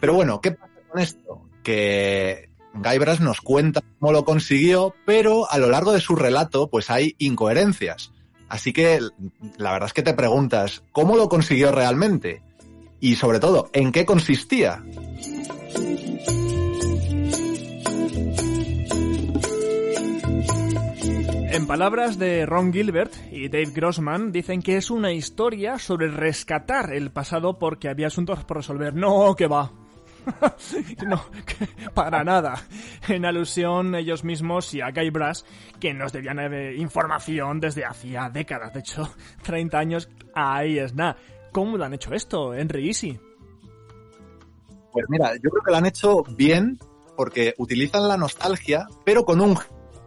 [0.00, 1.48] Pero bueno, ¿qué pasa con esto?
[1.64, 6.90] Que Guybrush nos cuenta cómo lo consiguió, pero a lo largo de su relato pues
[6.90, 8.12] hay incoherencias.
[8.54, 9.00] Así que
[9.56, 12.40] la verdad es que te preguntas, ¿cómo lo consiguió realmente?
[13.00, 14.80] Y sobre todo, ¿en qué consistía?
[21.50, 26.94] En palabras de Ron Gilbert y Dave Grossman, dicen que es una historia sobre rescatar
[26.94, 28.94] el pasado porque había asuntos por resolver.
[28.94, 29.72] No, que va.
[31.06, 31.24] no,
[31.94, 32.54] para nada.
[33.08, 35.42] En alusión ellos mismos y a Guybrush,
[35.80, 38.72] que nos debían de información desde hacía décadas.
[38.72, 39.08] De hecho,
[39.42, 41.16] 30 años, ahí es nada.
[41.52, 43.18] ¿Cómo lo han hecho esto, Henry Easy?
[44.92, 46.78] Pues mira, yo creo que lo han hecho bien
[47.16, 49.56] porque utilizan la nostalgia, pero con un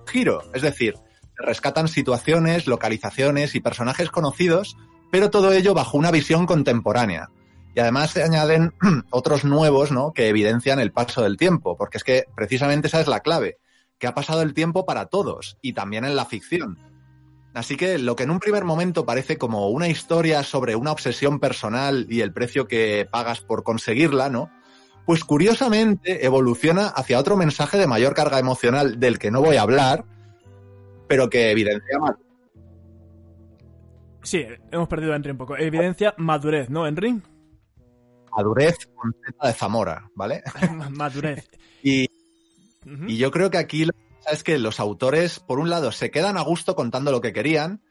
[0.06, 0.44] giro.
[0.54, 0.96] Es decir,
[1.38, 4.78] rescatan situaciones, localizaciones y personajes conocidos,
[5.12, 7.30] pero todo ello bajo una visión contemporánea.
[7.78, 8.74] Y además se añaden
[9.12, 10.12] otros nuevos, ¿no?
[10.12, 13.60] Que evidencian el paso del tiempo, porque es que precisamente esa es la clave,
[14.00, 16.80] que ha pasado el tiempo para todos, y también en la ficción.
[17.54, 21.40] Así que lo que en un primer momento parece como una historia sobre una obsesión
[21.40, 24.50] personal y el precio que pagas por conseguirla, ¿no?
[25.06, 29.62] Pues curiosamente evoluciona hacia otro mensaje de mayor carga emocional del que no voy a
[29.62, 30.04] hablar,
[31.08, 32.16] pero que evidencia más.
[34.24, 35.56] Sí, hemos perdido a Henry un poco.
[35.56, 37.22] Evidencia madurez, ¿no, Henry?
[38.38, 40.44] Madurez con Z de Zamora, ¿vale?
[40.92, 41.50] madurez.
[41.82, 42.08] Y,
[43.08, 45.92] y yo creo que aquí lo que pasa es que los autores, por un lado,
[45.92, 47.82] se quedan a gusto contando lo que querían,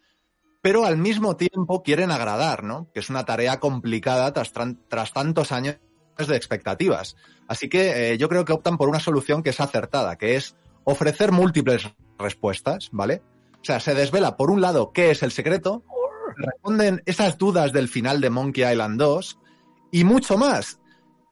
[0.63, 2.89] pero al mismo tiempo quieren agradar, ¿no?
[2.95, 4.53] Que es una tarea complicada tras,
[4.89, 5.79] tras tantos años
[6.17, 7.17] de expectativas.
[7.49, 10.55] Así que eh, yo creo que optan por una solución que es acertada, que es
[10.85, 13.21] ofrecer múltiples respuestas, ¿vale?
[13.61, 15.83] O sea, se desvela por un lado qué es el secreto,
[16.37, 19.41] responden esas dudas del final de Monkey Island 2
[19.91, 20.81] y mucho más.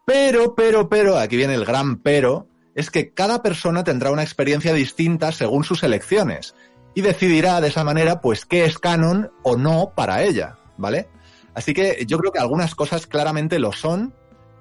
[0.04, 4.72] Pero, pero, pero, aquí viene el gran pero, es que cada persona tendrá una experiencia
[4.72, 6.54] distinta según sus elecciones
[6.94, 11.08] y decidirá de esa manera pues qué es canon o no para ella, ¿vale?
[11.54, 14.14] Así que yo creo que algunas cosas claramente lo son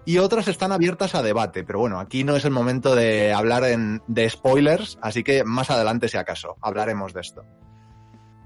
[0.06, 3.64] y otras están abiertas a debate, pero bueno, aquí no es el momento de hablar
[3.64, 7.44] en, de spoilers, así que más adelante si acaso hablaremos de esto.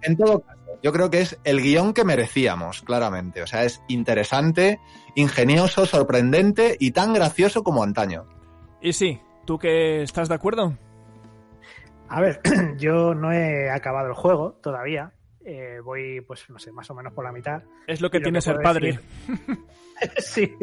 [0.02, 3.42] En todo caso, yo creo que es el guion que merecíamos, claramente.
[3.42, 4.80] O sea, es interesante,
[5.16, 8.26] ingenioso, sorprendente y tan gracioso como antaño.
[8.82, 10.78] Y sí, ¿tú que estás de acuerdo?
[12.10, 12.42] A ver,
[12.78, 15.14] yo no he acabado el juego todavía.
[15.50, 17.64] Eh, voy, pues, no sé, más o menos por la mitad.
[17.88, 19.00] Es lo que tiene ser padre.
[19.00, 19.48] Decir...
[20.18, 20.54] sí,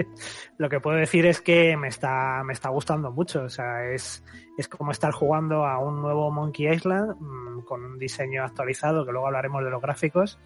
[0.58, 3.44] lo que puedo decir es que me está, me está gustando mucho.
[3.44, 4.22] O sea, es,
[4.58, 9.12] es como estar jugando a un nuevo Monkey Island mmm, con un diseño actualizado, que
[9.12, 10.38] luego hablaremos de los gráficos,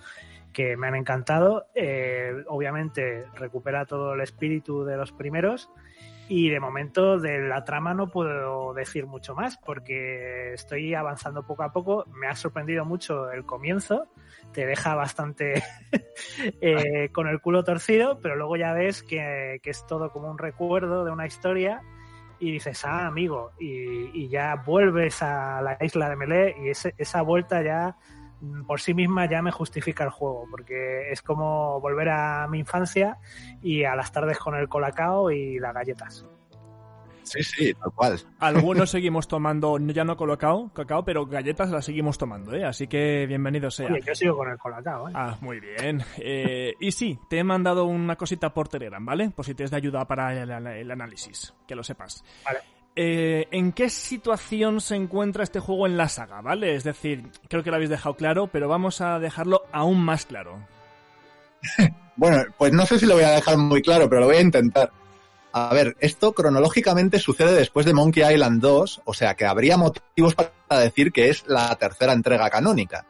[0.52, 1.66] que me han encantado.
[1.74, 5.68] Eh, obviamente recupera todo el espíritu de los primeros.
[6.28, 11.62] Y de momento de la trama no puedo decir mucho más porque estoy avanzando poco
[11.62, 12.04] a poco.
[12.12, 14.08] Me ha sorprendido mucho el comienzo,
[14.52, 15.62] te deja bastante
[16.60, 20.38] eh, con el culo torcido, pero luego ya ves que, que, es todo como un
[20.38, 21.80] recuerdo de una historia
[22.38, 26.94] y dices, ah, amigo, y, y ya vuelves a la isla de Melee y ese,
[26.98, 27.96] esa vuelta ya
[28.66, 33.18] por sí misma ya me justifica el juego, porque es como volver a mi infancia
[33.62, 36.24] y a las tardes con el colacao y las galletas.
[37.28, 38.18] Sí, sí, tal cual.
[38.38, 42.64] Algunos seguimos tomando, ya no colacao, cacao, pero galletas las seguimos tomando, ¿eh?
[42.64, 43.88] Así que bienvenido sea.
[43.88, 45.12] Oye, yo sigo con el colacao, ¿eh?
[45.14, 46.02] Ah, muy bien.
[46.16, 49.30] Eh, y sí, te he mandado una cosita por Telegram, ¿vale?
[49.30, 52.24] Por si te es de ayuda para el, el análisis, que lo sepas.
[52.44, 52.60] Vale.
[53.00, 56.74] Eh, ¿En qué situación se encuentra este juego en la saga, ¿vale?
[56.74, 60.66] Es decir, creo que lo habéis dejado claro, pero vamos a dejarlo aún más claro.
[62.16, 64.40] bueno, pues no sé si lo voy a dejar muy claro, pero lo voy a
[64.40, 64.90] intentar.
[65.52, 70.34] A ver, esto cronológicamente sucede después de Monkey Island 2, o sea que habría motivos
[70.34, 73.06] para decir que es la tercera entrega canónica.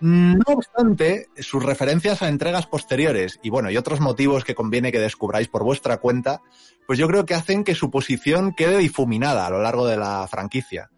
[0.00, 4.98] No obstante, sus referencias a entregas posteriores y bueno, y otros motivos que conviene que
[4.98, 6.42] descubráis por vuestra cuenta,
[6.86, 10.26] pues yo creo que hacen que su posición quede difuminada a lo largo de la
[10.28, 10.90] franquicia.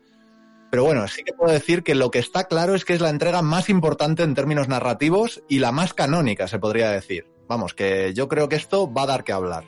[0.71, 3.11] Pero bueno, sí que puedo decir que lo que está claro es que es la
[3.11, 7.27] entrega más importante en términos narrativos y la más canónica, se podría decir.
[7.49, 9.65] Vamos, que yo creo que esto va a dar que hablar.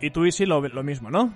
[0.00, 1.32] Y tú, Isi, lo, lo mismo, ¿no?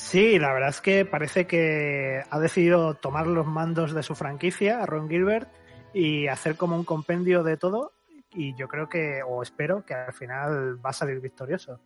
[0.00, 4.84] Sí, la verdad es que parece que ha decidido tomar los mandos de su franquicia,
[4.86, 5.48] Ron Gilbert,
[5.92, 7.92] y hacer como un compendio de todo.
[8.32, 11.78] Y yo creo que, o espero, que al final va a salir victorioso.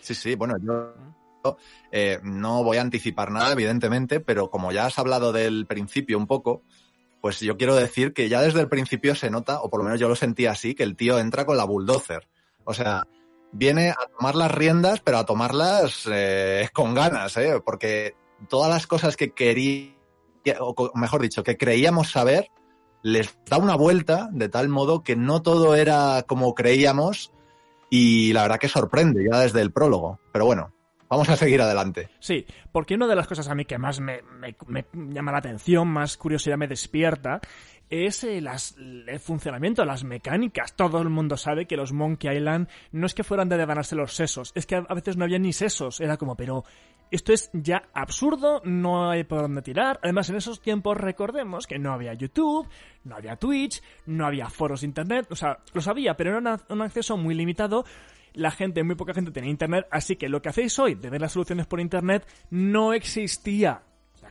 [0.00, 0.94] Sí, sí, bueno, yo
[1.90, 6.28] eh, no voy a anticipar nada, evidentemente, pero como ya has hablado del principio un
[6.28, 6.62] poco,
[7.20, 10.00] pues yo quiero decir que ya desde el principio se nota, o por lo menos
[10.00, 12.28] yo lo sentí así, que el tío entra con la bulldozer.
[12.64, 13.06] O sea,
[13.52, 17.60] viene a tomar las riendas, pero a tomarlas eh, con ganas, ¿eh?
[17.64, 18.14] porque
[18.48, 19.94] todas las cosas que quería,
[20.60, 22.48] o mejor dicho, que creíamos saber,
[23.02, 27.32] les da una vuelta de tal modo que no todo era como creíamos
[27.90, 30.18] y la verdad que sorprende ya desde el prólogo.
[30.32, 30.72] Pero bueno,
[31.12, 32.08] vamos a seguir adelante.
[32.20, 34.22] Sí, porque una de las cosas a mí que más me,
[34.94, 37.40] llama la atención, más curiosidad me despierta,
[37.92, 40.74] es eh, el funcionamiento, las mecánicas.
[40.74, 44.14] Todo el mundo sabe que los Monkey Island no es que fueran de ganarse los
[44.14, 46.00] sesos, es que a veces no había ni sesos.
[46.00, 46.64] Era como, pero
[47.10, 50.00] esto es ya absurdo, no hay por dónde tirar.
[50.02, 52.66] Además, en esos tiempos recordemos que no había YouTube,
[53.04, 56.80] no había Twitch, no había foros de internet, o sea, los había, pero era un
[56.80, 57.84] acceso muy limitado.
[58.32, 61.20] La gente, muy poca gente tenía internet, así que lo que hacéis hoy de ver
[61.20, 63.82] las soluciones por internet no existía.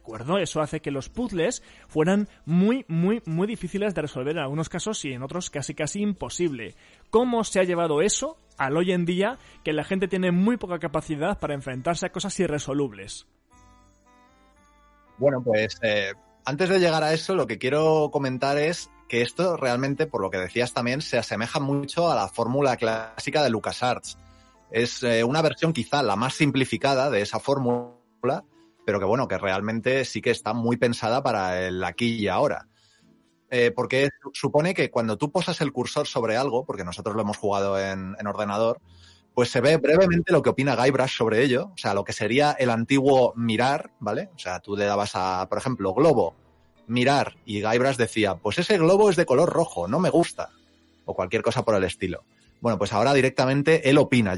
[0.02, 0.40] ¿De acuerdo?
[0.40, 5.06] Eso hace que los puzzles fueran muy, muy, muy difíciles de resolver en algunos casos
[5.06, 6.73] y en otros casi, casi imposible.
[7.11, 10.80] ¿Cómo se ha llevado eso al hoy en día que la gente tiene muy poca
[10.80, 13.28] capacidad para enfrentarse a cosas irresolubles?
[15.19, 16.14] Bueno, pues eh,
[16.45, 20.32] antes de llegar a eso, lo que quiero comentar es que esto realmente, por lo
[20.32, 24.18] que decías también, se asemeja mucho a la fórmula clásica de LucasArts.
[24.72, 28.44] Es eh, una versión quizá la más simplificada de esa fórmula,
[28.86, 32.68] pero que bueno, que realmente sí que está muy pensada para el aquí y ahora.
[33.49, 37.38] Eh, porque supone que cuando tú posas el cursor sobre algo, porque nosotros lo hemos
[37.38, 38.80] jugado en, en ordenador,
[39.34, 42.52] pues se ve brevemente lo que opina Guybrush sobre ello, o sea, lo que sería
[42.52, 44.30] el antiguo mirar, ¿vale?
[44.36, 46.36] O sea, tú le dabas a, por ejemplo, globo,
[46.88, 50.49] mirar, y Guybrush decía, pues ese globo es de color rojo, no me gusta,
[51.06, 52.24] o cualquier cosa por el estilo.
[52.60, 54.36] Bueno, pues ahora directamente él opina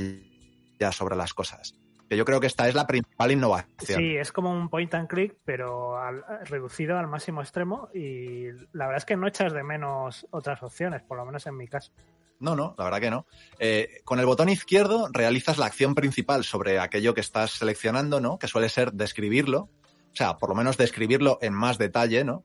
[0.80, 1.76] ya sobre las cosas.
[2.14, 3.99] Que yo creo que esta es la principal innovación.
[3.99, 8.85] Sí, es como un point and click, pero al- reducido al máximo extremo y la
[8.85, 11.91] verdad es que no echas de menos otras opciones, por lo menos en mi caso.
[12.40, 13.26] No, no, la verdad que no.
[13.57, 18.38] Eh, con el botón izquierdo realizas la acción principal sobre aquello que estás seleccionando, ¿no?
[18.38, 19.69] Que suele ser describirlo.
[20.11, 22.44] O sea, por lo menos describirlo en más detalle, ¿no?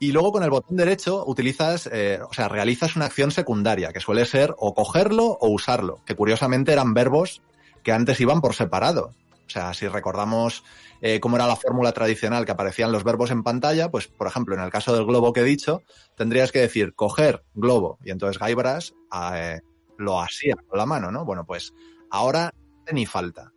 [0.00, 4.00] Y luego con el botón derecho utilizas, eh, o sea, realizas una acción secundaria, que
[4.00, 7.42] suele ser o cogerlo o usarlo, que curiosamente eran verbos
[7.88, 9.14] que antes iban por separado.
[9.46, 10.62] O sea, si recordamos
[11.00, 14.54] eh, cómo era la fórmula tradicional que aparecían los verbos en pantalla, pues, por ejemplo,
[14.54, 15.80] en el caso del globo que he dicho,
[16.14, 18.90] tendrías que decir coger globo y entonces Guybrush
[19.34, 19.60] eh,
[19.96, 21.24] lo asía con la mano, ¿no?
[21.24, 21.72] Bueno, pues
[22.10, 22.52] ahora
[22.92, 23.54] ni falta.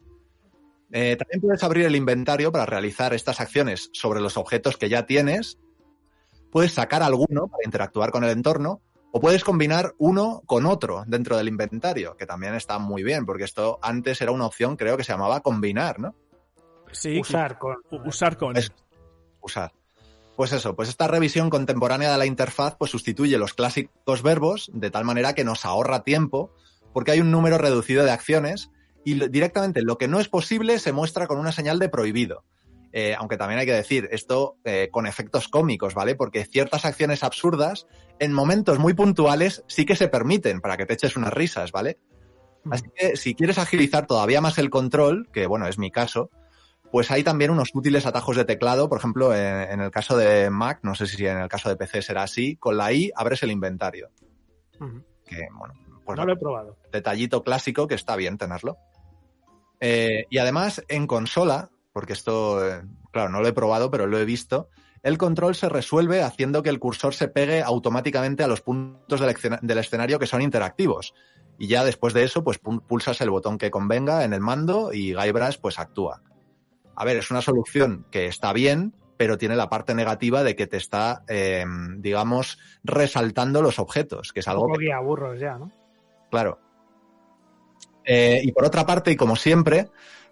[0.94, 5.06] Eh, también puedes abrir el inventario para realizar estas acciones sobre los objetos que ya
[5.06, 5.60] tienes.
[6.54, 8.80] Puedes sacar alguno para interactuar con el entorno
[9.12, 13.44] o puedes combinar uno con otro dentro del inventario, que también está muy bien, porque
[13.44, 16.16] esto antes era una opción, creo que se llamaba combinar, ¿no?
[16.92, 17.78] Sí, Usar con.
[18.06, 18.58] usar con.
[18.58, 18.72] Es-
[19.42, 19.72] usar.
[20.36, 24.90] Pues eso, pues esta revisión contemporánea de la interfaz pues sustituye los clásicos verbos de
[24.90, 26.52] tal manera que nos ahorra tiempo
[26.94, 28.72] porque hay un número reducido de acciones
[29.04, 32.44] y directamente lo que no es posible se muestra con una señal de prohibido.
[32.94, 36.16] Eh, aunque también hay que decir esto eh, con efectos cómicos, ¿vale?
[36.16, 37.88] Porque ciertas acciones absurdas
[38.20, 42.00] en momentos muy puntuales sí que se permiten para que te eches unas risas, ¿vale?
[42.70, 46.30] Así que si quieres agilizar todavía más el control, que bueno, es mi caso,
[46.92, 50.50] pues hay también unos útiles atajos de teclado, por ejemplo, en, en el caso de
[50.50, 53.42] Mac, no sé si en el caso de PC será así, con la I abres
[53.44, 54.10] el inventario.
[55.26, 55.74] Que, bueno,
[56.06, 56.78] pues no lo he probado.
[56.92, 58.78] detallito clásico que está bien tenerlo.
[59.80, 62.82] Eh, y además, en consola, porque esto, eh,
[63.12, 64.70] claro, no lo he probado, pero lo he visto,
[65.04, 69.30] el control se resuelve haciendo que el cursor se pegue automáticamente a los puntos del,
[69.30, 71.14] escena- del escenario que son interactivos.
[71.58, 74.94] Y ya después de eso, pues pul- pulsas el botón que convenga en el mando
[74.94, 76.22] y Guybrush pues actúa.
[76.96, 80.68] A ver, es una solución que está bien, pero tiene la parte negativa de que
[80.68, 81.66] te está, eh,
[81.98, 85.72] digamos, resaltando los objetos, que es algo Un poco que guía burros ya, ¿no?
[86.30, 86.60] Claro.
[88.04, 89.90] Eh, y por otra parte, y como siempre,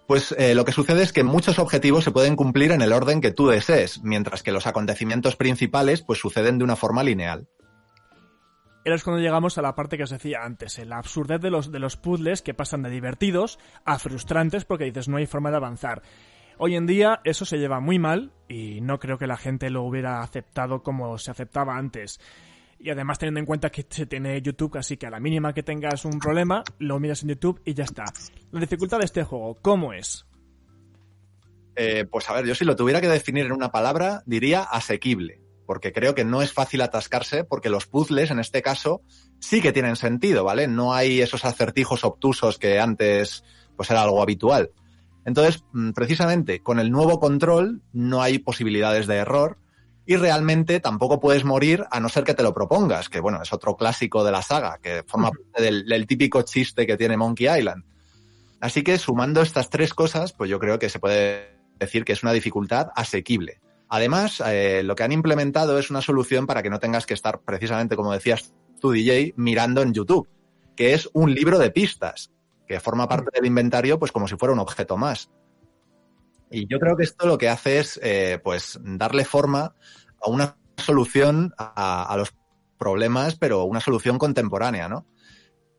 [0.09, 3.21] pues eh, lo que sucede es que muchos objetivos se pueden cumplir en el orden
[3.21, 7.47] que tú desees, mientras que los acontecimientos principales pues suceden de una forma lineal.
[8.83, 11.71] Era es cuando llegamos a la parte que os decía antes, la absurdez de los,
[11.71, 15.57] de los puzzles que pasan de divertidos a frustrantes porque dices no hay forma de
[15.57, 16.01] avanzar.
[16.57, 19.83] Hoy en día eso se lleva muy mal y no creo que la gente lo
[19.83, 22.19] hubiera aceptado como se aceptaba antes.
[22.79, 25.63] Y además teniendo en cuenta que se tiene YouTube, así que a la mínima que
[25.63, 28.05] tengas un problema, lo miras en YouTube y ya está.
[28.51, 30.25] La dificultad de este juego, ¿cómo es?
[31.75, 35.41] Eh, pues a ver, yo si lo tuviera que definir en una palabra, diría asequible,
[35.65, 39.01] porque creo que no es fácil atascarse, porque los puzzles, en este caso,
[39.39, 40.67] sí que tienen sentido, ¿vale?
[40.67, 43.43] No hay esos acertijos obtusos que antes
[43.75, 44.71] pues era algo habitual.
[45.25, 49.57] Entonces, mm, precisamente con el nuevo control no hay posibilidades de error
[50.09, 53.53] y realmente tampoco puedes morir a no ser que te lo propongas, que bueno, es
[53.53, 57.45] otro clásico de la saga, que forma parte del, del típico chiste que tiene Monkey
[57.47, 57.83] Island.
[58.59, 62.23] Así que sumando estas tres cosas, pues yo creo que se puede decir que es
[62.23, 63.61] una dificultad asequible.
[63.87, 67.41] Además, eh, lo que han implementado es una solución para que no tengas que estar,
[67.41, 70.27] precisamente como decías tú, DJ, mirando en YouTube,
[70.75, 72.31] que es un libro de pistas,
[72.67, 75.29] que forma parte del inventario, pues como si fuera un objeto más.
[76.51, 79.75] Y yo creo que esto lo que hace es, eh, pues, darle forma
[80.21, 82.33] a una solución a, a los
[82.77, 85.05] problemas, pero una solución contemporánea, ¿no?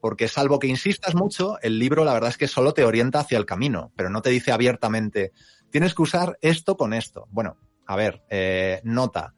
[0.01, 3.39] Porque salvo que insistas mucho, el libro la verdad es que solo te orienta hacia
[3.39, 5.33] el camino, pero no te dice abiertamente,
[5.71, 7.27] tienes que usar esto con esto.
[7.31, 7.57] Bueno,
[7.87, 9.35] a ver, eh, nota,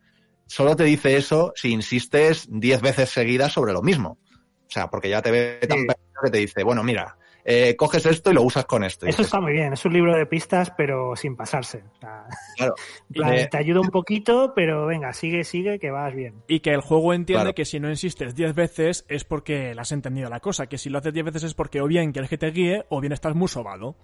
[0.46, 4.18] solo te dice eso si insistes diez veces seguidas sobre lo mismo.
[4.66, 5.86] O sea, porque ya te ve tan Sí.
[6.24, 9.06] que te dice, bueno, mira, eh, coges esto y lo usas con esto.
[9.06, 11.82] Eso está muy bien, es un libro de pistas, pero sin pasarse.
[11.96, 12.24] O sea,
[12.56, 12.74] claro.
[13.12, 16.42] plan, Eh, te ayuda un poquito, pero venga, sigue, sigue, que vas bien.
[16.48, 17.54] Y que el juego entiende Claro.
[17.54, 20.88] que si no insistes 10 veces es porque la has entendido la cosa, que si
[20.90, 23.34] lo haces 10 veces es porque o bien quieres que te guíe o bien estás
[23.34, 23.96] muy sobado.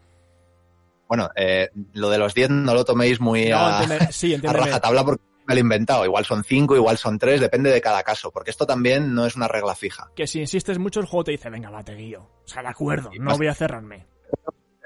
[1.09, 4.53] Bueno, eh, lo de los 10 no lo toméis muy No, a, entiende- sí, a
[4.53, 6.05] rajatabla porque me lo he inventado.
[6.05, 9.35] Igual son 5, igual son 3, depende de cada caso, porque esto también no es
[9.35, 10.13] una regla fija.
[10.15, 12.21] Que si insistes mucho el juego te dice, venga, va, te guío.
[12.45, 14.07] O sea, de acuerdo, no voy a cerrarme.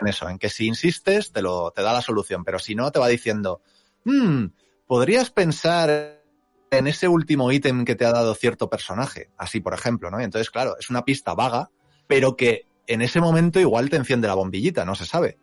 [0.00, 2.90] En eso, en que si insistes te, lo, te da la solución, pero si no
[2.92, 3.60] te va diciendo,
[4.04, 4.46] "Hmm,
[4.86, 6.22] podrías pensar
[6.70, 10.20] en ese último ítem que te ha dado cierto personaje, así por ejemplo, ¿no?
[10.20, 11.70] Y entonces, claro, es una pista vaga,
[12.06, 15.38] pero que en ese momento igual te enciende la bombillita, no se sabe.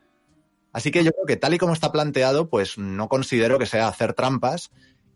[0.71, 3.87] Así que yo creo que tal y como está planteado, pues no considero que sea
[3.87, 4.71] hacer trampas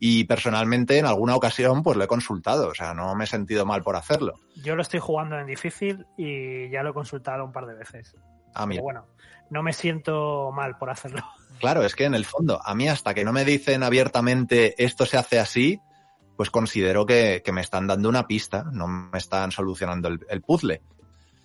[0.05, 3.65] y personalmente en alguna ocasión pues lo he consultado, o sea, no me he sentido
[3.65, 4.33] mal por hacerlo.
[4.61, 8.13] Yo lo estoy jugando en difícil y ya lo he consultado un par de veces.
[8.53, 9.07] A mí, Pero bueno,
[9.49, 11.23] no me siento mal por hacerlo.
[11.61, 15.05] claro, es que en el fondo, a mí hasta que no me dicen abiertamente esto
[15.05, 15.79] se hace así,
[16.35, 20.41] pues considero que, que me están dando una pista, no me están solucionando el, el
[20.41, 20.81] puzzle.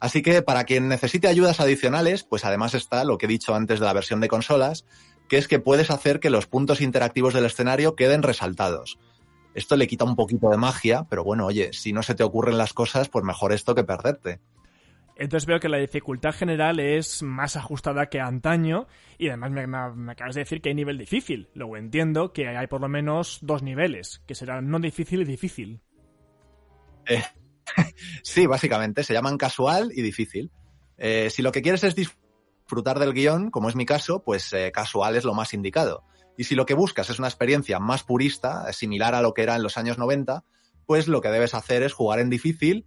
[0.01, 3.79] Así que para quien necesite ayudas adicionales, pues además está lo que he dicho antes
[3.79, 4.85] de la versión de consolas,
[5.29, 8.99] que es que puedes hacer que los puntos interactivos del escenario queden resaltados.
[9.55, 12.59] Esto le quita un poquito de magia, pero bueno, oye, si no se te ocurren
[12.59, 14.41] las cosas, pues mejor esto que perderte.
[15.17, 18.87] Entonces veo que la dificultad general es más ajustada que antaño
[19.19, 21.49] y además me, me- me acabas de decir que hay nivel difícil.
[21.55, 25.81] Luego entiendo que hay por lo menos dos niveles, que serán no difícil y difícil.
[27.07, 27.23] Eh,
[28.23, 30.53] sí, básicamente, se llaman casual y difícil.
[30.97, 32.28] Eh, si lo que quieres es disfrutar
[32.69, 36.05] del guion, como es mi caso, pues eh, casual es lo más indicado.
[36.37, 39.57] Y si lo que buscas es una experiencia más purista, similar a lo que era
[39.57, 40.45] en los años 90,
[40.87, 42.87] pues lo que debes hacer es jugar en difícil,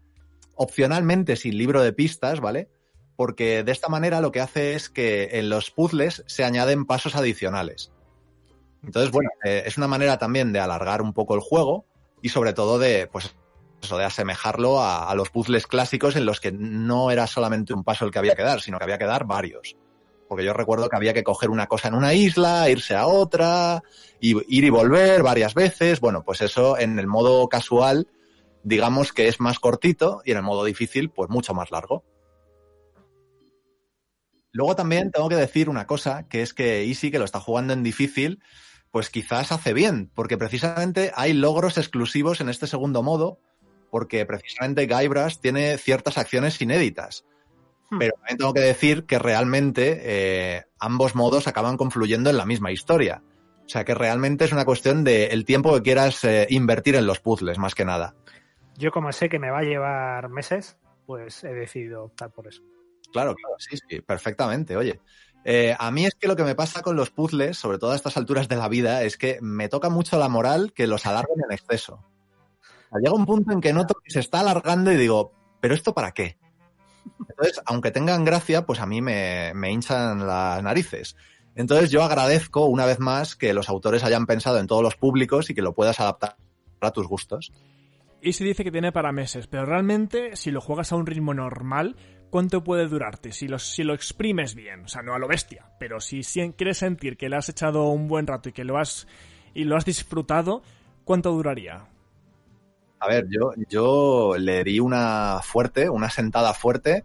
[0.56, 2.70] opcionalmente sin libro de pistas, ¿vale?
[3.16, 7.16] Porque de esta manera lo que hace es que en los puzzles se añaden pasos
[7.16, 7.92] adicionales.
[8.84, 11.86] Entonces, bueno, eh, es una manera también de alargar un poco el juego
[12.22, 13.36] y sobre todo de, pues,
[13.82, 18.06] eso, de asemejarlo a, los puzzles clásicos en los que no era solamente un paso
[18.06, 19.76] el que había que dar, sino que había que dar varios.
[20.28, 23.84] Porque yo recuerdo que había que coger una cosa en una isla, irse a otra,
[24.20, 26.00] y ir y volver varias veces.
[26.00, 28.08] Bueno, pues eso en el modo casual,
[28.64, 32.06] digamos que es más cortito y en el modo difícil, pues mucho más largo.
[34.54, 37.74] Luego también tengo que decir una cosa, que es que Easy, que lo está jugando
[37.74, 38.42] en difícil,
[38.92, 43.40] pues quizás hace bien, porque precisamente hay logros exclusivos en este segundo modo,
[43.92, 47.26] porque precisamente Guybrush tiene ciertas acciones inéditas.
[48.00, 52.72] Pero también tengo que decir que realmente eh, ambos modos acaban confluyendo en la misma
[52.72, 53.22] historia.
[53.66, 57.06] O sea que realmente es una cuestión de el tiempo que quieras eh, invertir en
[57.06, 58.16] los puzzles, más que nada.
[58.78, 62.64] Yo como sé que me va a llevar meses, pues he decidido optar por eso.
[63.12, 64.78] Claro, claro, sí, sí, perfectamente.
[64.78, 65.02] Oye,
[65.44, 67.96] eh, a mí es que lo que me pasa con los puzzles, sobre todo a
[67.96, 71.44] estas alturas de la vida, es que me toca mucho la moral que los alarguen
[71.44, 72.06] en exceso.
[73.00, 76.12] Llega un punto en que noto que se está alargando y digo, ¿pero esto para
[76.12, 76.38] qué?
[77.30, 81.16] Entonces, aunque tengan gracia, pues a mí me, me hinchan las narices.
[81.56, 85.50] Entonces yo agradezco una vez más que los autores hayan pensado en todos los públicos
[85.50, 86.36] y que lo puedas adaptar
[86.80, 87.52] a tus gustos.
[88.22, 91.34] Y se dice que tiene para meses, pero realmente si lo juegas a un ritmo
[91.34, 91.96] normal,
[92.30, 93.32] ¿cuánto puede durarte?
[93.32, 96.54] Si lo, si lo exprimes bien, o sea, no a lo bestia, pero si, si
[96.54, 99.08] quieres sentir que le has echado un buen rato y que lo has,
[99.56, 100.62] y lo has disfrutado,
[101.04, 101.88] ¿cuánto duraría?
[103.02, 107.04] A ver, yo, yo le di una fuerte, una sentada fuerte,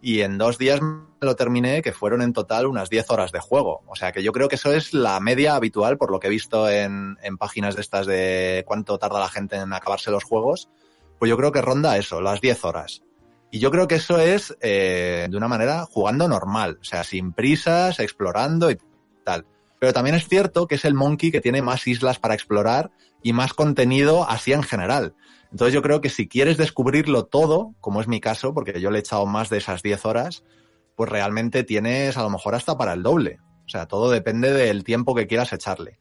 [0.00, 0.80] y en dos días
[1.20, 3.82] lo terminé, que fueron en total unas 10 horas de juego.
[3.86, 6.30] O sea que yo creo que eso es la media habitual, por lo que he
[6.30, 10.68] visto en, en páginas de estas de cuánto tarda la gente en acabarse los juegos.
[11.18, 13.02] Pues yo creo que ronda eso, las 10 horas.
[13.50, 17.32] Y yo creo que eso es eh, de una manera jugando normal, o sea, sin
[17.32, 18.78] prisas, explorando y
[19.24, 19.44] tal.
[19.80, 23.32] Pero también es cierto que es el Monkey que tiene más islas para explorar y
[23.32, 25.14] más contenido así en general.
[25.50, 28.98] Entonces yo creo que si quieres descubrirlo todo, como es mi caso, porque yo le
[28.98, 30.44] he echado más de esas 10 horas,
[30.96, 33.38] pues realmente tienes a lo mejor hasta para el doble.
[33.66, 35.98] O sea, todo depende del tiempo que quieras echarle.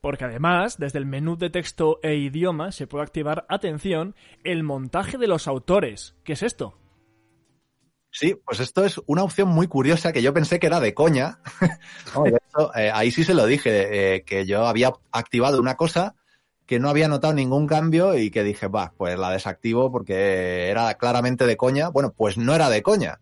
[0.00, 5.18] Porque además, desde el menú de texto e idioma se puede activar, atención, el montaje
[5.18, 6.16] de los autores.
[6.24, 6.78] ¿Qué es esto?
[8.10, 11.38] Sí, pues esto es una opción muy curiosa que yo pensé que era de coña.
[12.14, 15.76] no, de hecho, eh, ahí sí se lo dije, eh, que yo había activado una
[15.76, 16.14] cosa
[16.72, 20.94] que no había notado ningún cambio y que dije, va, pues la desactivo porque era
[20.94, 21.90] claramente de coña.
[21.90, 23.20] Bueno, pues no era de coña.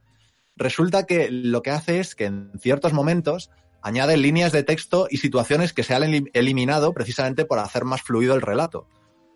[0.55, 3.51] Resulta que lo que hace es que en ciertos momentos
[3.82, 8.02] añade líneas de texto y situaciones que se han elim- eliminado precisamente por hacer más
[8.02, 8.86] fluido el relato.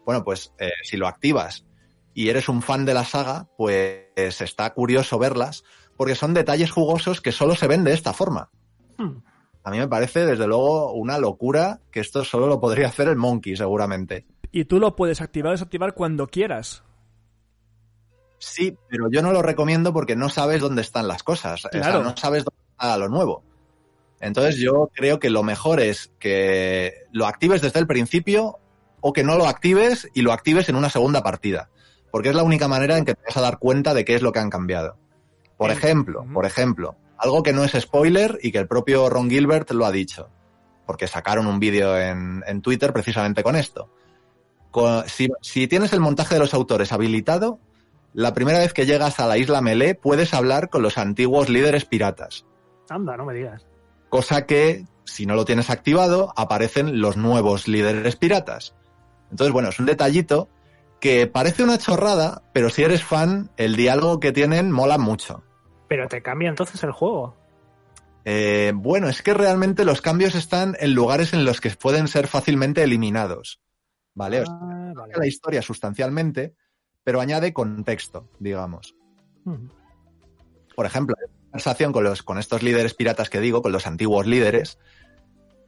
[0.06, 1.64] Bueno, pues eh, si lo activas
[2.14, 5.64] y eres un fan de la saga, pues está curioso verlas
[5.96, 8.48] porque son detalles jugosos que solo se ven de esta forma.
[8.96, 9.24] Hmm.
[9.64, 13.16] A mí me parece, desde luego, una locura que esto solo lo podría hacer el
[13.16, 14.26] Monkey, seguramente.
[14.52, 16.84] Y tú lo puedes activar o desactivar cuando quieras.
[18.38, 21.64] Sí, pero yo no lo recomiendo porque no sabes dónde están las cosas.
[21.64, 22.02] O sea, Claro.
[22.02, 23.42] no sabes dónde está lo nuevo.
[24.20, 28.58] Entonces yo creo que lo mejor es que lo actives desde el principio
[29.00, 31.70] o que no lo actives y lo actives en una segunda partida.
[32.10, 34.22] Porque es la única manera en que te vas a dar cuenta de qué es
[34.22, 34.96] lo que han cambiado.
[35.56, 39.70] Por ejemplo, por ejemplo, algo que no es spoiler y que el propio Ron Gilbert
[39.72, 40.30] lo ha dicho.
[40.86, 43.90] Porque sacaron un vídeo en, en Twitter precisamente con esto.
[44.70, 47.58] Con- si, si tienes el montaje de los autores habilitado,
[48.12, 51.84] la primera vez que llegas a la isla Melee puedes hablar con los antiguos líderes
[51.84, 52.44] piratas.
[52.88, 53.66] Anda, no me digas.
[54.10, 58.74] Cosa que, si no lo tienes activado, aparecen los nuevos líderes piratas.
[59.30, 60.48] Entonces, bueno, es un detallito
[61.00, 65.42] que parece una chorrada, pero si eres fan, el diálogo que tienen mola mucho.
[65.89, 67.36] Pero te cambia entonces el juego.
[68.24, 72.27] Eh, bueno, es que realmente los cambios están en lugares en los que pueden ser
[72.27, 73.61] fácilmente eliminados.
[74.15, 74.43] ¿Vale?
[74.43, 75.12] O sea, Ah, vale.
[75.16, 76.55] la historia sustancialmente,
[77.02, 78.94] pero añade contexto, digamos.
[79.44, 79.69] Hmm.
[80.74, 83.86] Por ejemplo, hay una conversación con, los, con estos líderes piratas que digo, con los
[83.86, 84.78] antiguos líderes,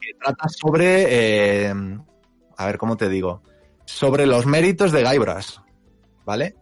[0.01, 1.75] que trata sobre, eh,
[2.57, 3.43] a ver, ¿cómo te digo?
[3.85, 5.59] Sobre los méritos de Guybrush,
[6.25, 6.57] ¿vale?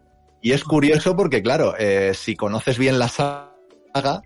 [0.45, 4.21] Y es curioso porque, claro, eh, si conoces bien la saga,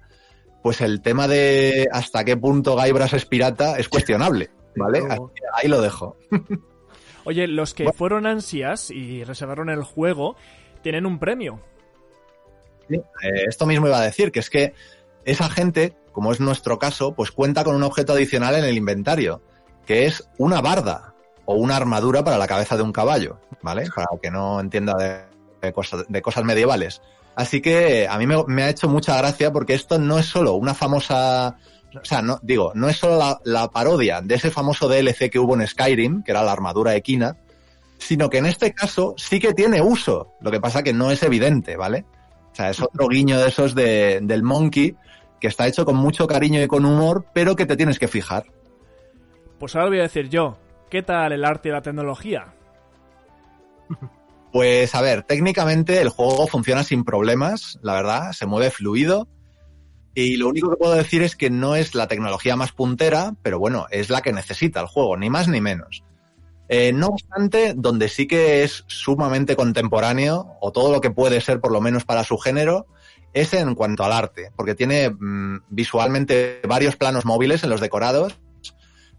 [0.61, 4.99] pues el tema de hasta qué punto Guybrush es pirata es cuestionable, ¿vale?
[5.09, 6.17] Así que ahí lo dejo.
[7.23, 10.35] Oye, los que fueron ansias y reservaron el juego
[10.83, 11.61] tienen un premio.
[12.89, 14.73] Sí, eh, esto mismo iba a decir, que es que
[15.23, 19.41] esa gente, como es nuestro caso, pues cuenta con un objeto adicional en el inventario,
[19.85, 21.15] que es una barda
[21.45, 23.87] o una armadura para la cabeza de un caballo, ¿vale?
[23.95, 25.28] Para el que no entienda de,
[25.61, 27.01] de cosas, de cosas medievales.
[27.35, 30.53] Así que a mí me, me ha hecho mucha gracia porque esto no es solo
[30.53, 31.57] una famosa...
[31.99, 35.39] O sea, no, digo, no es solo la, la parodia de ese famoso DLC que
[35.39, 37.37] hubo en Skyrim, que era la armadura equina,
[37.97, 40.33] sino que en este caso sí que tiene uso.
[40.41, 42.05] Lo que pasa que no es evidente, ¿vale?
[42.51, 44.95] O sea, es otro guiño de esos de, del Monkey
[45.39, 48.45] que está hecho con mucho cariño y con humor, pero que te tienes que fijar.
[49.57, 50.57] Pues ahora voy a decir yo,
[50.89, 52.53] ¿qué tal el arte y la tecnología?
[54.51, 59.27] Pues a ver, técnicamente el juego funciona sin problemas, la verdad, se mueve fluido.
[60.15, 63.59] Y lo único que puedo decir es que no es la tecnología más puntera, pero
[63.59, 66.03] bueno, es la que necesita el juego, ni más ni menos.
[66.67, 71.59] Eh, no obstante, donde sí que es sumamente contemporáneo, o todo lo que puede ser
[71.61, 72.87] por lo menos para su género,
[73.33, 78.39] es en cuanto al arte, porque tiene mm, visualmente varios planos móviles en los decorados,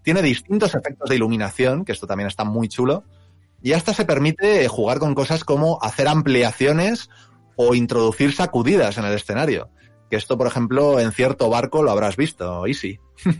[0.02, 3.04] tiene distintos efectos de iluminación, que esto también está muy chulo,
[3.62, 7.10] y hasta se permite jugar con cosas como hacer ampliaciones
[7.56, 9.70] o introducir sacudidas en el escenario.
[10.08, 12.98] Que esto, por ejemplo, en cierto barco lo habrás visto, Easy.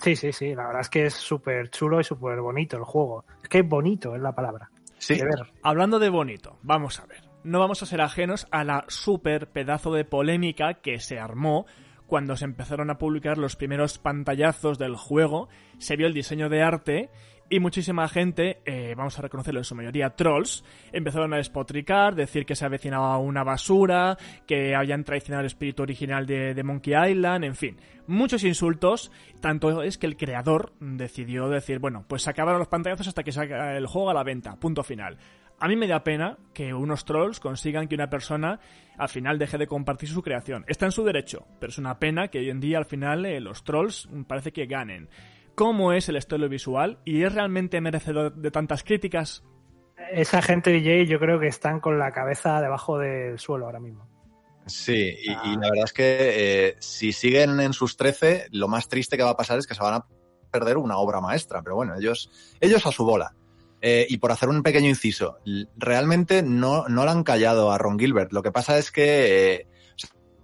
[0.00, 0.54] Sí, sí, sí.
[0.54, 3.24] La verdad es que es súper chulo y súper bonito el juego.
[3.42, 4.70] Es que bonito es la palabra.
[4.98, 5.16] Sí.
[5.16, 5.52] De ver.
[5.60, 7.28] Hablando de bonito, vamos a ver.
[7.42, 11.66] No vamos a ser ajenos a la super pedazo de polémica que se armó
[12.08, 16.62] cuando se empezaron a publicar los primeros pantallazos del juego, se vio el diseño de
[16.62, 17.10] arte
[17.50, 22.44] y muchísima gente, eh, vamos a reconocerlo en su mayoría trolls, empezaron a despotricar, decir
[22.44, 24.16] que se avecinaba una basura,
[24.46, 27.76] que habían traicionado el espíritu original de, de Monkey Island, en fin,
[28.06, 29.10] muchos insultos,
[29.40, 33.32] tanto es que el creador decidió decir, bueno, pues se acabaron los pantallazos hasta que
[33.32, 35.18] saca el juego a la venta, punto final.
[35.60, 38.60] A mí me da pena que unos trolls consigan que una persona
[38.96, 40.64] al final deje de compartir su creación.
[40.68, 43.40] Está en su derecho, pero es una pena que hoy en día al final eh,
[43.40, 45.08] los trolls parece que ganen.
[45.58, 49.42] ¿Cómo es el estilo visual y es realmente merecedor de tantas críticas?
[50.12, 54.08] Esa gente DJ yo creo que están con la cabeza debajo del suelo ahora mismo.
[54.66, 58.88] Sí, y, y la verdad es que eh, si siguen en sus 13, lo más
[58.88, 60.06] triste que va a pasar es que se van a
[60.52, 61.60] perder una obra maestra.
[61.60, 62.30] Pero bueno, ellos,
[62.60, 63.34] ellos a su bola.
[63.80, 65.38] Eh, y por hacer un pequeño inciso,
[65.76, 68.32] realmente no, no le han callado a Ron Gilbert.
[68.32, 69.66] Lo que pasa es que, eh,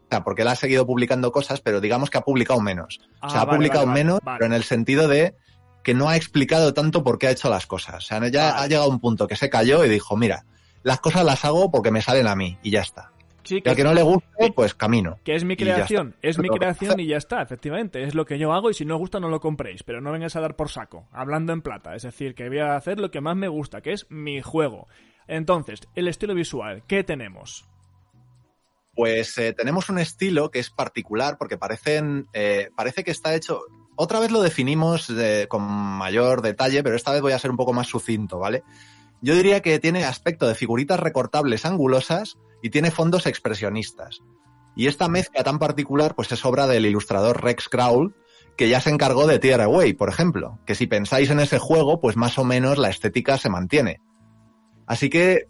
[0.05, 3.01] o sea, porque él ha seguido publicando cosas, pero digamos que ha publicado menos.
[3.21, 5.35] o sea, Ah, ha vale, publicado vale, menos, pero en el sentido de
[5.83, 7.97] que no ha explicado tanto por qué ha hecho las cosas.
[7.97, 10.45] O sea, ya ha llegado a un punto que se cayó y dijo, mira,
[10.83, 13.11] las cosas las hago porque me salen a mí y ya está.
[13.43, 15.19] Sí, Y al que no le guste, pues camino.
[15.23, 18.03] Que es mi creación, es mi que creación y ya está, efectivamente.
[18.03, 20.13] Es lo que yo hago y si no os gusta no lo compréis, pero no
[20.13, 21.95] vengáis a dar por saco, hablando en plata.
[21.95, 24.89] Es decir, que voy a hacer lo que más me gusta, que es mi juego.
[25.27, 27.67] Entonces, el estilo visual, ¿qué tenemos?
[28.95, 33.61] Pues eh, tenemos un estilo que es particular porque parecen, eh, parece que está hecho.
[33.97, 35.13] Otra vez lo definimos
[35.49, 38.65] con mayor detalle, pero esta vez voy a ser un poco más sucinto, ¿vale?
[39.21, 44.21] Yo diría que tiene aspecto de figuritas recortables angulosas y tiene fondos expresionistas.
[44.77, 48.15] Y esta mezcla tan particular, pues es obra del ilustrador Rex Crawl,
[48.57, 50.59] que ya se encargó de Tear Away, por ejemplo.
[50.67, 54.01] Que si pensáis en ese juego, pues más o menos la estética se mantiene.
[54.87, 55.49] Así que,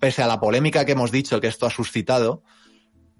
[0.00, 2.42] pese a la polémica que hemos dicho que esto ha suscitado,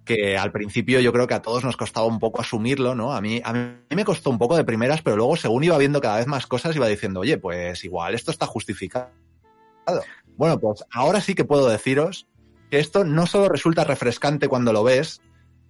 [0.04, 3.12] que al principio yo creo que a todos nos costaba un poco asumirlo, ¿no?
[3.12, 6.00] A mí, a mí me costó un poco de primeras, pero luego según iba viendo
[6.00, 9.10] cada vez más cosas, iba diciendo, oye, pues igual esto está justificado.
[10.36, 12.26] Bueno, pues ahora sí que puedo deciros
[12.70, 15.20] que esto no solo resulta refrescante cuando lo ves,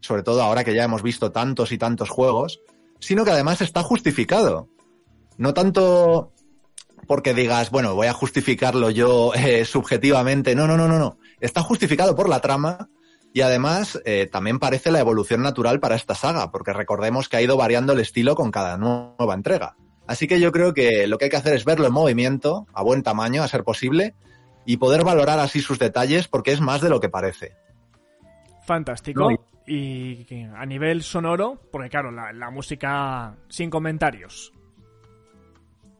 [0.00, 2.60] sobre todo ahora que ya hemos visto tantos y tantos juegos,
[3.00, 4.68] sino que además está justificado.
[5.36, 6.32] No tanto
[7.06, 11.18] porque digas, bueno, voy a justificarlo yo eh, subjetivamente, no, no, no, no, no.
[11.40, 12.88] Está justificado por la trama
[13.34, 17.42] y además eh, también parece la evolución natural para esta saga, porque recordemos que ha
[17.42, 19.76] ido variando el estilo con cada nueva entrega.
[20.06, 22.82] Así que yo creo que lo que hay que hacer es verlo en movimiento, a
[22.82, 24.14] buen tamaño, a ser posible,
[24.66, 27.56] y poder valorar así sus detalles porque es más de lo que parece.
[28.66, 29.30] Fantástico.
[29.30, 34.52] No, Y a nivel sonoro, porque claro, la, la música sin comentarios.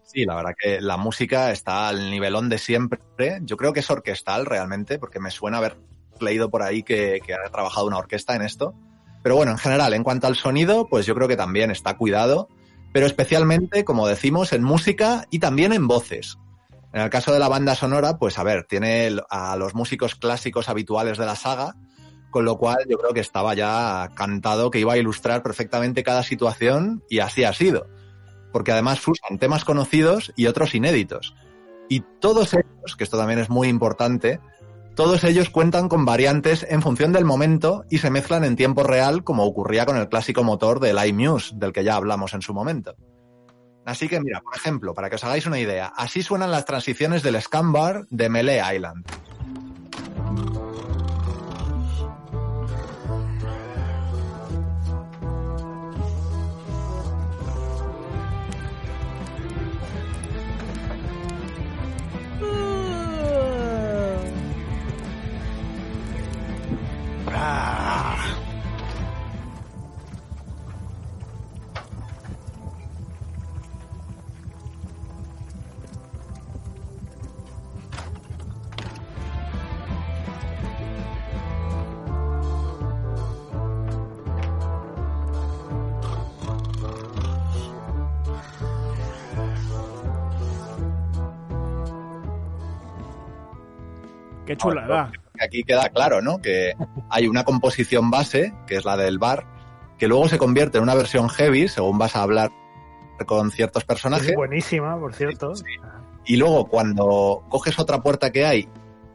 [0.03, 3.39] Sí, la verdad que la música está al nivelón de siempre.
[3.43, 5.79] Yo creo que es orquestal realmente, porque me suena haber
[6.21, 8.75] leído por ahí que, que ha trabajado una orquesta en esto.
[9.23, 12.49] Pero bueno, en general, en cuanto al sonido, pues yo creo que también está cuidado,
[12.93, 16.39] pero especialmente, como decimos, en música y también en voces.
[16.93, 20.69] En el caso de la banda sonora, pues a ver, tiene a los músicos clásicos
[20.69, 21.75] habituales de la saga,
[22.31, 26.23] con lo cual yo creo que estaba ya cantado que iba a ilustrar perfectamente cada
[26.23, 27.87] situación y así ha sido.
[28.53, 31.35] Porque además usan temas conocidos y otros inéditos.
[31.89, 34.41] Y todos ellos, que esto también es muy importante,
[34.95, 39.25] todos ellos cuentan con variantes en función del momento y se mezclan en tiempo real
[39.25, 42.95] como ocurría con el clásico motor del iMuse, del que ya hablamos en su momento.
[43.85, 47.23] Así que mira, por ejemplo, para que os hagáis una idea, así suenan las transiciones
[47.23, 49.05] del Scam Bar de Melee Island.
[94.53, 95.11] Qué chulada.
[95.51, 96.41] Que Aquí queda claro, ¿no?
[96.41, 96.75] Que
[97.11, 99.47] hay una composición base, que es la del bar,
[99.99, 102.51] que luego se convierte en una versión heavy, según vas a hablar
[103.27, 104.29] con ciertos personajes.
[104.29, 105.53] Es buenísima, por cierto.
[106.25, 108.69] Y luego cuando coges otra puerta que hay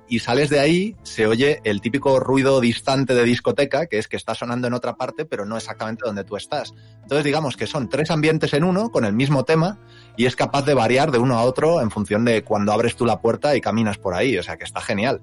[0.09, 4.15] y sales de ahí, se oye el típico ruido distante de discoteca, que es que
[4.15, 6.73] está sonando en otra parte, pero no exactamente donde tú estás.
[7.01, 9.79] Entonces digamos que son tres ambientes en uno, con el mismo tema,
[10.15, 13.05] y es capaz de variar de uno a otro en función de cuando abres tú
[13.05, 14.37] la puerta y caminas por ahí.
[14.37, 15.21] O sea que está genial.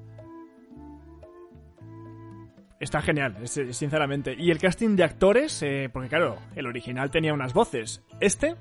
[2.85, 4.35] Está genial, es- eh, sinceramente.
[4.39, 8.03] Y el casting de actores, eh, porque claro, el original tenía unas voces.
[8.21, 8.57] Este,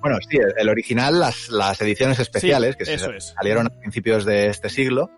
[0.00, 3.34] Bueno, sí, el- original, las, las ediciones especiales Sí, que se eso es.
[3.36, 5.10] salieron a principios de este siglo,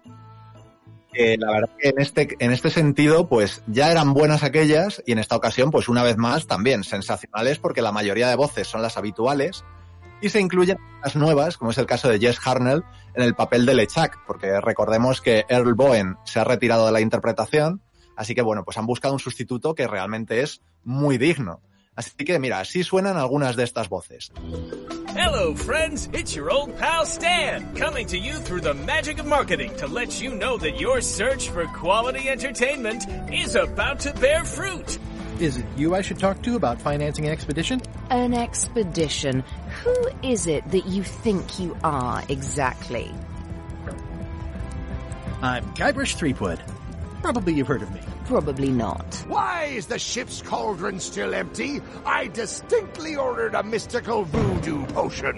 [1.14, 5.18] la verdad que en este, en este sentido, pues ya eran buenas aquellas y en
[5.18, 8.96] esta ocasión, pues una vez más, también sensacionales porque la mayoría de voces son las
[8.96, 9.62] habituales
[10.20, 12.82] y se incluyen las nuevas, como es el caso de Jess Harnell,
[13.14, 17.00] en el papel de LeChuck, porque recordemos que Earl Bowen se ha retirado de la
[17.00, 17.82] interpretación,
[18.16, 21.60] así que bueno, pues han buscado un sustituto que realmente es muy digno.
[21.94, 24.32] Así que mira, así suenan algunas de estas voces.
[25.14, 26.08] Hello, friends.
[26.14, 30.22] It's your old pal Stan, coming to you through the magic of marketing to let
[30.22, 34.98] you know that your search for quality entertainment is about to bear fruit.
[35.38, 37.82] Is it you I should talk to about financing an expedition?
[38.10, 39.44] An expedition.
[39.84, 43.10] Who is it that you think you are exactly?
[45.42, 46.60] I'm Guybrush Threepwood.
[47.22, 48.00] Probably you've heard of me.
[48.26, 49.24] Probably not.
[49.26, 51.80] Why is the ship's cauldron still empty?
[52.04, 55.36] I distinctly ordered a mystical voodoo potion.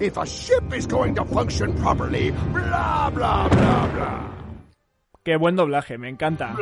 [0.00, 4.34] If a ship is going to function properly, blah, blah, blah, blah.
[5.24, 6.54] Qué buen doblaje, me encanta.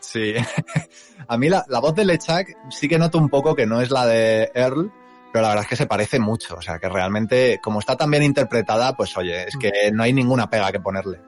[0.00, 0.34] Sí.
[1.28, 3.90] A mí la, la voz de Lechak sí que noto un poco que no es
[3.90, 4.92] la de Earl,
[5.34, 6.54] pero la verdad es que se parece mucho.
[6.54, 10.12] O sea, que realmente, como está tan bien interpretada, pues oye, es que no hay
[10.12, 11.18] ninguna pega que ponerle.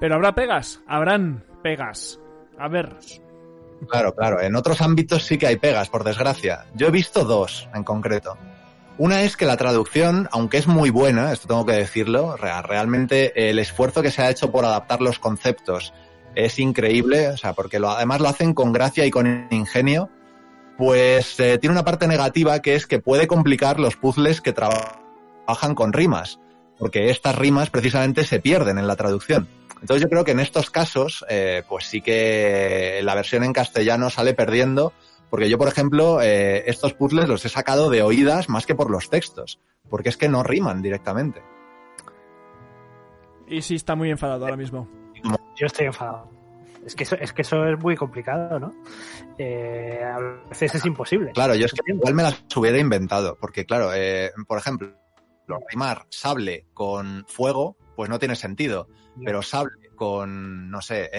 [0.00, 2.20] Pero habrá pegas, habrán pegas.
[2.56, 2.96] A ver,
[3.88, 4.40] Claro, claro.
[4.40, 6.66] En otros ámbitos sí que hay pegas, por desgracia.
[6.74, 8.36] Yo he visto dos en concreto.
[8.96, 13.48] Una es que la traducción, aunque es muy buena, esto tengo que decirlo, rea- realmente
[13.50, 15.92] el esfuerzo que se ha hecho por adaptar los conceptos
[16.34, 20.10] es increíble, o sea, porque lo, además lo hacen con gracia y con ingenio,
[20.78, 25.02] pues eh, tiene una parte negativa que es que puede complicar los puzzles que traba-
[25.44, 26.38] trabajan con rimas,
[26.78, 29.48] porque estas rimas precisamente se pierden en la traducción.
[29.80, 34.08] Entonces yo creo que en estos casos, eh, pues sí que la versión en castellano
[34.08, 34.92] sale perdiendo,
[35.30, 38.90] porque yo, por ejemplo, eh, estos puzzles los he sacado de oídas más que por
[38.90, 39.60] los textos,
[39.90, 41.42] porque es que no riman directamente.
[43.50, 44.88] y sí está muy enfadado ahora mismo.
[45.56, 46.30] Yo estoy enfadado.
[46.84, 48.74] Es que eso es, que eso es muy complicado, ¿no?
[49.38, 50.18] Eh, a
[50.48, 51.32] veces es imposible.
[51.32, 54.94] Claro, yo es que igual me las hubiera inventado, porque claro, eh, por ejemplo,
[55.70, 58.88] rimar sable con fuego, pues no tiene sentido,
[59.24, 61.10] pero sable con, no sé,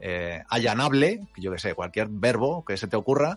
[0.00, 3.36] eh, allanable, yo que sé, cualquier verbo que se te ocurra,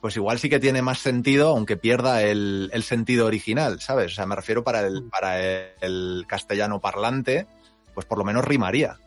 [0.00, 4.12] pues igual sí que tiene más sentido, aunque pierda el, el sentido original, ¿sabes?
[4.12, 7.46] O sea, me refiero para el, para el, el castellano parlante,
[7.94, 8.98] pues por lo menos rimaría.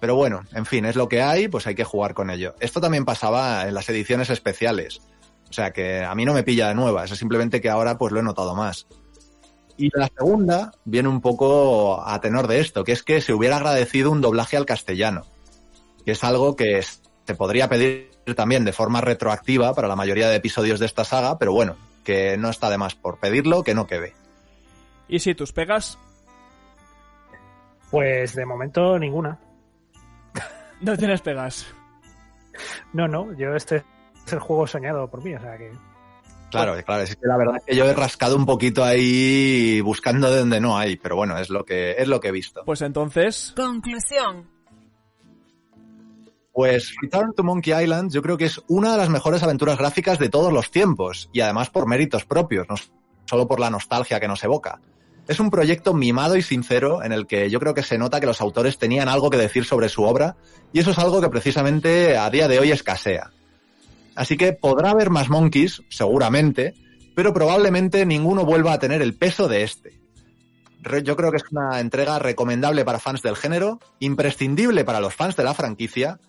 [0.00, 2.54] Pero bueno, en fin, es lo que hay, pues hay que jugar con ello.
[2.60, 5.00] Esto también pasaba en las ediciones especiales.
[5.48, 8.12] O sea que a mí no me pilla de nuevas, es simplemente que ahora pues
[8.12, 8.86] lo he notado más.
[9.78, 13.56] Y la segunda viene un poco a tenor de esto, que es que se hubiera
[13.56, 15.24] agradecido un doblaje al castellano,
[16.04, 20.36] que es algo que se podría pedir también de forma retroactiva para la mayoría de
[20.36, 23.86] episodios de esta saga, pero bueno, que no está de más por pedirlo, que no
[23.86, 24.14] quede.
[25.08, 25.98] Y si tus pegas,
[27.90, 29.38] Pues de momento ninguna.
[30.80, 31.66] No tienes pegas.
[32.92, 33.84] No, no, yo este
[34.26, 35.70] es el juego soñado por mí, o sea que.
[36.50, 40.30] Claro, claro, es que la verdad es que yo he rascado un poquito ahí buscando
[40.30, 42.62] de donde no hay, pero bueno, es lo que, es lo que he visto.
[42.64, 44.48] Pues entonces, Conclusión.
[46.52, 50.18] Pues Return to Monkey Island yo creo que es una de las mejores aventuras gráficas
[50.18, 52.76] de todos los tiempos y además por méritos propios, no
[53.26, 54.80] solo por la nostalgia que nos evoca.
[55.28, 58.26] Es un proyecto mimado y sincero en el que yo creo que se nota que
[58.26, 60.36] los autores tenían algo que decir sobre su obra
[60.72, 63.32] y eso es algo que precisamente a día de hoy escasea.
[64.14, 66.74] Así que podrá haber más Monkeys, seguramente,
[67.14, 70.00] pero probablemente ninguno vuelva a tener el peso de este.
[71.02, 75.34] Yo creo que es una entrega recomendable para fans del género, imprescindible para los fans
[75.34, 76.20] de la franquicia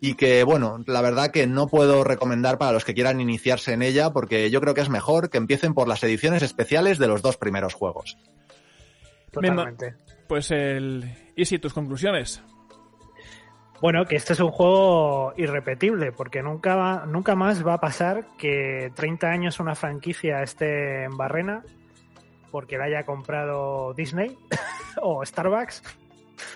[0.00, 3.82] y que, bueno, la verdad que no puedo recomendar para los que quieran iniciarse en
[3.82, 7.22] ella porque yo creo que es mejor que empiecen por las ediciones especiales de los
[7.22, 8.18] dos primeros juegos.
[9.30, 9.94] Totalmente.
[10.28, 11.04] pues el...
[11.36, 12.42] ¿Y si tus conclusiones?
[13.82, 18.28] Bueno, que este es un juego irrepetible, porque nunca, va- nunca más va a pasar
[18.38, 21.62] que 30 años una franquicia esté en barrena
[22.50, 24.38] porque la haya comprado Disney
[25.02, 25.82] o Starbucks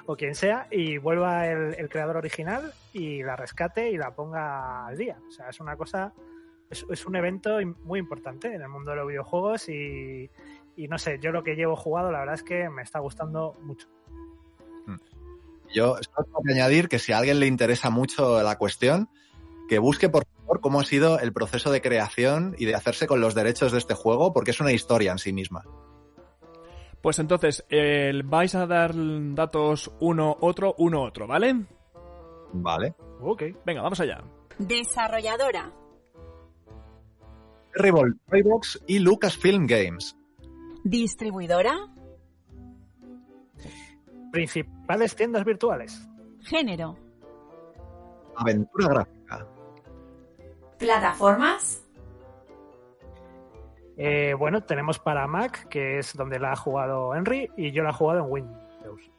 [0.06, 4.96] o quien sea y vuelva el, creador original y la rescate y la ponga al
[4.96, 5.18] día.
[5.28, 6.12] O sea, es una cosa,
[6.70, 10.30] es, un evento muy importante en el mundo de los videojuegos y,
[10.76, 13.88] no sé, yo lo que llevo jugado la verdad es que me está gustando mucho.
[15.72, 19.08] Yo solo tengo que añadir que si a alguien le interesa mucho la cuestión,
[19.68, 23.20] que busque por favor cómo ha sido el proceso de creación y de hacerse con
[23.20, 25.62] los derechos de este juego, porque es una historia en sí misma.
[27.02, 28.92] Pues entonces, el- vais a dar
[29.34, 31.64] datos uno, otro, uno, otro, ¿vale?
[32.52, 32.94] Vale.
[33.22, 33.42] Ok.
[33.64, 34.22] Venga, vamos allá.
[34.58, 35.72] Desarrolladora.
[37.72, 40.16] Terrible Toybox y Lucasfilm Games.
[40.84, 41.74] Distribuidora.
[44.32, 46.08] Principales tiendas virtuales.
[46.42, 46.96] Género.
[48.36, 49.46] Aventura gráfica.
[50.78, 51.82] Plataformas.
[54.02, 57.90] Eh, bueno, tenemos para Mac, que es donde la ha jugado Henry, y yo la
[57.90, 59.10] he jugado en Windows.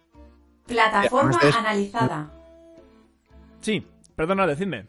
[0.65, 2.31] Plataforma de- analizada.
[3.59, 3.85] Sí,
[4.15, 4.87] perdona, decidme.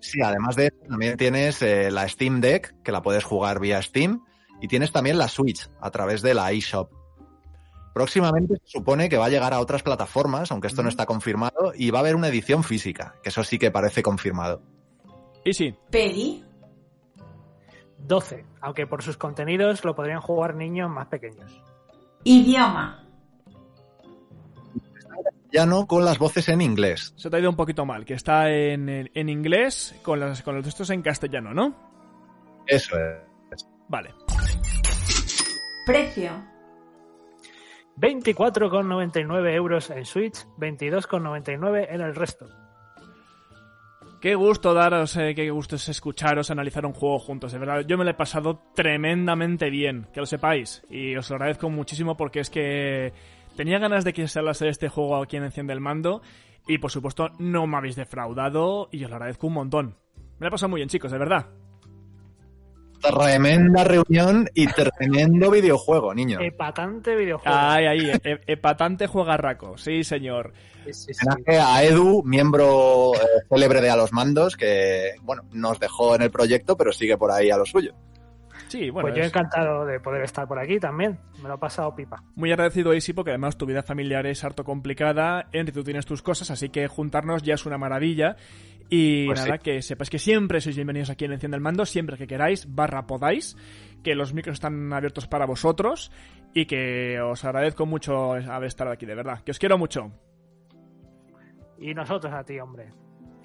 [0.00, 3.80] Sí, además de eso, también tienes eh, la Steam Deck, que la puedes jugar vía
[3.80, 4.22] Steam,
[4.60, 6.92] y tienes también la Switch a través de la eShop.
[7.94, 11.72] Próximamente se supone que va a llegar a otras plataformas, aunque esto no está confirmado,
[11.74, 14.60] y va a haber una edición física, que eso sí que parece confirmado.
[15.44, 16.44] Y sí, Peggy.
[17.98, 21.62] 12, aunque por sus contenidos lo podrían jugar niños más pequeños.
[22.24, 23.04] Idioma.
[25.52, 27.14] Ya no con las voces en inglés.
[27.16, 30.54] se te ha ido un poquito mal, que está en, en- inglés con, las, con
[30.54, 31.74] los textos en castellano, ¿no?
[32.66, 33.66] Eso es.
[33.88, 34.14] Vale.
[35.86, 36.32] Precio.
[37.96, 42.46] 24,99 euros en Switch, 22,99 en el resto.
[44.20, 47.84] Qué gusto daros, eh, qué gusto es escucharos, analizar un juego juntos, de verdad.
[47.86, 50.84] Yo me lo he pasado tremendamente bien, que lo sepáis.
[50.90, 53.12] Y os lo agradezco muchísimo porque es que
[53.54, 56.20] tenía ganas de que se hablase de este juego aquí en Enciende el Mando.
[56.66, 59.96] Y por supuesto, no me habéis defraudado y os lo agradezco un montón.
[60.38, 61.46] Me lo he pasado muy bien, chicos, de verdad.
[63.00, 66.40] Tremenda reunión y tremendo videojuego, niño.
[66.40, 67.56] Epatante videojuego.
[67.58, 70.52] Ay, ahí, e- epatante juegarraco, sí, señor.
[70.84, 73.18] Homenaje a Edu, miembro eh,
[73.48, 77.30] célebre de A los Mandos, que, bueno, nos dejó en el proyecto, pero sigue por
[77.30, 77.94] ahí a lo suyo.
[78.68, 79.06] Sí, bueno.
[79.08, 81.18] pues yo es- encantado de poder estar por aquí también.
[81.42, 82.22] Me lo he pasado pipa.
[82.34, 85.48] Muy agradecido, Isi, porque además tu vida familiar es harto complicada.
[85.52, 88.36] Henry, tú tienes tus cosas, así que juntarnos ya es una maravilla.
[88.90, 89.62] Y Pues nada, sí.
[89.62, 93.06] que sepas que siempre sois bienvenidos aquí en Enciende el Mando, siempre que queráis, barra
[93.06, 93.56] podáis,
[94.02, 96.10] que los micros están abiertos para vosotros
[96.54, 99.40] y que os agradezco mucho haber estado aquí, de verdad.
[99.44, 100.10] Que os quiero mucho.
[101.78, 102.92] Y nosotros a ti, hombre.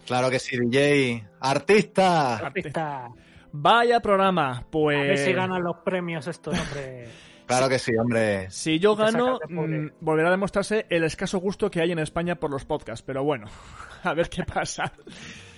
[0.06, 1.28] Claro que sí, DJ.
[1.40, 2.38] ¡Artista!
[2.38, 3.10] Artista.
[3.52, 4.98] Vaya programa, pues...
[4.98, 7.08] A ver si ganan los premios estos, hombre.
[7.46, 8.50] Claro que sí, hombre.
[8.50, 12.50] Si yo gano, mm, volverá a demostrarse el escaso gusto que hay en España por
[12.52, 13.48] los podcasts, pero bueno,
[14.04, 14.92] a ver qué pasa.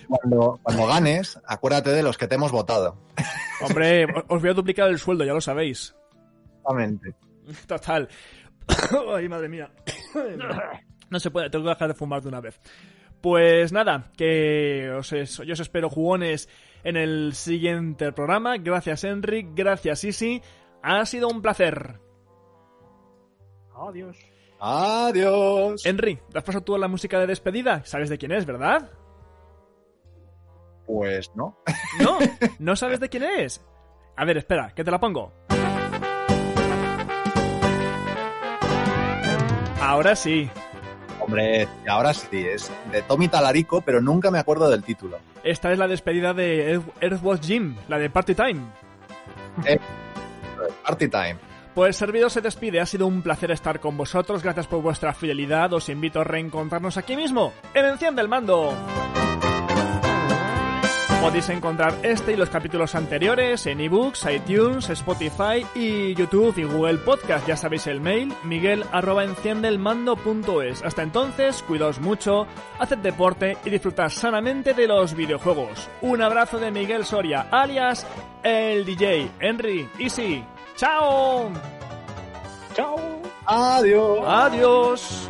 [0.07, 2.97] Cuando, cuando ganes, acuérdate de los que te hemos votado.
[3.61, 5.95] Hombre, os voy a duplicar el sueldo, ya lo sabéis.
[6.57, 7.15] Exactamente.
[7.67, 8.07] Total.
[9.15, 9.71] Ay, madre mía.
[11.07, 12.59] No se puede, tengo que dejar de fumar de una vez.
[13.21, 16.49] Pues nada, que os es- yo os espero jugones
[16.83, 18.57] en el siguiente programa.
[18.57, 19.49] Gracias, Enric.
[19.53, 20.41] Gracias, Isi.
[20.87, 21.99] Ha sido un placer.
[23.75, 24.17] Adiós.
[24.59, 25.83] Adiós.
[25.83, 27.83] Henry, ¿te has pasado tú la música de despedida?
[27.85, 28.91] ¿Sabes de quién es, verdad?
[30.85, 31.57] Pues no.
[32.03, 32.19] ¿No?
[32.59, 33.65] ¿No sabes de quién es?
[34.15, 35.33] A ver, espera, que te la pongo.
[39.81, 40.47] Ahora sí.
[41.19, 45.17] Hombre, ahora sí, es de Tommy Talarico, pero nunca me acuerdo del título.
[45.43, 48.61] Esta es la despedida de Earth- Earthwatch Jim, la de Party Time.
[49.65, 49.79] Eh,
[50.83, 51.37] Party Time.
[51.73, 55.13] Pues el servidor se despide, ha sido un placer estar con vosotros, gracias por vuestra
[55.13, 58.73] fidelidad, os invito a reencontrarnos aquí mismo, en Enciende el Mando.
[61.25, 66.99] Podéis encontrar este y los capítulos anteriores en ebooks, iTunes, Spotify y YouTube y Google
[66.99, 67.47] Podcast.
[67.47, 70.83] Ya sabéis el mail, miguel arroba enciendelmando.es.
[70.83, 72.45] Hasta entonces, cuidaos mucho,
[72.77, 75.89] haced deporte y disfrutad sanamente de los videojuegos.
[76.01, 78.05] Un abrazo de Miguel Soria, alias
[78.43, 80.43] el DJ, Henry, Easy.
[80.75, 81.51] ¡Chao!
[82.75, 82.99] ¡Chao!
[83.45, 84.19] Adiós.
[84.27, 85.29] Adiós.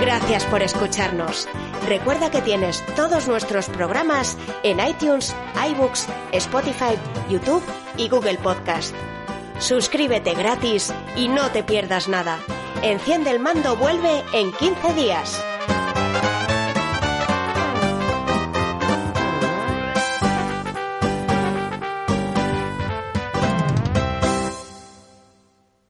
[0.00, 1.48] Gracias por escucharnos.
[1.88, 5.34] Recuerda que tienes todos nuestros programas en iTunes,
[5.70, 6.98] iBooks, Spotify,
[7.30, 7.62] YouTube
[7.96, 8.94] y Google Podcast.
[9.62, 12.40] Suscríbete gratis y no te pierdas nada.
[12.82, 15.51] Enciende el mando vuelve en 15 días.